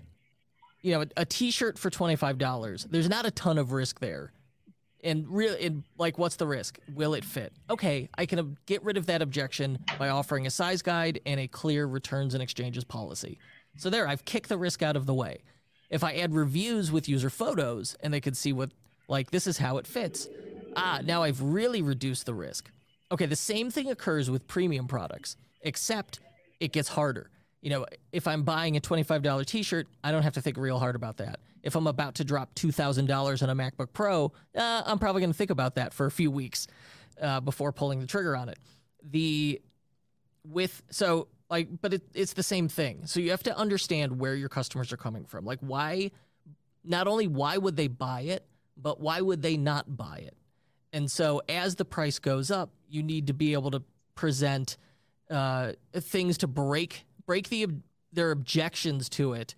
you 0.81 0.93
know, 0.93 1.01
a, 1.01 1.07
a 1.17 1.25
T-shirt 1.25 1.77
for 1.77 1.89
twenty 1.91 2.15
five 2.15 2.37
dollars, 2.37 2.87
there's 2.89 3.09
not 3.09 3.25
a 3.25 3.31
ton 3.31 3.57
of 3.57 3.73
risk 3.73 3.99
there. 3.99 4.31
And 5.03 5.27
really, 5.29 5.83
like, 5.99 6.17
what's 6.17 6.37
the 6.37 6.47
risk? 6.47 6.79
Will 6.95 7.13
it 7.13 7.23
fit? 7.23 7.53
Okay, 7.69 8.09
I 8.17 8.25
can 8.25 8.57
get 8.65 8.83
rid 8.83 8.97
of 8.97 9.05
that 9.05 9.21
objection 9.21 9.77
by 9.99 10.09
offering 10.09 10.47
a 10.47 10.49
size 10.49 10.81
guide 10.81 11.19
and 11.27 11.39
a 11.39 11.47
clear 11.47 11.85
returns 11.85 12.33
and 12.33 12.41
exchanges 12.41 12.83
policy. 12.83 13.37
So 13.77 13.91
there, 13.91 14.07
I've 14.07 14.25
kicked 14.25 14.49
the 14.49 14.57
risk 14.57 14.81
out 14.81 14.95
of 14.95 15.05
the 15.05 15.13
way. 15.13 15.43
If 15.89 16.03
I 16.03 16.13
add 16.15 16.33
reviews 16.33 16.91
with 16.91 17.07
user 17.07 17.29
photos 17.29 17.95
and 18.01 18.13
they 18.13 18.21
could 18.21 18.35
see 18.37 18.53
what, 18.53 18.71
like, 19.07 19.31
this 19.31 19.47
is 19.47 19.57
how 19.57 19.77
it 19.77 19.87
fits, 19.87 20.27
ah, 20.75 21.01
now 21.03 21.23
I've 21.23 21.41
really 21.41 21.81
reduced 21.81 22.25
the 22.25 22.33
risk. 22.33 22.69
Okay, 23.11 23.25
the 23.25 23.35
same 23.35 23.69
thing 23.69 23.89
occurs 23.89 24.29
with 24.29 24.47
premium 24.47 24.87
products, 24.87 25.37
except 25.61 26.19
it 26.59 26.71
gets 26.71 26.89
harder. 26.89 27.29
You 27.61 27.69
know, 27.69 27.85
if 28.11 28.27
I'm 28.27 28.43
buying 28.43 28.77
a 28.77 28.81
$25 28.81 29.45
t 29.45 29.63
shirt, 29.63 29.87
I 30.03 30.11
don't 30.11 30.23
have 30.23 30.33
to 30.33 30.41
think 30.41 30.57
real 30.57 30.79
hard 30.79 30.95
about 30.95 31.17
that. 31.17 31.39
If 31.63 31.75
I'm 31.75 31.87
about 31.87 32.15
to 32.15 32.23
drop 32.23 32.53
$2,000 32.55 33.41
on 33.41 33.49
a 33.49 33.55
MacBook 33.55 33.91
Pro, 33.91 34.31
uh, 34.55 34.83
I'm 34.85 34.99
probably 34.99 35.21
going 35.21 35.31
to 35.31 35.37
think 35.37 35.49
about 35.49 35.75
that 35.75 35.93
for 35.93 36.05
a 36.05 36.11
few 36.11 36.29
weeks 36.29 36.67
uh, 37.19 37.39
before 37.39 37.71
pulling 37.71 37.99
the 37.99 38.07
trigger 38.07 38.35
on 38.35 38.49
it. 38.49 38.59
The 39.03 39.61
with 40.47 40.83
so 40.91 41.27
like 41.49 41.67
but 41.81 41.93
it, 41.93 42.03
it's 42.13 42.33
the 42.33 42.43
same 42.43 42.67
thing. 42.67 43.05
So 43.05 43.19
you 43.19 43.31
have 43.31 43.43
to 43.43 43.57
understand 43.57 44.19
where 44.19 44.35
your 44.35 44.49
customers 44.49 44.91
are 44.91 44.97
coming 44.97 45.25
from. 45.25 45.45
Like 45.45 45.59
why 45.61 46.11
not 46.83 47.07
only 47.07 47.27
why 47.27 47.57
would 47.57 47.75
they 47.75 47.87
buy 47.87 48.21
it 48.21 48.45
but 48.77 48.99
why 48.99 49.21
would 49.21 49.41
they 49.41 49.57
not 49.57 49.95
buy 49.95 50.23
it? 50.25 50.35
And 50.91 51.11
so 51.11 51.41
as 51.49 51.75
the 51.75 51.85
price 51.85 52.19
goes 52.19 52.51
up 52.51 52.71
you 52.89 53.03
need 53.03 53.27
to 53.27 53.33
be 53.33 53.53
able 53.53 53.71
to 53.71 53.83
present 54.15 54.77
uh, 55.29 55.73
things 55.93 56.37
to 56.39 56.47
break 56.47 57.05
break 57.25 57.49
the 57.49 57.67
their 58.13 58.31
objections 58.31 59.09
to 59.09 59.33
it 59.33 59.55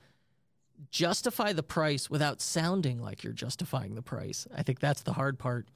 justify 0.89 1.54
the 1.54 1.63
price 1.63 2.10
without 2.10 2.41
sounding 2.41 3.02
like 3.02 3.23
you're 3.23 3.34
justifying 3.34 3.95
the 3.95 4.02
price. 4.02 4.47
I 4.56 4.63
think 4.63 4.80
that's 4.80 5.02
the 5.02 5.13
hard 5.13 5.39
part. 5.39 5.67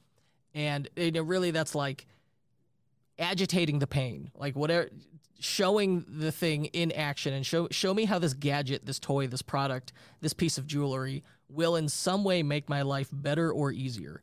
And 0.54 0.88
you 0.96 1.10
know, 1.10 1.22
really 1.22 1.50
that's 1.50 1.74
like 1.74 2.06
agitating 3.18 3.78
the 3.78 3.86
pain. 3.86 4.30
Like 4.34 4.54
whatever 4.54 4.90
showing 5.42 6.04
the 6.08 6.30
thing 6.30 6.66
in 6.66 6.92
action 6.92 7.34
and 7.34 7.44
show 7.44 7.68
show 7.70 7.92
me 7.92 8.04
how 8.04 8.18
this 8.18 8.32
gadget, 8.32 8.86
this 8.86 8.98
toy, 8.98 9.26
this 9.26 9.42
product, 9.42 9.92
this 10.20 10.32
piece 10.32 10.56
of 10.56 10.66
jewelry 10.66 11.24
will 11.48 11.76
in 11.76 11.88
some 11.88 12.24
way 12.24 12.42
make 12.42 12.68
my 12.68 12.82
life 12.82 13.08
better 13.12 13.52
or 13.52 13.72
easier. 13.72 14.22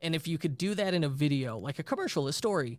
And 0.00 0.14
if 0.14 0.26
you 0.26 0.38
could 0.38 0.56
do 0.56 0.74
that 0.74 0.94
in 0.94 1.04
a 1.04 1.08
video, 1.08 1.58
like 1.58 1.78
a 1.78 1.82
commercial, 1.82 2.28
a 2.28 2.32
story, 2.32 2.78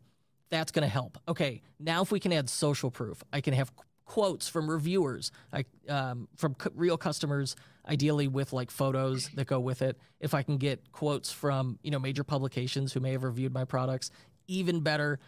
that's 0.50 0.72
going 0.72 0.84
to 0.84 0.90
help. 0.90 1.18
Okay, 1.28 1.62
now 1.80 2.02
if 2.02 2.12
we 2.12 2.20
can 2.20 2.34
add 2.34 2.50
social 2.50 2.90
proof, 2.90 3.24
I 3.32 3.42
can 3.42 3.54
have 3.54 3.72
quotes 4.06 4.48
from 4.48 4.70
reviewers, 4.70 5.32
I, 5.54 5.66
um, 5.88 6.28
from 6.36 6.56
c- 6.62 6.72
real 6.74 6.98
customers, 6.98 7.56
ideally 7.88 8.28
with 8.28 8.52
like 8.52 8.72
photos 8.72 9.30
that 9.36 9.46
go 9.46 9.60
with 9.60 9.84
it. 9.84 9.98
If 10.20 10.34
I 10.34 10.42
can 10.42 10.58
get 10.58 10.92
quotes 10.92 11.32
from 11.32 11.78
you 11.84 11.92
know 11.92 12.00
major 12.00 12.24
publications 12.24 12.94
who 12.94 13.00
may 13.00 13.12
have 13.12 13.24
reviewed 13.24 13.54
my 13.54 13.66
products, 13.66 14.10
even 14.48 14.80
better. 14.80 15.20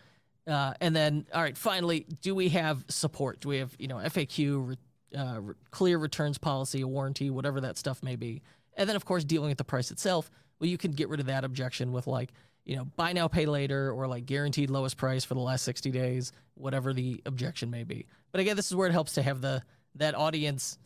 Uh, 0.47 0.73
and 0.81 0.95
then, 0.95 1.25
all 1.33 1.41
right, 1.41 1.57
finally, 1.57 2.05
do 2.21 2.33
we 2.33 2.49
have 2.49 2.83
support? 2.87 3.41
Do 3.41 3.49
we 3.49 3.57
have, 3.57 3.75
you 3.77 3.87
know, 3.87 3.97
FAQ, 3.97 4.69
re, 4.69 4.77
uh, 5.17 5.39
re, 5.39 5.55
clear 5.69 5.97
returns 5.97 6.37
policy, 6.37 6.81
a 6.81 6.87
warranty, 6.87 7.29
whatever 7.29 7.61
that 7.61 7.77
stuff 7.77 8.01
may 8.01 8.15
be? 8.15 8.41
And 8.75 8.89
then, 8.89 8.95
of 8.95 9.05
course, 9.05 9.23
dealing 9.23 9.49
with 9.49 9.57
the 9.57 9.63
price 9.63 9.91
itself. 9.91 10.31
Well, 10.59 10.69
you 10.69 10.77
can 10.77 10.91
get 10.91 11.09
rid 11.09 11.19
of 11.19 11.27
that 11.27 11.43
objection 11.43 11.91
with 11.91 12.07
like, 12.07 12.31
you 12.65 12.75
know, 12.75 12.85
buy 12.95 13.13
now, 13.13 13.27
pay 13.27 13.45
later, 13.45 13.91
or 13.91 14.07
like 14.07 14.25
guaranteed 14.25 14.69
lowest 14.69 14.97
price 14.97 15.23
for 15.23 15.33
the 15.33 15.39
last 15.39 15.63
60 15.63 15.91
days, 15.91 16.31
whatever 16.55 16.93
the 16.93 17.21
objection 17.25 17.69
may 17.69 17.83
be. 17.83 18.05
But 18.31 18.41
again, 18.41 18.55
this 18.55 18.67
is 18.67 18.75
where 18.75 18.87
it 18.87 18.93
helps 18.93 19.13
to 19.13 19.21
have 19.21 19.41
the 19.41 19.63
that 19.95 20.15
audience 20.15 20.77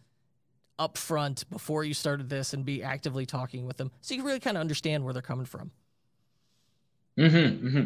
up 0.79 0.97
front 0.97 1.49
before 1.49 1.83
you 1.83 1.93
started 1.93 2.29
this 2.29 2.53
and 2.53 2.65
be 2.65 2.83
actively 2.83 3.25
talking 3.25 3.65
with 3.65 3.77
them 3.77 3.91
so 4.01 4.13
you 4.13 4.19
can 4.19 4.27
really 4.27 4.39
kind 4.39 4.57
of 4.57 4.61
understand 4.61 5.03
where 5.03 5.13
they're 5.13 5.21
coming 5.21 5.45
from. 5.45 5.71
Mm-hmm, 7.19 7.67
mm-hmm. 7.67 7.85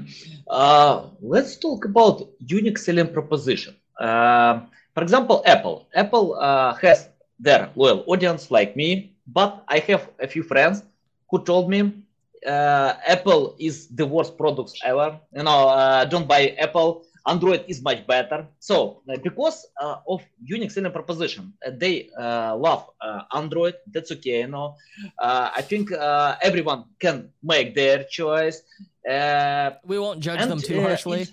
Uh, 0.50 1.10
let's 1.22 1.58
talk 1.58 1.86
about 1.86 2.22
unique 2.40 2.78
selling 2.78 3.08
proposition. 3.14 3.74
Uh, 4.00 4.62
for 4.94 5.04
example, 5.04 5.42
Apple. 5.46 5.88
Apple 5.96 6.36
uh, 6.36 6.74
has 6.76 7.10
their 7.40 7.70
loyal 7.76 8.04
audience 8.08 8.52
like 8.52 8.76
me, 8.76 9.12
but 9.28 9.64
I 9.68 9.80
have 9.90 10.10
a 10.20 10.28
few 10.28 10.44
friends 10.44 10.84
who 11.30 11.44
told 11.44 11.70
me 11.70 11.94
Apple 12.46 13.56
is 13.60 13.88
the 13.88 14.06
worst 14.06 14.38
products 14.38 14.74
ever. 14.84 15.20
You 15.34 15.44
know, 15.44 16.06
don't 16.10 16.28
buy 16.28 16.56
Apple. 16.60 17.04
Android 17.30 17.64
is 17.68 17.82
much 17.82 18.06
better. 18.08 18.48
So 18.60 19.02
uh, 19.08 19.18
because 19.24 19.68
uh, 19.80 19.98
of 20.08 20.22
unique 20.44 20.72
selling 20.72 20.92
proposition, 20.92 21.54
uh, 21.66 21.72
they 21.78 22.10
uh, 22.18 22.56
love 22.58 22.90
Android. 23.34 23.76
That's 23.94 24.12
okay. 24.14 24.40
You 24.42 24.48
know, 24.48 24.76
I 25.20 25.62
think 25.62 25.92
everyone 26.42 26.86
can 27.00 27.30
make 27.44 27.76
their 27.76 28.04
choice. 28.06 28.62
we 29.86 30.00
won't 30.00 30.20
judge 30.20 30.42
and, 30.42 30.52
them 30.52 30.62
too 30.62 30.82
harshly. 30.82 31.28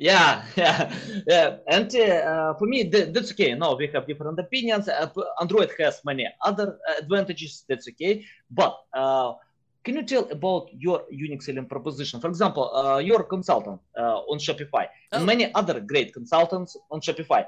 Yeah, 0.00 0.42
yeah, 0.56 0.90
yeah. 1.26 1.56
And 1.68 1.94
uh, 1.94 2.54
for 2.54 2.66
me, 2.66 2.88
th- 2.90 3.12
that's 3.12 3.32
okay. 3.32 3.54
No, 3.54 3.74
we 3.74 3.86
have 3.88 4.06
different 4.06 4.38
opinions. 4.38 4.88
Uh, 4.88 5.10
Android 5.38 5.70
has 5.78 6.00
many 6.06 6.26
other 6.42 6.78
advantages. 6.98 7.64
That's 7.68 7.86
okay. 7.88 8.24
But 8.50 8.78
uh, 8.94 9.34
can 9.84 9.96
you 9.96 10.02
tell 10.02 10.28
about 10.30 10.68
your 10.72 11.04
unique 11.10 11.42
selling 11.42 11.66
proposition? 11.66 12.20
For 12.20 12.28
example, 12.28 12.74
uh, 12.74 12.98
your 12.98 13.22
consultant 13.24 13.80
uh, 13.96 14.30
on 14.30 14.38
Shopify 14.38 14.86
oh. 14.86 15.16
and 15.16 15.26
many 15.26 15.52
other 15.54 15.80
great 15.80 16.12
consultants 16.12 16.76
on 16.90 17.00
Shopify. 17.00 17.46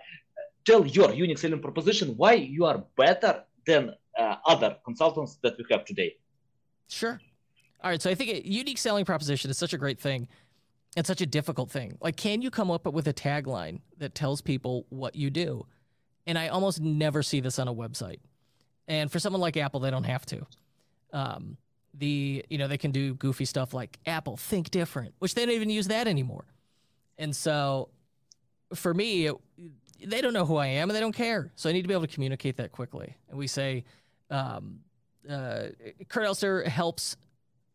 Tell 0.65 0.87
your 0.87 1.13
unique 1.13 1.39
selling 1.39 1.61
proposition 1.61 2.17
why 2.17 2.35
you 2.35 2.65
are 2.65 2.85
better 2.97 3.45
than 3.67 3.95
uh, 4.19 4.37
other 4.47 4.77
consultants 4.85 5.39
that 5.43 5.57
we 5.59 5.65
have 5.71 5.85
today. 5.85 6.17
Sure. 6.89 7.21
All 7.83 7.91
right. 7.91 8.01
So 8.01 8.11
I 8.11 8.15
think 8.15 8.31
a 8.31 8.49
unique 8.49 8.79
selling 8.79 9.05
proposition 9.05 9.51
is 9.51 9.59
such 9.59 9.73
a 9.73 9.79
great 9.79 10.01
thing. 10.01 10.29
and 10.97 11.07
such 11.07 11.21
a 11.21 11.27
difficult 11.27 11.71
thing. 11.71 11.97
Like, 12.01 12.17
can 12.17 12.43
you 12.43 12.51
come 12.51 12.71
up 12.71 12.87
with 12.87 13.09
a 13.09 13.15
tagline 13.15 13.81
that 13.99 14.15
tells 14.15 14.41
people 14.43 14.87
what 14.91 15.17
you 15.17 15.31
do? 15.31 15.67
And 16.27 16.39
I 16.39 16.49
almost 16.49 16.81
never 16.81 17.23
see 17.23 17.41
this 17.41 17.59
on 17.59 17.67
a 17.67 17.75
website. 17.75 18.21
And 18.89 19.11
for 19.11 19.19
someone 19.19 19.41
like 19.41 19.57
Apple, 19.57 19.81
they 19.81 19.91
don't 19.91 20.05
have 20.05 20.27
to. 20.27 20.47
Um, 21.13 21.57
the 21.95 22.45
you 22.49 22.59
know 22.59 22.69
they 22.69 22.79
can 22.79 22.91
do 22.91 23.15
goofy 23.15 23.45
stuff 23.45 23.75
like 23.75 23.99
Apple 24.07 24.37
think 24.37 24.71
different, 24.71 25.15
which 25.19 25.35
they 25.35 25.45
don't 25.45 25.55
even 25.55 25.71
use 25.71 25.89
that 25.89 26.07
anymore. 26.09 26.45
And 27.19 27.35
so 27.37 27.89
for 28.75 28.95
me, 28.95 29.27
it, 29.27 29.35
they 30.05 30.21
don't 30.21 30.33
know 30.33 30.47
who 30.47 30.57
I 30.57 30.67
am 30.67 30.89
and 30.89 30.97
they 30.97 31.01
don't 31.01 31.15
care. 31.15 31.53
So 31.55 31.69
I 31.69 31.73
need 31.73 31.83
to 31.83 31.89
be 31.89 31.95
able 31.95 32.07
to 32.07 32.13
communicate 32.13 32.57
that 32.57 32.73
quickly. 32.73 33.15
And 33.29 33.39
we 33.39 33.47
say, 33.47 33.85
um, 34.31 34.81
uh, 35.29 35.67
Kurt 36.09 36.25
Elster 36.25 36.69
helps 36.69 37.17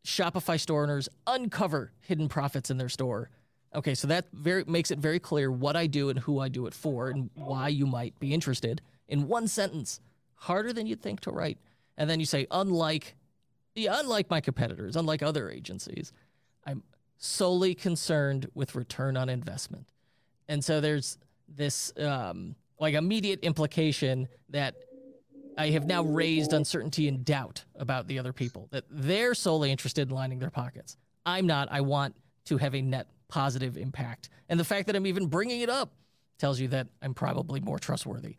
Shopify 0.05 0.59
store 0.59 0.83
owners 0.83 1.09
uncover 1.25 1.91
hidden 2.01 2.27
profits 2.27 2.69
in 2.69 2.77
their 2.77 2.89
store. 2.89 3.29
Okay, 3.75 3.93
so 3.93 4.07
that 4.07 4.25
very 4.33 4.63
makes 4.65 4.91
it 4.91 4.97
very 4.97 5.19
clear 5.19 5.51
what 5.51 5.75
I 5.75 5.87
do 5.87 6.09
and 6.09 6.17
who 6.19 6.39
I 6.39 6.47
do 6.47 6.65
it 6.65 6.73
for 6.73 7.09
and 7.09 7.29
why 7.35 7.67
you 7.67 7.85
might 7.85 8.17
be 8.19 8.33
interested 8.33 8.81
in 9.07 9.27
one 9.27 9.47
sentence. 9.47 9.99
Harder 10.35 10.71
than 10.71 10.87
you'd 10.87 11.01
think 11.01 11.19
to 11.21 11.31
write. 11.31 11.57
And 11.97 12.09
then 12.09 12.19
you 12.19 12.25
say, 12.25 12.47
unlike 12.51 13.15
yeah, 13.77 13.99
unlike 13.99 14.29
my 14.29 14.41
competitors, 14.41 14.95
unlike 14.95 15.21
other 15.21 15.49
agencies, 15.49 16.11
I'm 16.65 16.83
solely 17.17 17.75
concerned 17.75 18.49
with 18.53 18.75
return 18.75 19.15
on 19.15 19.29
investment. 19.29 19.91
And 20.47 20.63
so 20.63 20.81
there's 20.81 21.17
this 21.47 21.93
um, 21.97 22.55
like 22.79 22.95
immediate 22.95 23.39
implication 23.43 24.27
that 24.49 24.75
I 25.57 25.69
have 25.71 25.85
now 25.85 26.03
raised 26.03 26.53
uncertainty 26.53 27.07
and 27.07 27.25
doubt 27.25 27.65
about 27.75 28.07
the 28.07 28.19
other 28.19 28.33
people, 28.33 28.67
that 28.71 28.85
they're 28.89 29.33
solely 29.33 29.71
interested 29.71 30.09
in 30.09 30.15
lining 30.15 30.39
their 30.39 30.51
pockets. 30.51 30.97
I'm 31.25 31.47
not. 31.47 31.67
I 31.71 31.81
want 31.81 32.15
to 32.45 32.57
have 32.57 32.75
a 32.75 32.81
net 32.81 33.07
positive 33.27 33.77
impact. 33.77 34.29
And 34.49 34.59
the 34.59 34.63
fact 34.63 34.87
that 34.87 34.95
I'm 34.95 35.07
even 35.07 35.27
bringing 35.27 35.61
it 35.61 35.69
up 35.69 35.93
tells 36.37 36.59
you 36.59 36.67
that 36.69 36.87
I'm 37.01 37.13
probably 37.13 37.59
more 37.59 37.79
trustworthy. 37.79 38.37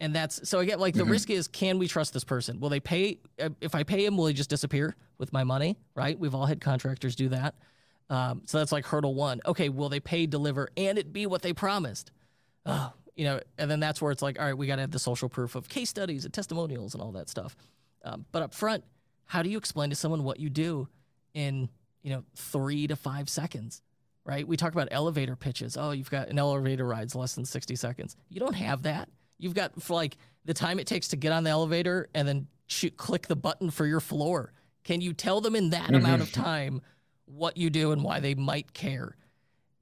And 0.00 0.14
that's 0.14 0.48
so 0.48 0.60
I 0.60 0.64
get 0.64 0.80
like 0.80 0.94
the 0.94 1.02
mm-hmm. 1.02 1.12
risk 1.12 1.30
is 1.30 1.48
can 1.48 1.78
we 1.78 1.88
trust 1.88 2.12
this 2.12 2.24
person? 2.24 2.60
Will 2.60 2.68
they 2.68 2.80
pay? 2.80 3.18
Uh, 3.40 3.50
if 3.60 3.74
I 3.74 3.84
pay 3.84 4.04
him, 4.04 4.16
will 4.16 4.26
he 4.26 4.34
just 4.34 4.50
disappear 4.50 4.96
with 5.18 5.32
my 5.32 5.44
money? 5.44 5.78
Right? 5.94 6.18
We've 6.18 6.34
all 6.34 6.46
had 6.46 6.60
contractors 6.60 7.14
do 7.14 7.28
that. 7.28 7.54
Um, 8.10 8.42
so 8.46 8.58
that's 8.58 8.72
like 8.72 8.84
hurdle 8.86 9.14
one. 9.14 9.40
Okay, 9.46 9.68
will 9.68 9.88
they 9.88 10.00
pay, 10.00 10.26
deliver, 10.26 10.68
and 10.76 10.98
it 10.98 11.12
be 11.12 11.26
what 11.26 11.42
they 11.42 11.52
promised? 11.52 12.10
Oh, 12.66 12.92
you 13.14 13.24
know, 13.24 13.40
and 13.58 13.70
then 13.70 13.80
that's 13.80 14.02
where 14.02 14.12
it's 14.12 14.22
like, 14.22 14.38
all 14.38 14.44
right, 14.44 14.56
we 14.56 14.66
got 14.66 14.76
to 14.76 14.82
have 14.82 14.90
the 14.90 14.98
social 14.98 15.28
proof 15.28 15.54
of 15.54 15.68
case 15.68 15.88
studies 15.90 16.24
and 16.24 16.34
testimonials 16.34 16.94
and 16.94 17.02
all 17.02 17.12
that 17.12 17.28
stuff. 17.28 17.56
Um, 18.04 18.26
but 18.32 18.42
up 18.42 18.52
front, 18.52 18.84
how 19.26 19.42
do 19.42 19.48
you 19.48 19.56
explain 19.56 19.90
to 19.90 19.96
someone 19.96 20.24
what 20.24 20.38
you 20.38 20.50
do 20.50 20.88
in 21.32 21.70
you 22.02 22.10
know 22.10 22.24
three 22.36 22.86
to 22.88 22.96
five 22.96 23.28
seconds? 23.28 23.80
Right? 24.26 24.46
We 24.46 24.56
talk 24.56 24.72
about 24.72 24.88
elevator 24.90 25.36
pitches. 25.36 25.76
Oh, 25.76 25.90
you've 25.90 26.10
got 26.10 26.28
an 26.28 26.38
elevator 26.38 26.86
ride's 26.86 27.14
less 27.14 27.34
than 27.34 27.44
sixty 27.44 27.76
seconds. 27.76 28.16
You 28.28 28.40
don't 28.40 28.54
have 28.54 28.82
that. 28.82 29.08
You've 29.38 29.54
got 29.54 29.82
for 29.82 29.94
like 29.94 30.16
the 30.44 30.54
time 30.54 30.78
it 30.78 30.86
takes 30.86 31.08
to 31.08 31.16
get 31.16 31.32
on 31.32 31.44
the 31.44 31.50
elevator 31.50 32.08
and 32.14 32.26
then 32.26 32.46
shoot, 32.66 32.96
click 32.96 33.26
the 33.26 33.36
button 33.36 33.70
for 33.70 33.86
your 33.86 34.00
floor. 34.00 34.52
Can 34.84 35.00
you 35.00 35.12
tell 35.12 35.40
them 35.40 35.56
in 35.56 35.70
that 35.70 35.86
mm-hmm. 35.86 35.96
amount 35.96 36.22
of 36.22 36.32
time 36.32 36.82
what 37.26 37.56
you 37.56 37.70
do 37.70 37.92
and 37.92 38.04
why 38.04 38.20
they 38.20 38.34
might 38.34 38.72
care? 38.72 39.16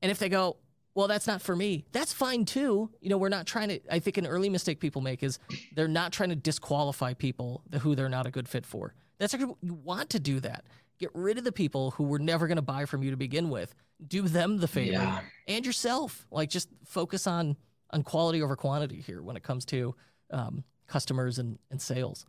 And 0.01 0.11
if 0.11 0.19
they 0.19 0.29
go, 0.29 0.57
well, 0.95 1.09
that's 1.09 1.27
not 1.27 1.41
for 1.41 1.57
me, 1.57 1.85
that's 1.93 2.13
fine 2.13 2.45
too. 2.45 2.91
You 3.01 3.09
know, 3.09 3.17
we're 3.17 3.31
not 3.31 3.47
trying 3.47 3.69
to, 3.69 3.81
I 3.91 3.99
think 3.99 4.19
an 4.19 4.27
early 4.27 4.51
mistake 4.51 4.79
people 4.79 5.01
make 5.01 5.23
is 5.23 5.39
they're 5.75 5.89
not 5.89 6.13
trying 6.13 6.29
to 6.29 6.37
disqualify 6.37 7.15
people 7.15 7.63
who 7.81 7.95
they're 7.95 8.09
not 8.09 8.27
a 8.27 8.31
good 8.31 8.49
fit 8.49 8.67
for. 8.67 8.95
That's 9.19 9.33
actually, 9.33 9.55
you 9.63 9.75
want 9.75 10.11
to 10.11 10.21
do 10.21 10.41
that. 10.41 10.65
Get 10.99 11.11
rid 11.15 11.39
of 11.39 11.45
the 11.45 11.53
people 11.53 11.93
who 11.93 12.05
were 12.05 12.19
never 12.19 12.47
going 12.47 12.57
to 12.57 12.63
buy 12.63 12.85
from 12.85 13.03
you 13.03 13.11
to 13.11 13.17
begin 13.17 13.49
with. 13.49 13.75
Do 14.07 14.23
them 14.23 14.59
the 14.59 14.69
favor 14.69 14.93
yeah. 14.93 15.21
and 15.49 15.65
yourself. 15.65 16.27
Like 16.31 16.51
just 16.51 16.69
focus 16.85 17.27
on 17.27 17.57
on 17.93 18.03
quality 18.03 18.43
over 18.43 18.57
quantity 18.57 19.01
here 19.01 19.23
when 19.23 19.37
it 19.37 19.43
comes 19.43 19.65
to 19.67 19.95
um, 20.31 20.65
customers 20.87 21.39
and, 21.39 21.59
and 21.71 21.81
sales. 21.81 22.27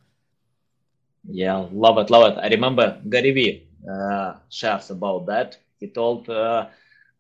Yeah, 1.30 1.68
love 1.72 1.98
it, 2.00 2.10
love 2.10 2.34
it. 2.34 2.38
I 2.38 2.50
remember 2.50 3.00
Gary 3.10 3.32
Vee 3.32 3.68
uh, 3.90 4.36
shares 4.50 4.90
about 4.90 5.26
that. 5.28 5.58
He 5.80 5.88
told 5.88 6.30
uh, 6.30 6.68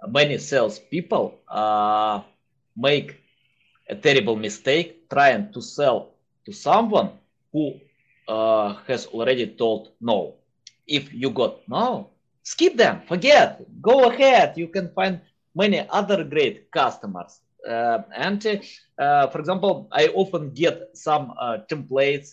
many 0.07 0.37
salespeople 0.37 1.39
uh, 1.47 2.21
make 2.75 3.21
a 3.89 3.95
terrible 3.95 4.35
mistake 4.35 5.09
trying 5.09 5.53
to 5.53 5.61
sell 5.61 6.15
to 6.45 6.51
someone 6.51 7.11
who 7.53 7.79
uh, 8.27 8.75
has 8.87 9.05
already 9.07 9.47
told 9.47 9.91
no. 10.01 10.35
If 10.85 11.13
you 11.13 11.29
got 11.29 11.67
no, 11.69 12.09
skip 12.43 12.75
them, 12.75 13.01
forget, 13.07 13.61
go 13.81 14.09
ahead. 14.09 14.57
You 14.57 14.67
can 14.67 14.91
find 14.91 15.21
many 15.55 15.85
other 15.89 16.25
great 16.25 16.71
customers 16.71 17.39
and 17.65 18.61
uh, 18.99 19.27
for 19.27 19.39
example, 19.39 19.87
I 19.91 20.07
often 20.07 20.51
get 20.51 20.89
some 20.93 21.33
uh, 21.39 21.59
templates 21.69 22.31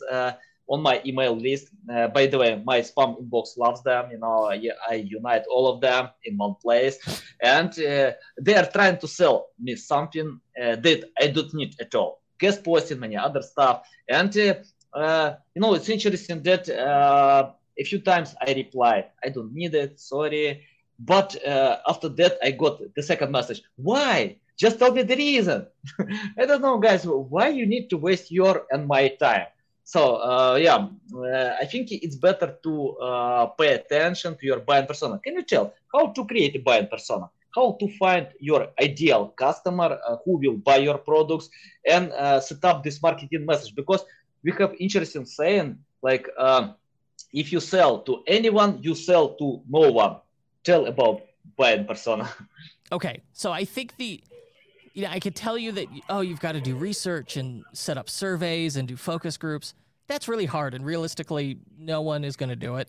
on 0.69 0.83
my 0.83 1.03
email 1.05 1.37
list. 1.37 1.69
Uh, 1.93 2.07
by 2.09 2.27
the 2.27 2.39
way, 2.39 2.63
my 2.65 2.81
spam 2.81 3.21
inbox 3.21 3.59
loves 3.59 3.83
them. 3.83 4.11
You 4.13 4.19
know, 4.19 4.45
I, 4.45 4.71
I 4.89 4.95
unite 4.95 5.43
all 5.51 5.67
of 5.67 5.81
them 5.81 6.11
in 6.25 6.37
one 6.37 6.55
place, 6.63 6.97
and 7.43 7.71
uh, 7.81 8.13
they 8.41 8.55
are 8.55 8.67
trying 8.67 8.99
to 8.99 9.09
sell 9.09 9.49
me 9.59 9.75
something 9.75 10.41
uh, 10.61 10.77
that 10.77 11.11
I 11.21 11.27
don't 11.29 11.53
need 11.55 11.75
at 11.81 11.95
all. 11.95 12.21
Guest 12.39 12.63
posting, 12.65 13.01
many 13.01 13.17
other 13.17 13.43
stuff, 13.43 13.87
and 14.09 14.35
you 14.35 14.55
know, 15.57 15.75
it's 15.75 15.89
interesting 15.89 16.43
that 16.43 16.69
a 16.69 17.85
few 17.85 18.01
times 18.01 18.35
I 18.41 18.53
replied, 18.55 19.07
I 19.25 19.29
don't 19.31 19.53
need 19.53 19.75
it, 19.75 19.99
sorry. 20.01 20.67
But 20.99 21.37
after 21.89 22.09
that, 22.11 22.39
I 22.43 22.53
got 22.53 22.81
the 22.95 23.03
second 23.03 23.33
message. 23.33 23.63
Why? 23.77 24.37
Just 24.61 24.79
tell 24.79 24.93
me 24.93 25.03
the 25.03 25.17
reason. 25.17 25.67
I 26.39 26.45
don't 26.45 26.61
know, 26.61 26.77
guys, 26.77 27.07
why 27.07 27.49
you 27.49 27.65
need 27.65 27.89
to 27.89 27.97
waste 27.97 28.31
your 28.31 28.67
and 28.71 28.87
my 28.87 29.09
time. 29.09 29.47
So 29.85 30.17
uh, 30.17 30.57
yeah, 30.61 30.87
uh, 31.17 31.57
I 31.59 31.65
think 31.65 31.91
it's 31.91 32.17
better 32.17 32.59
to 32.63 32.73
uh, 32.99 33.47
pay 33.57 33.73
attention 33.81 34.37
to 34.37 34.45
your 34.45 34.61
buying 34.61 34.87
persona. 34.87 35.19
Can 35.19 35.33
you 35.35 35.45
tell 35.45 35.73
how 35.93 36.09
to 36.13 36.27
create 36.27 36.55
a 36.57 36.59
buying 36.59 36.89
persona? 36.89 37.31
How 37.57 37.79
to 37.81 37.89
find 37.97 38.29
your 38.39 38.69
ideal 38.79 39.29
customer 39.29 39.99
uh, 40.07 40.17
who 40.27 40.37
will 40.37 40.59
buy 40.59 40.77
your 40.77 40.99
products 40.99 41.49
and 41.89 42.13
uh, 42.13 42.39
set 42.39 42.63
up 42.63 42.85
this 42.85 43.03
marketing 43.03 43.47
message? 43.47 43.75
Because 43.75 44.05
we 44.45 44.53
have 44.61 44.75
interesting 44.79 45.25
saying 45.25 45.79
like, 46.03 46.29
um, 46.39 46.75
if 47.33 47.51
you 47.51 47.61
sell 47.61 48.03
to 48.03 48.23
anyone, 48.27 48.79
you 48.83 48.95
sell 48.95 49.35
to 49.37 49.63
no 49.69 49.91
one. 49.91 50.17
Tell 50.65 50.85
about 50.85 51.23
buying 51.57 51.87
persona. 51.87 52.29
Okay, 52.93 53.23
so 53.33 53.53
I 53.53 53.65
think 53.65 53.97
the 53.99 54.21
you 54.95 55.03
know, 55.03 55.11
I 55.11 55.21
could 55.21 55.37
tell 55.37 55.57
you 55.57 55.73
that, 55.73 55.87
oh, 56.09 56.21
you've 56.21 56.41
got 56.41 56.53
to 56.53 56.61
do 56.61 56.77
research 56.77 57.37
and 57.37 57.65
set 57.73 57.97
up 57.97 58.11
surveys 58.11 58.77
and 58.77 58.89
do 58.89 58.97
focus 58.97 59.37
groups. 59.37 59.75
That's 60.09 60.29
really 60.29 60.47
hard. 60.47 60.75
And 60.75 60.85
realistically, 60.85 61.59
no 61.79 62.01
one 62.03 62.25
is 62.25 62.37
going 62.37 62.49
to 62.49 62.57
do 62.57 62.77
it. 62.77 62.89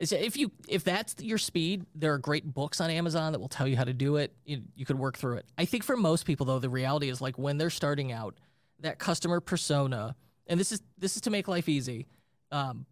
if 0.00 0.36
you 0.36 0.50
if 0.68 0.82
that's 0.82 1.14
your 1.20 1.38
speed, 1.38 1.86
there 1.94 2.12
are 2.12 2.18
great 2.18 2.44
books 2.52 2.80
on 2.80 2.90
Amazon 2.90 3.32
that 3.32 3.38
will 3.38 3.48
tell 3.48 3.68
you 3.68 3.76
how 3.76 3.84
to 3.84 3.92
do 3.92 4.16
it. 4.16 4.34
You, 4.44 4.62
you 4.74 4.84
could 4.84 4.98
work 4.98 5.16
through 5.16 5.36
it. 5.36 5.46
I 5.56 5.66
think 5.66 5.84
for 5.84 5.96
most 5.96 6.26
people 6.26 6.46
though, 6.46 6.58
the 6.58 6.70
reality 6.70 7.08
is 7.08 7.20
like 7.20 7.38
when 7.38 7.58
they're 7.58 7.70
starting 7.70 8.10
out, 8.10 8.34
that 8.80 8.98
customer 8.98 9.40
persona, 9.40 10.16
and 10.46 10.58
this 10.58 10.72
is 10.72 10.82
this 10.98 11.14
is 11.14 11.22
to 11.22 11.30
make 11.30 11.46
life 11.48 11.68
easy, 11.68 12.06
um, 12.50 12.86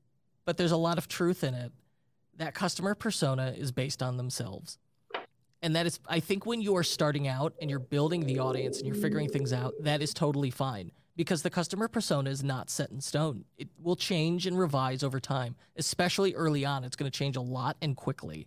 but 0.45 0.57
there's 0.57 0.73
a 0.73 0.77
lot 0.77 0.99
of 0.99 1.09
truth 1.09 1.43
in 1.43 1.55
it. 1.55 1.73
That 2.37 2.55
customer 2.55 2.95
persona 2.95 3.55
is 3.57 3.73
based 3.73 4.03
on 4.03 4.17
themselves, 4.17 4.79
and 5.63 5.75
that 5.77 5.87
is 5.87 5.99
I 6.09 6.21
think 6.21 6.47
when 6.47 6.61
you 6.61 6.77
are 6.77 6.83
starting 6.83 7.27
out 7.29 7.55
and 7.61 7.69
you're 7.71 7.79
building 7.79 8.27
the 8.27 8.39
audience 8.39 8.79
and 8.79 8.87
you're 8.87 8.97
figuring 8.97 9.29
things 9.29 9.53
out, 9.53 9.75
that 9.81 10.03
is 10.03 10.15
totally 10.15 10.51
fine 10.51 10.93
because 11.17 11.43
the 11.43 11.51
customer 11.51 11.89
persona 11.89 12.31
is 12.31 12.45
not 12.45 12.71
set 12.71 12.91
in 12.91 13.01
stone. 13.01 13.45
It 13.57 13.69
will 13.83 13.97
change 13.97 14.47
and 14.47 14.57
revise 14.59 15.03
over 15.03 15.19
time, 15.19 15.57
especially 15.77 16.35
early 16.35 16.65
on. 16.65 16.85
It's 16.85 16.95
going 16.95 17.11
to 17.11 17.19
change 17.19 17.37
a 17.37 17.41
lot 17.41 17.77
and 17.83 17.97
quickly. 17.97 18.47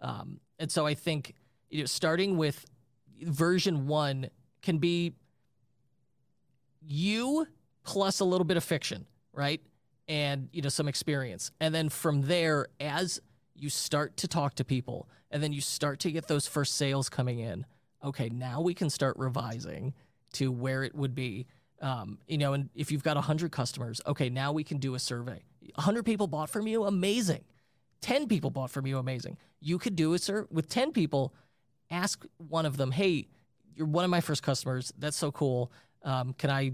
Um, 0.00 0.38
and 0.58 0.70
so 0.70 0.86
I 0.86 0.94
think 0.94 1.34
you 1.68 1.80
know, 1.80 1.86
starting 1.86 2.36
with 2.36 2.64
version 3.22 3.86
one 3.88 4.28
can 4.62 4.78
be 4.78 5.14
you 6.80 7.46
plus 7.82 8.20
a 8.20 8.24
little 8.24 8.44
bit 8.44 8.56
of 8.56 8.62
fiction, 8.64 9.06
right? 9.32 9.60
And 10.06 10.48
you 10.52 10.62
know 10.62 10.68
some 10.68 10.88
experience, 10.88 11.50
and 11.60 11.74
then 11.74 11.88
from 11.88 12.22
there, 12.22 12.66
as 12.80 13.20
you 13.62 13.70
start 13.70 14.16
to 14.18 14.28
talk 14.28 14.54
to 14.56 14.64
people, 14.64 15.08
and 15.30 15.42
then 15.42 15.52
you 15.52 15.60
start 15.60 16.00
to 16.00 16.10
get 16.10 16.28
those 16.28 16.46
first 16.46 16.74
sales 16.74 17.08
coming 17.08 17.38
in. 17.38 17.64
Okay, 18.04 18.28
now 18.28 18.60
we 18.60 18.74
can 18.74 18.90
start 18.90 19.16
revising 19.16 19.94
to 20.32 20.50
where 20.50 20.82
it 20.82 20.94
would 20.94 21.14
be 21.14 21.46
um, 21.82 22.18
you 22.28 22.38
know, 22.38 22.52
and 22.52 22.70
if 22.76 22.92
you've 22.92 23.02
got 23.02 23.16
100 23.16 23.50
customers, 23.50 24.00
okay, 24.06 24.30
now 24.30 24.52
we 24.52 24.62
can 24.62 24.78
do 24.78 24.94
a 24.94 25.00
survey. 25.00 25.42
100 25.74 26.04
people 26.04 26.28
bought 26.28 26.48
from 26.48 26.66
you, 26.68 26.84
amazing. 26.84 27.42
10 28.02 28.28
people 28.28 28.50
bought 28.50 28.70
from 28.70 28.86
you, 28.86 28.98
amazing. 28.98 29.36
You 29.60 29.78
could 29.78 29.96
do 29.96 30.14
a 30.14 30.18
survey 30.18 30.46
with 30.50 30.68
10 30.68 30.92
people, 30.92 31.34
ask 31.90 32.24
one 32.38 32.66
of 32.66 32.76
them, 32.76 32.92
hey, 32.92 33.26
you're 33.74 33.86
one 33.86 34.04
of 34.04 34.10
my 34.10 34.20
first 34.20 34.44
customers. 34.44 34.92
That's 34.96 35.16
so 35.16 35.32
cool. 35.32 35.72
Um, 36.04 36.34
can 36.34 36.50
I, 36.50 36.72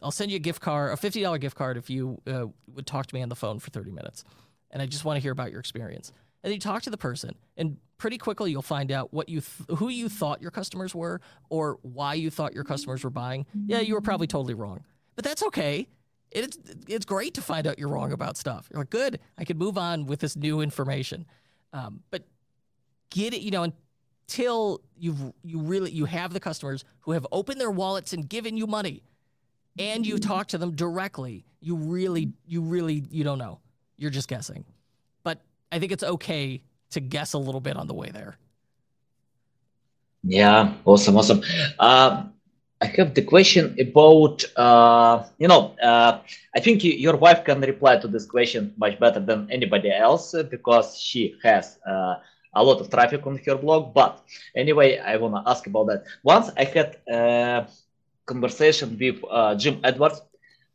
I'll 0.00 0.12
send 0.12 0.30
you 0.30 0.36
a 0.36 0.40
gift 0.40 0.62
card, 0.62 0.92
a 0.92 0.96
$50 0.96 1.40
gift 1.40 1.56
card 1.56 1.76
if 1.76 1.90
you 1.90 2.20
uh, 2.28 2.46
would 2.72 2.86
talk 2.86 3.06
to 3.06 3.14
me 3.14 3.22
on 3.22 3.28
the 3.28 3.36
phone 3.36 3.58
for 3.58 3.70
30 3.70 3.90
minutes. 3.90 4.24
And 4.70 4.82
I 4.82 4.86
just 4.86 5.04
want 5.04 5.16
to 5.16 5.20
hear 5.20 5.32
about 5.32 5.50
your 5.50 5.60
experience. 5.60 6.12
And 6.42 6.52
you 6.52 6.60
talk 6.60 6.82
to 6.82 6.90
the 6.90 6.96
person, 6.96 7.34
and 7.56 7.76
pretty 7.98 8.18
quickly 8.18 8.50
you'll 8.50 8.62
find 8.62 8.92
out 8.92 9.12
what 9.12 9.28
you 9.28 9.40
th- 9.40 9.78
who 9.78 9.88
you 9.88 10.08
thought 10.08 10.40
your 10.40 10.50
customers 10.50 10.94
were 10.94 11.20
or 11.48 11.78
why 11.82 12.14
you 12.14 12.30
thought 12.30 12.54
your 12.54 12.62
customers 12.62 13.02
were 13.02 13.10
buying. 13.10 13.46
Yeah, 13.66 13.80
you 13.80 13.94
were 13.94 14.00
probably 14.00 14.26
totally 14.26 14.54
wrong, 14.54 14.84
but 15.16 15.24
that's 15.24 15.42
okay. 15.42 15.88
It's 16.30 16.56
it's 16.86 17.04
great 17.04 17.34
to 17.34 17.42
find 17.42 17.66
out 17.66 17.78
you're 17.78 17.88
wrong 17.88 18.12
about 18.12 18.36
stuff. 18.36 18.68
You're 18.70 18.80
like, 18.80 18.90
good, 18.90 19.18
I 19.38 19.44
can 19.44 19.58
move 19.58 19.76
on 19.76 20.06
with 20.06 20.20
this 20.20 20.36
new 20.36 20.60
information. 20.60 21.26
Um, 21.72 22.02
but 22.10 22.24
get 23.10 23.34
it, 23.34 23.40
you 23.40 23.50
know, 23.50 23.72
until 24.28 24.82
you've 24.96 25.32
you 25.42 25.60
really 25.60 25.90
you 25.90 26.04
have 26.04 26.32
the 26.32 26.40
customers 26.40 26.84
who 27.00 27.12
have 27.12 27.26
opened 27.32 27.60
their 27.60 27.70
wallets 27.70 28.12
and 28.12 28.28
given 28.28 28.56
you 28.56 28.66
money, 28.66 29.02
and 29.78 30.06
you 30.06 30.18
talk 30.18 30.48
to 30.48 30.58
them 30.58 30.72
directly. 30.76 31.44
You 31.60 31.74
really, 31.74 32.32
you 32.46 32.60
really, 32.60 33.04
you 33.10 33.24
don't 33.24 33.38
know. 33.38 33.58
You're 33.96 34.10
just 34.10 34.28
guessing. 34.28 34.64
But 35.22 35.40
I 35.72 35.78
think 35.78 35.92
it's 35.92 36.04
okay 36.04 36.62
to 36.90 37.00
guess 37.00 37.32
a 37.32 37.38
little 37.38 37.60
bit 37.60 37.76
on 37.76 37.86
the 37.86 37.94
way 37.94 38.10
there. 38.10 38.36
Yeah, 40.22 40.74
awesome, 40.84 41.16
awesome. 41.16 41.42
Uh, 41.78 42.24
I 42.80 42.86
have 42.86 43.14
the 43.14 43.22
question 43.22 43.76
about, 43.80 44.44
uh, 44.56 45.24
you 45.38 45.48
know, 45.48 45.74
uh, 45.82 46.20
I 46.54 46.60
think 46.60 46.84
you, 46.84 46.92
your 46.92 47.16
wife 47.16 47.44
can 47.44 47.60
reply 47.60 47.98
to 47.98 48.08
this 48.08 48.26
question 48.26 48.74
much 48.76 48.98
better 48.98 49.20
than 49.20 49.48
anybody 49.50 49.90
else 49.90 50.34
because 50.50 50.98
she 50.98 51.36
has 51.42 51.78
uh, 51.86 52.16
a 52.54 52.62
lot 52.62 52.80
of 52.80 52.90
traffic 52.90 53.26
on 53.26 53.38
her 53.46 53.56
blog. 53.56 53.94
But 53.94 54.20
anyway, 54.54 54.98
I 54.98 55.16
want 55.16 55.34
to 55.34 55.50
ask 55.50 55.66
about 55.66 55.86
that. 55.86 56.04
Once 56.22 56.50
I 56.56 56.64
had 56.64 56.98
a 57.08 57.66
conversation 58.26 58.98
with 59.00 59.22
uh, 59.30 59.54
Jim 59.54 59.80
Edwards. 59.82 60.20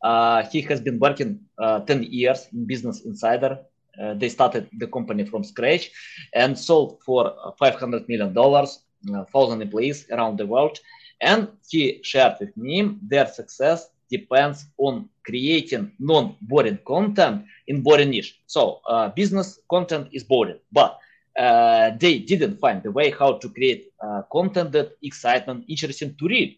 Uh, 0.03 0.43
he 0.51 0.61
has 0.61 0.81
been 0.81 0.99
working 0.99 1.39
10 1.87 2.03
years 2.03 2.47
in 2.53 2.65
Business 2.65 3.01
Insider 3.05 3.59
uh, 3.99 4.13
they 4.13 4.29
started 4.29 4.69
the 4.77 4.87
company 4.87 5.25
from 5.25 5.43
scratch 5.43 5.91
and 6.33 6.57
sold 6.57 6.99
for 7.05 7.33
500 7.59 8.07
million 8.07 8.33
dollars, 8.33 8.79
uh, 9.13 9.25
thousand 9.25 9.61
employees 9.61 10.07
around 10.11 10.37
the 10.37 10.45
world. 10.45 10.79
And 11.21 11.49
he 11.69 11.99
shared 12.03 12.35
with 12.39 12.55
me 12.57 12.97
their 13.01 13.27
success 13.27 13.89
depends 14.09 14.65
on 14.77 15.09
creating 15.25 15.91
non-boring 15.99 16.79
content 16.85 17.45
in 17.67 17.81
boring 17.81 18.09
niche. 18.09 18.39
So 18.47 18.81
uh, 18.87 19.09
business 19.09 19.59
content 19.69 20.09
is 20.11 20.23
boring, 20.23 20.59
but 20.71 20.97
uh, 21.39 21.91
they 21.97 22.19
didn't 22.19 22.57
find 22.59 22.83
the 22.83 22.91
way 22.91 23.11
how 23.11 23.33
to 23.37 23.49
create 23.49 23.85
uh, 24.03 24.23
content 24.31 24.71
that 24.73 24.91
exciting, 25.01 25.63
interesting 25.69 26.15
to 26.19 26.27
read. 26.27 26.57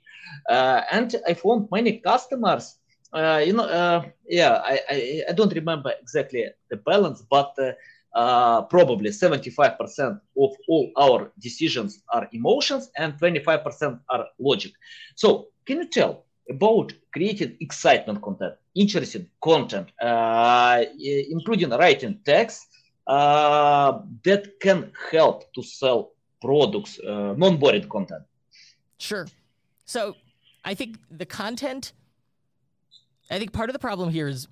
Uh, 0.49 0.81
and 0.91 1.15
I 1.27 1.33
found 1.35 1.67
many 1.71 1.99
customers 1.99 2.75
uh, 3.13 3.43
you 3.45 3.53
know, 3.53 3.65
uh, 3.65 4.03
yeah, 4.27 4.61
I, 4.63 4.79
I, 4.89 5.23
I, 5.29 5.33
don't 5.33 5.53
remember 5.53 5.93
exactly 6.01 6.45
the 6.69 6.77
balance, 6.77 7.21
but 7.21 7.55
uh, 8.15 8.61
probably 8.63 9.09
75% 9.09 10.19
of 10.37 10.51
all 10.67 10.91
our 10.97 11.31
decisions 11.39 12.01
are 12.09 12.27
emotions 12.31 12.91
and 12.97 13.13
25% 13.19 13.99
are 14.09 14.25
logic. 14.39 14.73
So, 15.15 15.47
can 15.65 15.77
you 15.77 15.87
tell 15.87 16.25
about 16.49 16.93
creating 17.11 17.57
excitement 17.59 18.21
content, 18.21 18.55
interesting 18.75 19.29
content, 19.41 19.89
uh, 20.01 20.83
including 20.99 21.69
writing 21.69 22.19
text 22.25 22.67
uh, 23.07 23.99
that 24.23 24.59
can 24.59 24.91
help 25.11 25.53
to 25.53 25.63
sell 25.63 26.11
products, 26.41 26.99
uh, 26.99 27.33
non-boring 27.37 27.87
content? 27.89 28.23
Sure. 28.97 29.27
So, 29.85 30.15
I 30.65 30.73
think 30.73 30.97
the 31.11 31.25
content 31.25 31.93
I 33.33 33.39
think 33.39 33.51
part 33.51 33.69
of 33.69 33.73
the 33.73 33.79
problem 33.79 34.09
here 34.09 34.27
is 34.27 34.47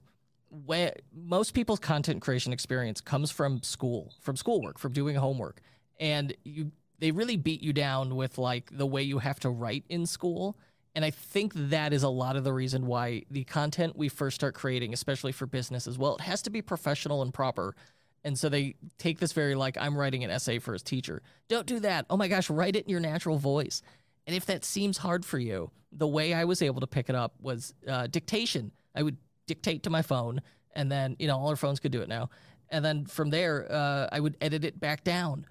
where 0.65 0.93
most 1.13 1.53
people's 1.53 1.79
content 1.79 2.21
creation 2.21 2.51
experience 2.51 2.99
comes 2.99 3.31
from 3.31 3.61
school, 3.61 4.13
from 4.21 4.35
schoolwork, 4.35 4.79
from 4.79 4.91
doing 4.91 5.15
homework, 5.15 5.61
and 5.99 6.35
you 6.43 6.71
they 7.01 7.11
really 7.11 7.35
beat 7.35 7.61
you 7.61 7.73
down 7.73 8.15
with 8.15 8.37
like 8.37 8.69
the 8.71 8.85
way 8.85 9.01
you 9.01 9.17
have 9.19 9.39
to 9.39 9.49
write 9.49 9.83
in 9.89 10.05
school. 10.05 10.55
And 10.93 11.03
I 11.03 11.09
think 11.09 11.53
that 11.55 11.93
is 11.93 12.03
a 12.03 12.09
lot 12.09 12.35
of 12.35 12.43
the 12.43 12.53
reason 12.53 12.85
why 12.85 13.23
the 13.31 13.43
content 13.43 13.97
we 13.97 14.07
first 14.07 14.35
start 14.35 14.53
creating, 14.53 14.93
especially 14.93 15.31
for 15.31 15.47
business 15.47 15.87
as 15.87 15.97
well, 15.97 16.15
it 16.15 16.21
has 16.21 16.43
to 16.43 16.51
be 16.51 16.61
professional 16.61 17.23
and 17.23 17.33
proper. 17.33 17.75
And 18.23 18.37
so 18.37 18.49
they 18.49 18.75
take 18.99 19.19
this 19.19 19.33
very 19.33 19.55
like, 19.55 19.77
I'm 19.79 19.97
writing 19.97 20.23
an 20.23 20.29
essay 20.29 20.59
for 20.59 20.73
his 20.73 20.83
teacher. 20.83 21.23
Don't 21.47 21.65
do 21.65 21.79
that. 21.79 22.05
Oh 22.09 22.17
my 22.17 22.27
gosh, 22.27 22.51
write 22.51 22.75
it 22.75 22.85
in 22.85 22.91
your 22.91 22.99
natural 22.99 23.37
voice. 23.37 23.81
And 24.27 24.35
if 24.35 24.45
that 24.45 24.63
seems 24.63 24.97
hard 24.97 25.25
for 25.25 25.39
you, 25.39 25.71
the 25.91 26.07
way 26.07 26.33
I 26.33 26.45
was 26.45 26.61
able 26.61 26.81
to 26.81 26.87
pick 26.87 27.09
it 27.09 27.15
up 27.15 27.33
was 27.41 27.73
uh, 27.87 28.07
dictation. 28.07 28.71
I 28.95 29.03
would 29.03 29.17
dictate 29.47 29.83
to 29.83 29.89
my 29.89 30.01
phone, 30.01 30.41
and 30.73 30.91
then, 30.91 31.15
you 31.19 31.27
know, 31.27 31.37
all 31.37 31.49
our 31.49 31.55
phones 31.55 31.79
could 31.79 31.91
do 31.91 32.01
it 32.01 32.09
now. 32.09 32.29
And 32.69 32.85
then 32.85 33.05
from 33.05 33.29
there, 33.29 33.67
uh, 33.69 34.07
I 34.11 34.19
would 34.19 34.37
edit 34.39 34.63
it 34.63 34.79
back 34.79 35.03
down. 35.03 35.45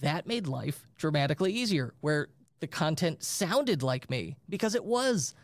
That 0.00 0.26
made 0.26 0.46
life 0.46 0.86
dramatically 0.96 1.52
easier, 1.52 1.94
where 2.00 2.28
the 2.60 2.66
content 2.66 3.22
sounded 3.22 3.82
like 3.82 4.10
me 4.10 4.36
because 4.48 4.74
it 4.74 4.84
was. 4.84 5.34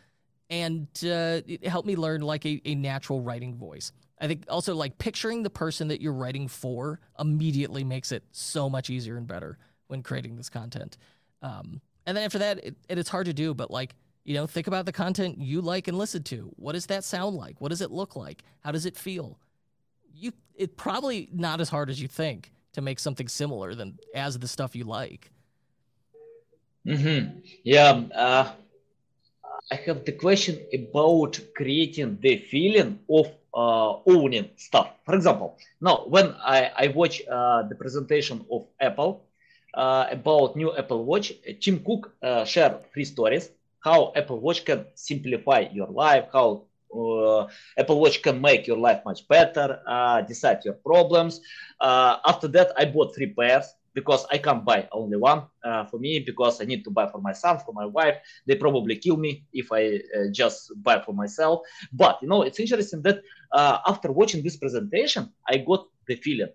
And 0.51 0.87
uh, 1.03 1.41
it 1.47 1.67
helped 1.67 1.87
me 1.87 1.95
learn 1.95 2.21
like 2.21 2.45
a, 2.45 2.61
a 2.65 2.75
natural 2.75 3.21
writing 3.21 3.55
voice. 3.55 3.91
I 4.19 4.27
think 4.27 4.45
also 4.49 4.75
like 4.75 4.97
picturing 4.97 5.43
the 5.43 5.49
person 5.49 5.87
that 5.89 6.01
you're 6.01 6.13
writing 6.13 6.47
for 6.47 6.99
immediately 7.19 7.83
makes 7.83 8.11
it 8.11 8.23
so 8.31 8.69
much 8.69 8.89
easier 8.89 9.17
and 9.17 9.27
better 9.27 9.57
when 9.87 10.03
creating 10.03 10.35
this 10.35 10.49
content. 10.49 10.97
Um, 11.41 11.81
and 12.09 12.17
then 12.17 12.25
after 12.25 12.39
that, 12.39 12.65
it, 12.65 12.75
it's 12.89 13.07
hard 13.07 13.27
to 13.27 13.33
do, 13.33 13.53
but 13.53 13.69
like, 13.69 13.93
you 14.23 14.33
know, 14.33 14.47
think 14.47 14.65
about 14.65 14.87
the 14.87 14.91
content 14.91 15.37
you 15.37 15.61
like 15.61 15.87
and 15.87 15.95
listen 15.95 16.23
to. 16.23 16.51
What 16.55 16.71
does 16.71 16.87
that 16.87 17.03
sound 17.03 17.35
like? 17.35 17.61
What 17.61 17.69
does 17.69 17.81
it 17.81 17.91
look 17.91 18.15
like? 18.15 18.43
How 18.61 18.71
does 18.71 18.87
it 18.87 18.97
feel? 18.97 19.37
You, 20.15 20.33
it 20.55 20.75
probably 20.75 21.29
not 21.31 21.61
as 21.61 21.69
hard 21.69 21.87
as 21.87 22.01
you 22.01 22.07
think 22.07 22.51
to 22.73 22.81
make 22.81 22.97
something 22.97 23.27
similar 23.27 23.75
than 23.75 23.99
as 24.15 24.39
the 24.39 24.47
stuff 24.47 24.75
you 24.75 24.85
like. 24.85 25.29
Mm-hmm. 26.87 27.41
Yeah. 27.63 28.01
Uh, 28.15 28.53
I 29.71 29.75
have 29.75 30.03
the 30.03 30.13
question 30.13 30.57
about 30.73 31.39
creating 31.55 32.17
the 32.21 32.37
feeling 32.37 32.97
of 33.07 33.27
uh, 33.53 33.99
owning 34.07 34.49
stuff. 34.55 34.89
For 35.05 35.13
example, 35.13 35.59
now 35.79 36.05
when 36.07 36.33
I, 36.43 36.71
I 36.75 36.87
watch 36.87 37.21
uh, 37.29 37.67
the 37.67 37.75
presentation 37.75 38.43
of 38.51 38.65
Apple, 38.79 39.28
uh, 39.73 40.07
about 40.11 40.55
new 40.55 40.75
Apple 40.75 41.05
Watch, 41.05 41.33
Tim 41.61 41.83
Cook 41.83 42.13
uh, 42.21 42.45
shared 42.45 42.91
three 42.93 43.05
stories 43.05 43.49
how 43.81 44.11
Apple 44.15 44.39
Watch 44.39 44.65
can 44.65 44.85
simplify 44.95 45.65
your 45.71 45.87
life, 45.87 46.25
how 46.33 46.63
uh, 46.93 47.47
Apple 47.77 47.99
Watch 47.99 48.21
can 48.21 48.41
make 48.41 48.67
your 48.67 48.77
life 48.77 49.01
much 49.05 49.27
better, 49.27 49.79
uh, 49.87 50.21
decide 50.21 50.65
your 50.65 50.73
problems. 50.73 51.41
Uh, 51.79 52.17
after 52.25 52.47
that, 52.49 52.71
I 52.77 52.85
bought 52.85 53.15
three 53.15 53.33
pairs 53.33 53.73
because 53.93 54.25
I 54.31 54.37
can't 54.37 54.65
buy 54.65 54.87
only 54.91 55.17
one 55.17 55.43
for 55.89 55.97
me 55.97 56.19
because 56.19 56.61
I 56.61 56.65
need 56.65 56.83
to 56.83 56.91
buy 56.91 57.07
for 57.09 57.19
my 57.21 57.33
son, 57.33 57.59
for 57.59 57.73
my 57.73 57.85
wife. 57.85 58.17
They 58.45 58.55
probably 58.55 58.97
kill 58.97 59.17
me 59.17 59.45
if 59.53 59.71
I 59.71 59.99
just 60.31 60.71
buy 60.83 61.01
for 61.01 61.13
myself. 61.13 61.61
But 61.91 62.19
you 62.21 62.27
know, 62.27 62.43
it's 62.43 62.59
interesting 62.59 63.01
that 63.03 63.21
after 63.53 64.11
watching 64.11 64.43
this 64.43 64.57
presentation, 64.57 65.31
I 65.47 65.57
got 65.57 65.87
the 66.07 66.15
feeling 66.15 66.49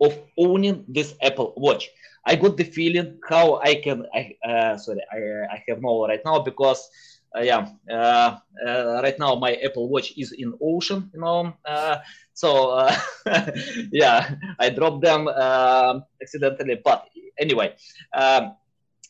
of 0.00 0.16
owning 0.38 0.84
this 0.88 1.14
Apple 1.22 1.54
Watch. 1.56 1.88
I 2.26 2.36
got 2.36 2.56
the 2.56 2.64
feeling 2.64 3.18
how 3.28 3.60
I 3.62 3.76
can. 3.76 4.06
I 4.14 4.36
uh, 4.44 4.76
sorry, 4.76 5.00
I 5.12 5.54
I 5.56 5.64
have 5.68 5.80
no 5.80 6.06
right 6.06 6.20
now 6.24 6.40
because 6.40 6.88
uh, 7.36 7.40
yeah, 7.42 7.68
uh, 7.90 8.36
uh, 8.66 9.00
right 9.02 9.18
now 9.18 9.34
my 9.36 9.54
Apple 9.64 9.88
Watch 9.88 10.12
is 10.16 10.32
in 10.32 10.52
ocean, 10.60 11.10
you 11.14 11.20
know. 11.20 11.52
Uh, 11.64 11.98
so 12.34 12.70
uh, 12.70 12.94
yeah, 13.92 14.34
I 14.58 14.70
dropped 14.70 15.02
them 15.02 15.28
uh, 15.28 16.00
accidentally, 16.22 16.80
but 16.82 17.06
anyway. 17.38 17.74
Um, 18.12 18.56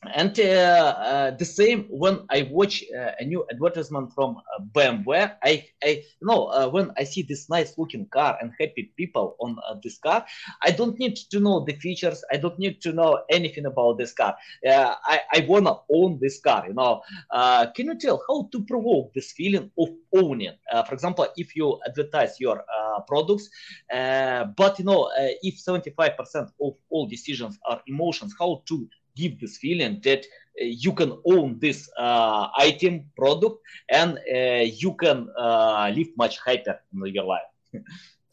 and 0.02 0.38
uh, 0.40 0.42
uh, 0.42 1.30
the 1.32 1.44
same 1.44 1.84
when 1.90 2.20
I 2.30 2.48
watch 2.50 2.82
uh, 2.96 3.10
a 3.18 3.24
new 3.24 3.44
advertisement 3.50 4.14
from 4.14 4.36
uh, 4.38 4.62
BMW, 4.72 5.30
I, 5.44 5.66
I 5.84 5.88
you 5.88 6.26
know 6.26 6.46
uh, 6.46 6.68
when 6.70 6.90
I 6.96 7.04
see 7.04 7.22
this 7.22 7.50
nice 7.50 7.76
looking 7.76 8.06
car 8.06 8.38
and 8.40 8.50
happy 8.58 8.92
people 8.96 9.36
on 9.40 9.58
uh, 9.68 9.74
this 9.82 9.98
car, 9.98 10.24
I 10.62 10.70
don't 10.70 10.98
need 10.98 11.16
to 11.16 11.40
know 11.40 11.64
the 11.66 11.74
features. 11.74 12.24
I 12.32 12.38
don't 12.38 12.58
need 12.58 12.80
to 12.82 12.92
know 12.92 13.24
anything 13.30 13.66
about 13.66 13.98
this 13.98 14.12
car. 14.14 14.36
I, 14.66 15.20
I 15.34 15.44
wanna 15.46 15.74
own 15.92 16.18
this 16.20 16.40
car. 16.40 16.66
You 16.66 16.74
know, 16.74 17.02
can 17.74 17.86
you 17.86 17.98
tell 17.98 18.22
how 18.26 18.48
to 18.52 18.64
provoke 18.64 19.12
this 19.12 19.32
feeling 19.32 19.70
of 19.78 19.88
owning? 20.14 20.54
for 20.86 20.94
example, 20.94 21.26
if 21.36 21.54
you 21.54 21.78
advertise 21.86 22.40
your 22.40 22.64
products, 23.06 23.50
but 23.90 24.78
you 24.78 24.84
know 24.84 25.10
if 25.42 25.62
75% 25.62 26.52
of 26.62 26.74
all 26.88 27.06
decisions 27.06 27.58
are 27.68 27.82
emotions, 27.86 28.34
how 28.38 28.62
to 28.66 28.88
give 29.20 29.40
this 29.40 29.58
feeling 29.58 30.00
that 30.04 30.20
uh, 30.20 30.64
you 30.84 30.92
can 30.92 31.10
own 31.26 31.58
this 31.58 31.88
uh, 31.98 32.48
item 32.56 32.94
product 33.16 33.56
and 33.88 34.18
uh, 34.34 34.64
you 34.82 34.94
can 34.94 35.28
live 35.96 36.10
much 36.16 36.38
happier 36.46 36.80
in 36.92 37.14
your 37.14 37.24
life. 37.24 37.50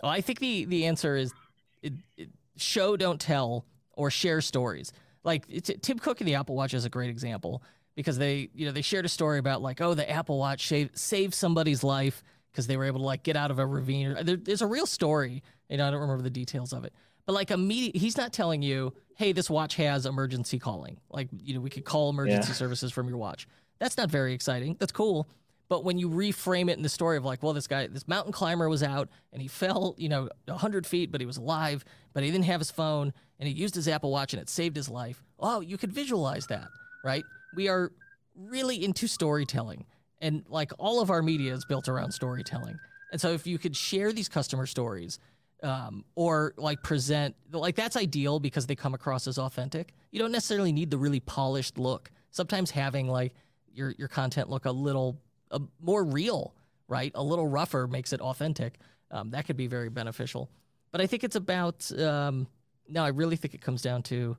Well, 0.04 0.12
i 0.12 0.22
think 0.22 0.38
the 0.38 0.66
the 0.66 0.86
answer 0.86 1.16
is 1.16 1.34
it, 1.82 1.94
it, 2.18 2.30
show 2.56 2.98
don't 2.98 3.20
tell 3.20 3.66
or 3.94 4.12
share 4.12 4.42
stories. 4.42 4.94
Like 5.24 5.48
tim 5.82 5.98
cook 5.98 6.22
and 6.22 6.28
the 6.28 6.36
apple 6.36 6.56
watch 6.56 6.76
is 6.76 6.86
a 6.86 6.90
great 6.90 7.10
example 7.10 7.64
because 7.98 8.18
they 8.18 8.50
you 8.54 8.66
know 8.66 8.72
they 8.72 8.82
shared 8.82 9.04
a 9.04 9.10
story 9.10 9.40
about 9.40 9.62
like 9.62 9.82
oh 9.82 9.94
the 9.94 10.10
apple 10.10 10.38
watch 10.38 10.68
saved, 10.68 10.98
saved 10.98 11.34
somebody's 11.34 11.84
life 11.84 12.24
because 12.52 12.68
they 12.68 12.78
were 12.78 12.86
able 12.86 13.00
to 13.00 13.06
like 13.06 13.24
get 13.24 13.36
out 13.36 13.52
of 13.52 13.60
a 13.60 13.66
ravine 13.66 14.16
there, 14.24 14.38
there's 14.38 14.62
a 14.62 14.68
real 14.68 14.86
story 14.86 15.44
know 15.70 15.86
i 15.86 15.92
don't 15.92 16.00
remember 16.00 16.24
the 16.24 16.30
details 16.30 16.72
of 16.72 16.86
it 16.86 16.94
but 17.28 17.34
like 17.34 17.52
immediate 17.52 17.96
he's 17.96 18.18
not 18.18 18.34
telling 18.34 18.64
you 18.64 18.94
hey, 19.18 19.32
this 19.32 19.50
watch 19.50 19.76
has 19.76 20.06
emergency 20.06 20.60
calling. 20.60 21.00
Like, 21.10 21.28
you 21.32 21.56
know, 21.56 21.60
we 21.60 21.72
could 21.72 21.86
call 21.86 22.10
emergency 22.12 22.50
yeah. 22.50 22.54
services 22.54 22.92
from 22.92 23.10
your 23.10 23.18
watch. 23.18 23.48
That's 23.80 23.98
not 23.98 24.12
very 24.12 24.34
exciting. 24.34 24.78
That's 24.80 24.92
cool. 24.92 25.28
But 25.70 25.84
when 25.84 25.98
you 25.98 26.10
reframe 26.10 26.70
it 26.70 26.78
in 26.78 26.84
the 26.84 26.90
story 26.90 27.18
of 27.18 27.26
like, 27.26 27.42
well, 27.42 27.54
this 27.54 27.68
guy, 27.68 27.88
this 27.88 28.08
mountain 28.08 28.32
climber 28.32 28.70
was 28.70 28.84
out 28.84 29.10
and 29.34 29.42
he 29.42 29.48
fell, 29.48 29.96
you 29.98 30.08
know, 30.08 30.30
100 30.46 30.86
feet, 30.86 31.12
but 31.12 31.20
he 31.20 31.26
was 31.26 31.38
alive, 31.38 31.84
but 32.14 32.24
he 32.24 32.32
didn't 32.32 32.46
have 32.46 32.62
his 32.62 32.70
phone 32.70 33.12
and 33.40 33.50
he 33.50 33.56
used 33.56 33.74
his 33.74 33.88
Apple 33.88 34.12
Watch 34.12 34.34
and 34.34 34.42
it 34.42 34.50
saved 34.50 34.76
his 34.76 34.88
life. 34.88 35.24
Oh, 35.40 35.62
you 35.62 35.78
could 35.78 35.92
visualize 35.92 36.46
that, 36.48 36.68
right? 37.04 37.26
We 37.56 37.70
are 37.70 37.92
really 38.36 38.84
into 38.84 39.08
storytelling. 39.08 39.86
And 40.22 40.46
like 40.48 40.72
all 40.78 41.02
of 41.02 41.10
our 41.10 41.24
media 41.24 41.54
is 41.54 41.66
built 41.66 41.88
around 41.88 42.12
storytelling. 42.12 42.78
And 43.12 43.20
so 43.20 43.32
if 43.32 43.48
you 43.48 43.58
could 43.58 43.76
share 43.76 44.14
these 44.14 44.30
customer 44.30 44.68
stories, 44.68 45.20
um, 45.64 46.06
or 46.16 46.54
like 46.58 46.84
present 46.84 47.36
like 47.52 47.76
that's 47.76 47.96
ideal 47.96 48.40
because 48.40 48.68
they 48.68 48.76
come 48.76 48.94
across 48.94 49.28
as 49.28 49.38
authentic. 49.38 49.94
You 50.12 50.20
don't 50.20 50.32
necessarily 50.32 50.72
need 50.72 50.92
the 50.92 50.98
really 50.98 51.20
polished 51.20 51.78
look. 51.78 52.12
Sometimes 52.32 52.72
having 52.72 53.08
like 53.08 53.34
your 53.74 53.94
your 53.98 54.08
content 54.08 54.50
look 54.50 54.66
a 54.66 54.72
little 54.72 55.20
uh, 55.52 55.60
more 55.82 56.04
real, 56.04 56.54
right? 56.88 57.12
A 57.16 57.24
little 57.24 57.48
rougher 57.48 57.88
makes 57.88 58.14
it 58.14 58.22
authentic. 58.22 58.80
Um, 59.12 59.32
that 59.32 59.46
could 59.46 59.58
be 59.58 59.68
very 59.68 59.90
beneficial. 59.90 60.50
But 60.92 61.02
I 61.02 61.08
think 61.08 61.24
it's 61.24 61.36
about 61.36 61.90
um, 62.00 62.48
no. 62.88 63.04
I 63.04 63.10
really 63.10 63.36
think 63.36 63.54
it 63.54 63.62
comes 63.62 63.82
down 63.82 64.04
to 64.04 64.38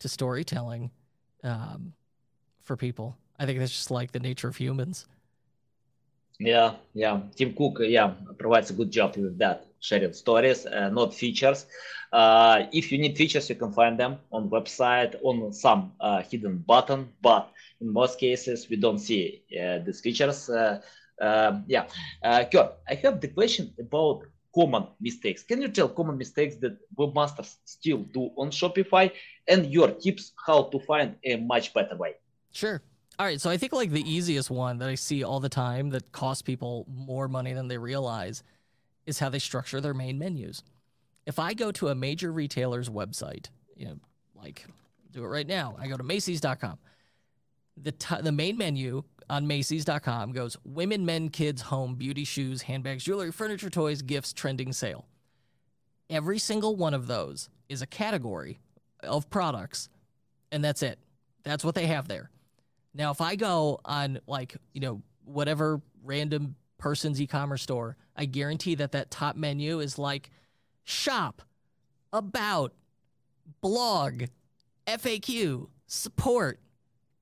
to 0.00 0.08
storytelling 0.08 0.90
um, 1.44 1.92
for 2.62 2.76
people. 2.76 3.16
I 3.38 3.46
think 3.46 3.58
that's 3.58 3.72
just 3.72 3.90
like 3.90 4.12
the 4.12 4.20
nature 4.20 4.48
of 4.48 4.56
humans. 4.56 5.06
Yeah, 6.40 6.76
yeah. 6.94 7.20
Tim 7.36 7.52
Cook, 7.54 7.80
yeah, 7.82 8.14
provides 8.38 8.70
a 8.70 8.72
good 8.72 8.90
job 8.90 9.14
with 9.14 9.38
that, 9.38 9.66
sharing 9.78 10.14
stories, 10.14 10.64
uh, 10.64 10.88
not 10.88 11.14
features. 11.14 11.66
Uh, 12.10 12.64
if 12.72 12.90
you 12.90 12.98
need 12.98 13.16
features, 13.16 13.50
you 13.50 13.56
can 13.56 13.72
find 13.72 14.00
them 14.00 14.16
on 14.32 14.48
website 14.48 15.16
on 15.22 15.52
some 15.52 15.92
uh, 16.00 16.22
hidden 16.22 16.64
button, 16.66 17.12
but 17.20 17.52
in 17.82 17.92
most 17.92 18.18
cases 18.18 18.70
we 18.70 18.76
don't 18.76 18.98
see 18.98 19.42
uh, 19.52 19.80
these 19.84 20.00
features. 20.00 20.48
Uh, 20.48 20.80
um, 21.20 21.64
yeah, 21.68 21.84
uh, 22.24 22.44
Kurt, 22.50 22.72
I 22.88 22.94
have 22.94 23.20
the 23.20 23.28
question 23.28 23.74
about 23.78 24.22
common 24.54 24.86
mistakes. 24.98 25.42
Can 25.42 25.60
you 25.60 25.68
tell 25.68 25.88
common 25.90 26.16
mistakes 26.16 26.56
that 26.56 26.78
webmasters 26.98 27.56
still 27.66 27.98
do 27.98 28.30
on 28.38 28.50
Shopify 28.50 29.12
and 29.46 29.66
your 29.70 29.90
tips 29.90 30.32
how 30.46 30.62
to 30.64 30.80
find 30.80 31.16
a 31.22 31.36
much 31.36 31.74
better 31.74 31.96
way? 31.96 32.14
Sure. 32.50 32.80
All 33.20 33.26
right, 33.26 33.38
so 33.38 33.50
I 33.50 33.58
think 33.58 33.74
like 33.74 33.90
the 33.90 34.10
easiest 34.10 34.50
one 34.50 34.78
that 34.78 34.88
I 34.88 34.94
see 34.94 35.24
all 35.24 35.40
the 35.40 35.50
time 35.50 35.90
that 35.90 36.10
costs 36.10 36.40
people 36.40 36.86
more 36.88 37.28
money 37.28 37.52
than 37.52 37.68
they 37.68 37.76
realize 37.76 38.42
is 39.04 39.18
how 39.18 39.28
they 39.28 39.38
structure 39.38 39.78
their 39.78 39.92
main 39.92 40.18
menus. 40.18 40.64
If 41.26 41.38
I 41.38 41.52
go 41.52 41.70
to 41.72 41.88
a 41.88 41.94
major 41.94 42.32
retailer's 42.32 42.88
website, 42.88 43.48
you 43.76 43.84
know, 43.84 43.96
like 44.34 44.64
do 45.10 45.22
it 45.22 45.26
right 45.26 45.46
now. 45.46 45.76
I 45.78 45.86
go 45.86 45.98
to 45.98 46.02
Macy's.com. 46.02 46.78
The 47.76 47.92
t- 47.92 48.22
the 48.22 48.32
main 48.32 48.56
menu 48.56 49.02
on 49.28 49.46
Macy's.com 49.46 50.32
goes 50.32 50.56
women, 50.64 51.04
men, 51.04 51.28
kids, 51.28 51.60
home, 51.60 51.96
beauty, 51.96 52.24
shoes, 52.24 52.62
handbags, 52.62 53.04
jewelry, 53.04 53.32
furniture, 53.32 53.68
toys, 53.68 54.00
gifts, 54.00 54.32
trending 54.32 54.72
sale. 54.72 55.04
Every 56.08 56.38
single 56.38 56.74
one 56.74 56.94
of 56.94 57.06
those 57.06 57.50
is 57.68 57.82
a 57.82 57.86
category 57.86 58.60
of 59.02 59.28
products, 59.28 59.90
and 60.50 60.64
that's 60.64 60.82
it. 60.82 60.98
That's 61.42 61.66
what 61.66 61.74
they 61.74 61.84
have 61.84 62.08
there. 62.08 62.30
Now, 62.94 63.10
if 63.10 63.20
I 63.20 63.36
go 63.36 63.80
on 63.84 64.20
like, 64.26 64.56
you 64.72 64.80
know, 64.80 65.02
whatever 65.24 65.80
random 66.02 66.56
person's 66.78 67.20
e-commerce 67.20 67.62
store, 67.62 67.96
I 68.16 68.24
guarantee 68.24 68.74
that 68.76 68.92
that 68.92 69.10
top 69.10 69.36
menu 69.36 69.80
is 69.80 69.98
like 69.98 70.30
shop, 70.84 71.42
about, 72.12 72.74
blog, 73.60 74.24
FAQ, 74.86 75.68
support, 75.86 76.58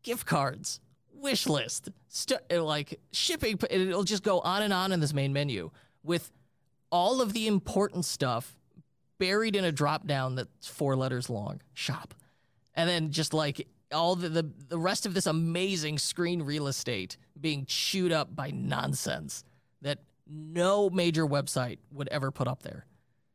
gift 0.03 0.27
cards, 0.27 0.81
wish 1.13 1.47
list, 1.47 1.91
st- 2.09 2.41
like 2.51 2.99
shipping. 3.13 3.59
It'll 3.71 4.05
just 4.05 4.23
go 4.23 4.41
on 4.41 4.63
and 4.63 4.73
on 4.73 4.93
in 4.93 5.01
this 5.01 5.13
main 5.13 5.33
menu 5.33 5.71
with 6.03 6.31
all 6.91 7.21
of 7.21 7.35
the 7.35 7.47
important 7.47 8.05
stuff 8.05 8.57
buried 9.19 9.57
in 9.57 9.65
a 9.65 9.73
drop 9.73 10.07
down 10.07 10.37
that's 10.37 10.69
four 10.69 10.97
letters 10.97 11.29
long. 11.29 11.61
Shop. 11.75 12.15
And 12.75 12.89
then 12.89 13.11
just 13.11 13.35
like 13.35 13.67
all 13.93 14.17
the, 14.17 14.29
the, 14.29 14.51
the 14.69 14.79
rest 14.79 15.07
of 15.07 15.15
this 15.15 15.27
amazing 15.27 15.99
screen 15.99 16.43
real 16.43 16.67
estate 16.67 17.17
being 17.41 17.65
chewed 17.67 18.13
up 18.13 18.35
by 18.35 18.51
nonsense 18.51 19.45
that 19.83 19.99
no 20.27 20.91
major 20.91 21.27
website 21.27 21.79
would 21.93 22.09
ever 22.09 22.31
put 22.31 22.49
up 22.49 22.63
there. 22.63 22.87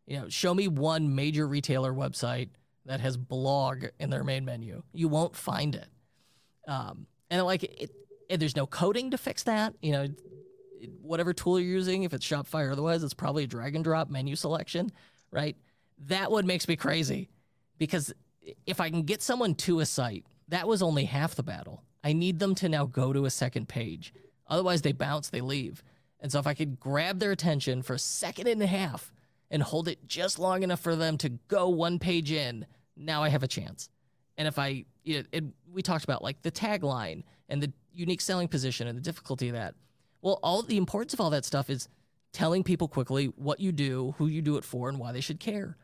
You 0.06 0.20
know, 0.20 0.30
show 0.30 0.54
me 0.54 0.68
one 0.68 1.16
major 1.16 1.47
retailer 1.47 1.93
website 1.93 2.49
that 2.86 2.99
has 2.99 3.18
blog 3.18 3.86
in 3.99 4.10
their 4.10 4.24
main 4.24 4.45
menu. 4.45 4.84
You 4.93 5.08
won't 5.08 5.36
find 5.36 5.76
it. 5.76 5.88
Um, 6.68 7.08
and 7.30 7.43
like 7.45 7.64
it, 7.64 7.91
there's 8.39 8.56
no 8.56 8.68
coding 8.68 9.12
to 9.12 9.18
fix 9.18 9.43
that. 9.43 9.74
You 9.82 9.91
know, 9.93 10.08
whatever 11.01 11.34
tool 11.34 11.60
you're 11.60 11.70
using, 11.70 12.04
if 12.04 12.14
it's 12.14 12.28
Shopify 12.28 12.68
or 12.68 12.72
otherwise, 12.72 13.04
it's 13.04 13.14
probably 13.14 13.45
a 13.45 13.47
drag 13.47 13.76
and 13.76 13.84
drop 13.84 14.10
menu 14.10 14.36
selection, 14.36 14.91
right? 15.32 15.56
That 16.08 16.32
one 16.32 16.45
makes 16.45 16.68
me 16.68 16.76
crazy 16.76 17.30
because 17.78 18.14
if 18.66 18.82
I 18.82 18.89
can 18.89 19.04
get 19.04 19.22
someone 19.22 19.56
to 19.56 19.80
a 19.80 19.86
site 19.86 20.26
that 20.54 20.68
was 20.68 20.82
only 20.82 21.06
half 21.06 21.36
the 21.36 21.43
battle. 21.43 21.84
I 22.04 22.14
need 22.14 22.39
them 22.39 22.56
to 22.56 22.70
now 22.70 22.86
go 22.86 23.14
to 23.14 23.26
a 23.26 23.30
second 23.30 23.70
page. 23.70 24.14
Otherwise, 24.47 24.82
they 24.82 24.91
bounce, 24.91 25.30
they 25.30 25.41
leave. 25.41 25.84
And 26.20 26.32
so, 26.32 26.39
if 26.39 26.47
I 26.47 26.54
could 26.54 26.80
grab 26.80 27.20
their 27.20 27.32
attention 27.32 27.82
for 27.82 27.93
a 27.93 27.99
second 27.99 28.47
and 28.47 28.62
a 28.62 28.68
half 28.68 29.12
and 29.49 29.62
hold 29.62 29.88
it 29.88 30.08
just 30.08 30.39
long 30.39 30.64
enough 30.64 30.80
for 30.80 30.95
them 30.95 31.18
to 31.20 31.30
go 31.30 31.70
one 31.70 31.99
page 31.99 32.32
in, 32.32 32.66
now 32.95 33.24
I 33.24 33.30
have 33.30 33.43
a 33.43 33.47
chance. 33.47 33.89
And 34.38 34.47
if 34.47 34.58
I, 34.58 34.86
you 35.04 35.20
know, 35.20 35.24
it, 35.32 35.43
we 35.72 35.82
talked 35.82 36.04
about 36.04 36.24
like 36.24 36.41
the 36.41 36.51
tagline 36.51 37.24
and 37.49 37.62
the 37.62 37.72
unique 37.93 38.22
selling 38.22 38.47
position 38.47 38.88
and 38.88 38.97
the 38.97 39.01
difficulty 39.01 39.49
of 39.49 39.56
that. 39.56 39.76
Well, 40.22 40.39
all 40.41 40.62
the 40.62 40.78
importance 40.78 41.14
of 41.14 41.22
all 41.22 41.30
that 41.32 41.45
stuff 41.45 41.70
is 41.70 41.88
telling 42.32 42.64
people 42.64 42.88
quickly 42.88 43.28
what 43.36 43.60
you 43.60 43.72
do, 43.72 44.16
who 44.18 44.28
you 44.28 44.41
do 44.41 44.58
it 44.58 44.64
for, 44.64 44.89
and 44.89 44.97
why 44.97 45.12
they 45.12 45.22
should 45.22 45.39
care. 45.39 45.78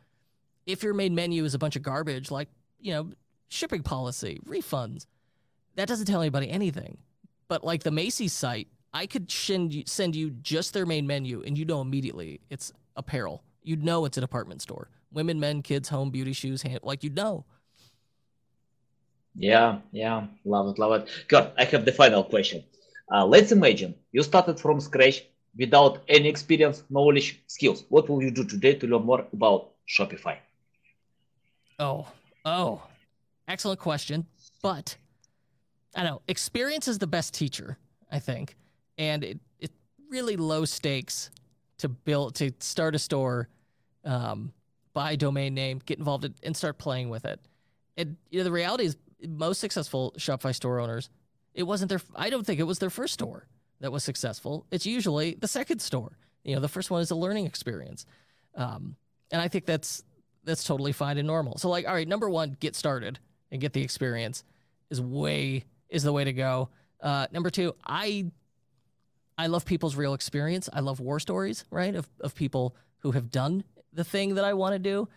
If 0.65 0.83
your 0.83 0.93
main 0.93 1.13
menu 1.13 1.43
is 1.43 1.53
a 1.53 1.59
bunch 1.59 1.75
of 1.75 1.83
garbage, 1.83 2.31
like, 2.31 2.47
you 2.79 2.93
know, 2.93 3.11
shipping 3.49 3.83
policy, 3.83 4.39
refunds. 4.45 5.05
That 5.75 5.87
doesn't 5.87 6.05
tell 6.05 6.21
anybody 6.21 6.49
anything. 6.49 6.97
But 7.47 7.63
like 7.63 7.83
the 7.83 7.91
Macy's 7.91 8.33
site, 8.33 8.67
I 8.93 9.05
could 9.05 9.29
send 9.29 9.73
you, 9.73 9.83
send 9.85 10.15
you 10.15 10.29
just 10.29 10.73
their 10.73 10.85
main 10.85 11.05
menu 11.05 11.43
and 11.45 11.57
you 11.57 11.65
know 11.65 11.81
immediately 11.81 12.39
it's 12.49 12.71
apparel. 12.95 13.43
You'd 13.63 13.83
know 13.83 14.05
it's 14.05 14.17
a 14.17 14.21
department 14.21 14.61
store. 14.61 14.89
Women, 15.11 15.39
men, 15.39 15.61
kids, 15.61 15.89
home, 15.89 16.11
beauty, 16.11 16.33
shoes, 16.33 16.61
hand, 16.61 16.79
like 16.83 17.03
you'd 17.03 17.15
know. 17.15 17.45
Yeah, 19.35 19.79
yeah, 19.91 20.27
love 20.45 20.67
it, 20.69 20.79
love 20.79 21.01
it. 21.01 21.09
Good. 21.27 21.51
I 21.57 21.65
have 21.65 21.85
the 21.85 21.91
final 21.91 22.23
question. 22.23 22.63
Uh, 23.11 23.25
let's 23.25 23.51
imagine 23.51 23.95
you 24.11 24.21
started 24.21 24.59
from 24.59 24.79
scratch 24.79 25.23
without 25.57 26.03
any 26.07 26.29
experience, 26.29 26.83
knowledge, 26.89 27.41
skills. 27.47 27.85
What 27.89 28.09
will 28.09 28.21
you 28.21 28.31
do 28.31 28.43
today 28.43 28.75
to 28.75 28.87
learn 28.87 29.03
more 29.03 29.25
about 29.33 29.71
Shopify? 29.87 30.37
Oh, 31.79 32.07
oh, 32.45 32.81
excellent 33.49 33.79
question. 33.79 34.25
But 34.61 34.95
I 35.95 36.03
don't 36.03 36.11
know. 36.11 36.21
Experience 36.27 36.87
is 36.87 36.99
the 36.99 37.07
best 37.07 37.33
teacher, 37.33 37.77
I 38.11 38.19
think, 38.19 38.55
and 38.97 39.23
it 39.23 39.39
it 39.59 39.71
really 40.09 40.37
low 40.37 40.65
stakes 40.65 41.31
to 41.79 41.89
build 41.89 42.35
to 42.35 42.51
start 42.59 42.95
a 42.95 42.99
store, 42.99 43.49
um, 44.05 44.53
buy 44.93 45.13
a 45.13 45.17
domain 45.17 45.53
name, 45.53 45.81
get 45.85 45.97
involved 45.97 46.25
in, 46.25 46.35
and 46.43 46.55
start 46.55 46.77
playing 46.77 47.09
with 47.09 47.25
it. 47.25 47.39
And 47.97 48.17
you 48.29 48.39
know, 48.39 48.43
the 48.43 48.51
reality 48.51 48.85
is, 48.85 48.97
most 49.27 49.59
successful 49.59 50.13
Shopify 50.17 50.53
store 50.53 50.79
owners, 50.79 51.09
it 51.53 51.63
wasn't 51.63 51.89
their. 51.89 52.01
I 52.15 52.29
don't 52.29 52.45
think 52.45 52.59
it 52.59 52.63
was 52.63 52.79
their 52.79 52.89
first 52.89 53.13
store 53.13 53.47
that 53.81 53.91
was 53.91 54.03
successful. 54.03 54.65
It's 54.71 54.85
usually 54.85 55.35
the 55.35 55.47
second 55.47 55.81
store. 55.81 56.17
You 56.43 56.55
know, 56.55 56.61
the 56.61 56.69
first 56.69 56.91
one 56.91 57.01
is 57.01 57.11
a 57.11 57.15
learning 57.15 57.45
experience, 57.45 58.05
um, 58.55 58.95
and 59.31 59.41
I 59.41 59.47
think 59.47 59.65
that's 59.65 60.03
that's 60.43 60.63
totally 60.63 60.91
fine 60.91 61.17
and 61.17 61.27
normal. 61.27 61.57
So, 61.57 61.69
like, 61.69 61.87
all 61.87 61.93
right, 61.93 62.07
number 62.07 62.29
one, 62.29 62.55
get 62.59 62.75
started 62.75 63.19
and 63.51 63.61
get 63.61 63.73
the 63.73 63.81
experience 63.81 64.43
is 64.89 65.01
way 65.01 65.65
is 65.89 66.03
the 66.03 66.13
way 66.13 66.23
to 66.23 66.33
go. 66.33 66.69
Uh, 67.01 67.27
number 67.31 67.49
two, 67.49 67.75
I 67.85 68.25
I 69.37 69.47
love 69.47 69.65
people's 69.65 69.95
real 69.95 70.13
experience. 70.13 70.69
I 70.71 70.81
love 70.81 70.99
war 70.99 71.19
stories, 71.19 71.65
right? 71.71 71.95
Of 71.95 72.09
of 72.19 72.35
people 72.35 72.75
who 72.99 73.11
have 73.11 73.31
done 73.31 73.63
the 73.93 74.03
thing 74.03 74.35
that 74.35 74.43
I 74.43 74.53
want 74.53 74.73
to 74.73 74.79
do, 74.79 75.07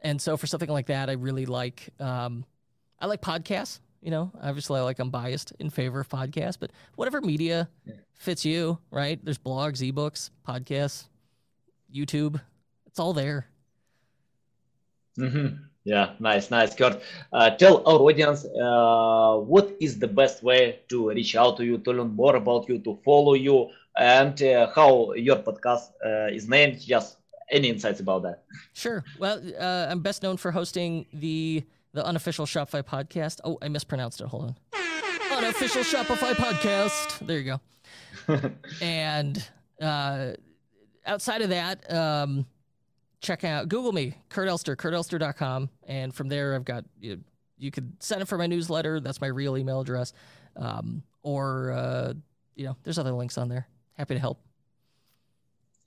and 0.00 0.20
so 0.20 0.36
for 0.36 0.46
something 0.46 0.68
like 0.68 0.86
that, 0.86 1.08
I 1.08 1.14
really 1.14 1.46
like 1.46 1.88
um, 1.98 2.44
I 2.98 3.06
like 3.06 3.22
podcasts. 3.22 3.80
You 4.02 4.10
know, 4.10 4.32
obviously, 4.42 4.78
I 4.78 4.82
like 4.82 4.98
I'm 4.98 5.10
biased 5.10 5.52
in 5.58 5.68
favor 5.70 6.00
of 6.00 6.08
podcasts, 6.08 6.56
but 6.58 6.70
whatever 6.94 7.20
media 7.20 7.68
fits 8.14 8.44
you, 8.44 8.78
right? 8.90 9.22
There's 9.22 9.38
blogs, 9.38 9.80
ebooks, 9.92 10.30
podcasts, 10.46 11.06
YouTube. 11.94 12.40
It's 12.86 12.98
all 12.98 13.12
there. 13.12 13.46
Mm-hmm. 15.18 15.64
Yeah, 15.90 16.10
nice, 16.20 16.52
nice, 16.52 16.72
Kurt. 16.72 17.02
Uh, 17.32 17.50
tell 17.50 17.78
our 17.84 17.98
audience 17.98 18.44
uh, 18.44 19.38
what 19.38 19.74
is 19.80 19.98
the 19.98 20.06
best 20.06 20.40
way 20.40 20.78
to 20.88 21.08
reach 21.10 21.34
out 21.34 21.56
to 21.56 21.64
you, 21.64 21.78
to 21.78 21.90
learn 21.90 22.14
more 22.14 22.36
about 22.36 22.68
you, 22.68 22.78
to 22.78 22.96
follow 23.04 23.34
you, 23.34 23.70
and 23.98 24.40
uh, 24.40 24.70
how 24.72 25.12
your 25.14 25.38
podcast 25.42 25.90
uh, 26.06 26.32
is 26.32 26.48
named. 26.48 26.78
Just 26.78 27.16
any 27.50 27.70
insights 27.70 27.98
about 27.98 28.22
that? 28.22 28.44
Sure. 28.72 29.02
Well, 29.18 29.42
uh, 29.58 29.88
I'm 29.90 29.98
best 29.98 30.22
known 30.22 30.36
for 30.36 30.52
hosting 30.52 31.06
the 31.12 31.64
the 31.92 32.06
unofficial 32.06 32.46
Shopify 32.46 32.84
podcast. 32.84 33.40
Oh, 33.42 33.58
I 33.60 33.66
mispronounced 33.68 34.20
it. 34.20 34.28
Hold 34.28 34.44
on. 34.44 34.56
Unofficial 35.38 35.82
Shopify 35.82 36.34
podcast. 36.34 37.26
There 37.26 37.40
you 37.40 37.58
go. 38.28 38.52
and 38.80 39.44
uh, 39.82 40.34
outside 41.04 41.42
of 41.42 41.48
that, 41.48 41.92
um, 41.92 42.46
check 43.20 43.44
out 43.44 43.68
Google 43.68 43.92
me, 43.92 44.14
Kurt 44.28 44.48
Elster, 44.48 44.76
kurtelster.com. 44.76 45.70
And 45.86 46.14
from 46.14 46.28
there, 46.28 46.54
I've 46.54 46.64
got 46.64 46.84
you, 47.00 47.20
you 47.58 47.70
could 47.70 47.92
sign 48.02 48.22
up 48.22 48.28
for 48.28 48.38
my 48.38 48.46
newsletter. 48.46 49.00
That's 49.00 49.20
my 49.20 49.28
real 49.28 49.56
email 49.56 49.80
address. 49.80 50.12
Um, 50.56 51.02
or, 51.22 51.72
uh, 51.72 52.14
you 52.54 52.64
know, 52.64 52.76
there's 52.82 52.98
other 52.98 53.12
links 53.12 53.38
on 53.38 53.48
there. 53.48 53.68
Happy 53.94 54.14
to 54.14 54.20
help. 54.20 54.40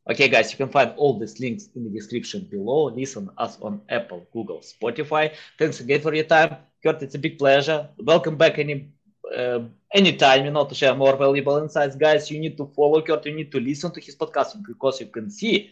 Okay, 0.10 0.28
guys, 0.28 0.52
you 0.52 0.58
can 0.58 0.70
find 0.70 0.94
all 0.98 1.18
these 1.18 1.40
links 1.40 1.70
in 1.76 1.86
the 1.86 1.90
description 1.90 2.46
below. 2.52 2.86
Listen 2.86 3.30
us 3.38 3.58
on 3.62 3.82
Apple, 3.90 4.28
Google, 4.34 4.60
Spotify. 4.60 5.34
Thanks 5.58 5.80
again 5.80 6.02
for 6.02 6.14
your 6.14 6.26
time. 6.26 6.58
Kurt, 6.84 7.02
it's 7.02 7.16
a 7.16 7.20
big 7.20 7.40
pleasure. 7.40 7.88
Welcome 7.98 8.36
back 8.36 8.60
any 8.60 8.92
uh, 9.36 9.62
anytime, 9.94 10.44
you 10.44 10.52
know, 10.52 10.66
to 10.66 10.76
share 10.76 10.94
more 10.94 11.16
valuable 11.16 11.58
insights. 11.58 11.96
Guys, 11.96 12.30
you 12.30 12.40
need 12.40 12.58
to 12.58 12.66
follow 12.76 13.02
Kurt. 13.02 13.26
You 13.26 13.34
need 13.34 13.52
to 13.54 13.62
listen 13.62 13.92
to 13.94 14.02
his 14.02 14.16
podcast 14.18 14.62
because 14.68 15.00
you 15.00 15.08
can 15.08 15.30
see 15.30 15.72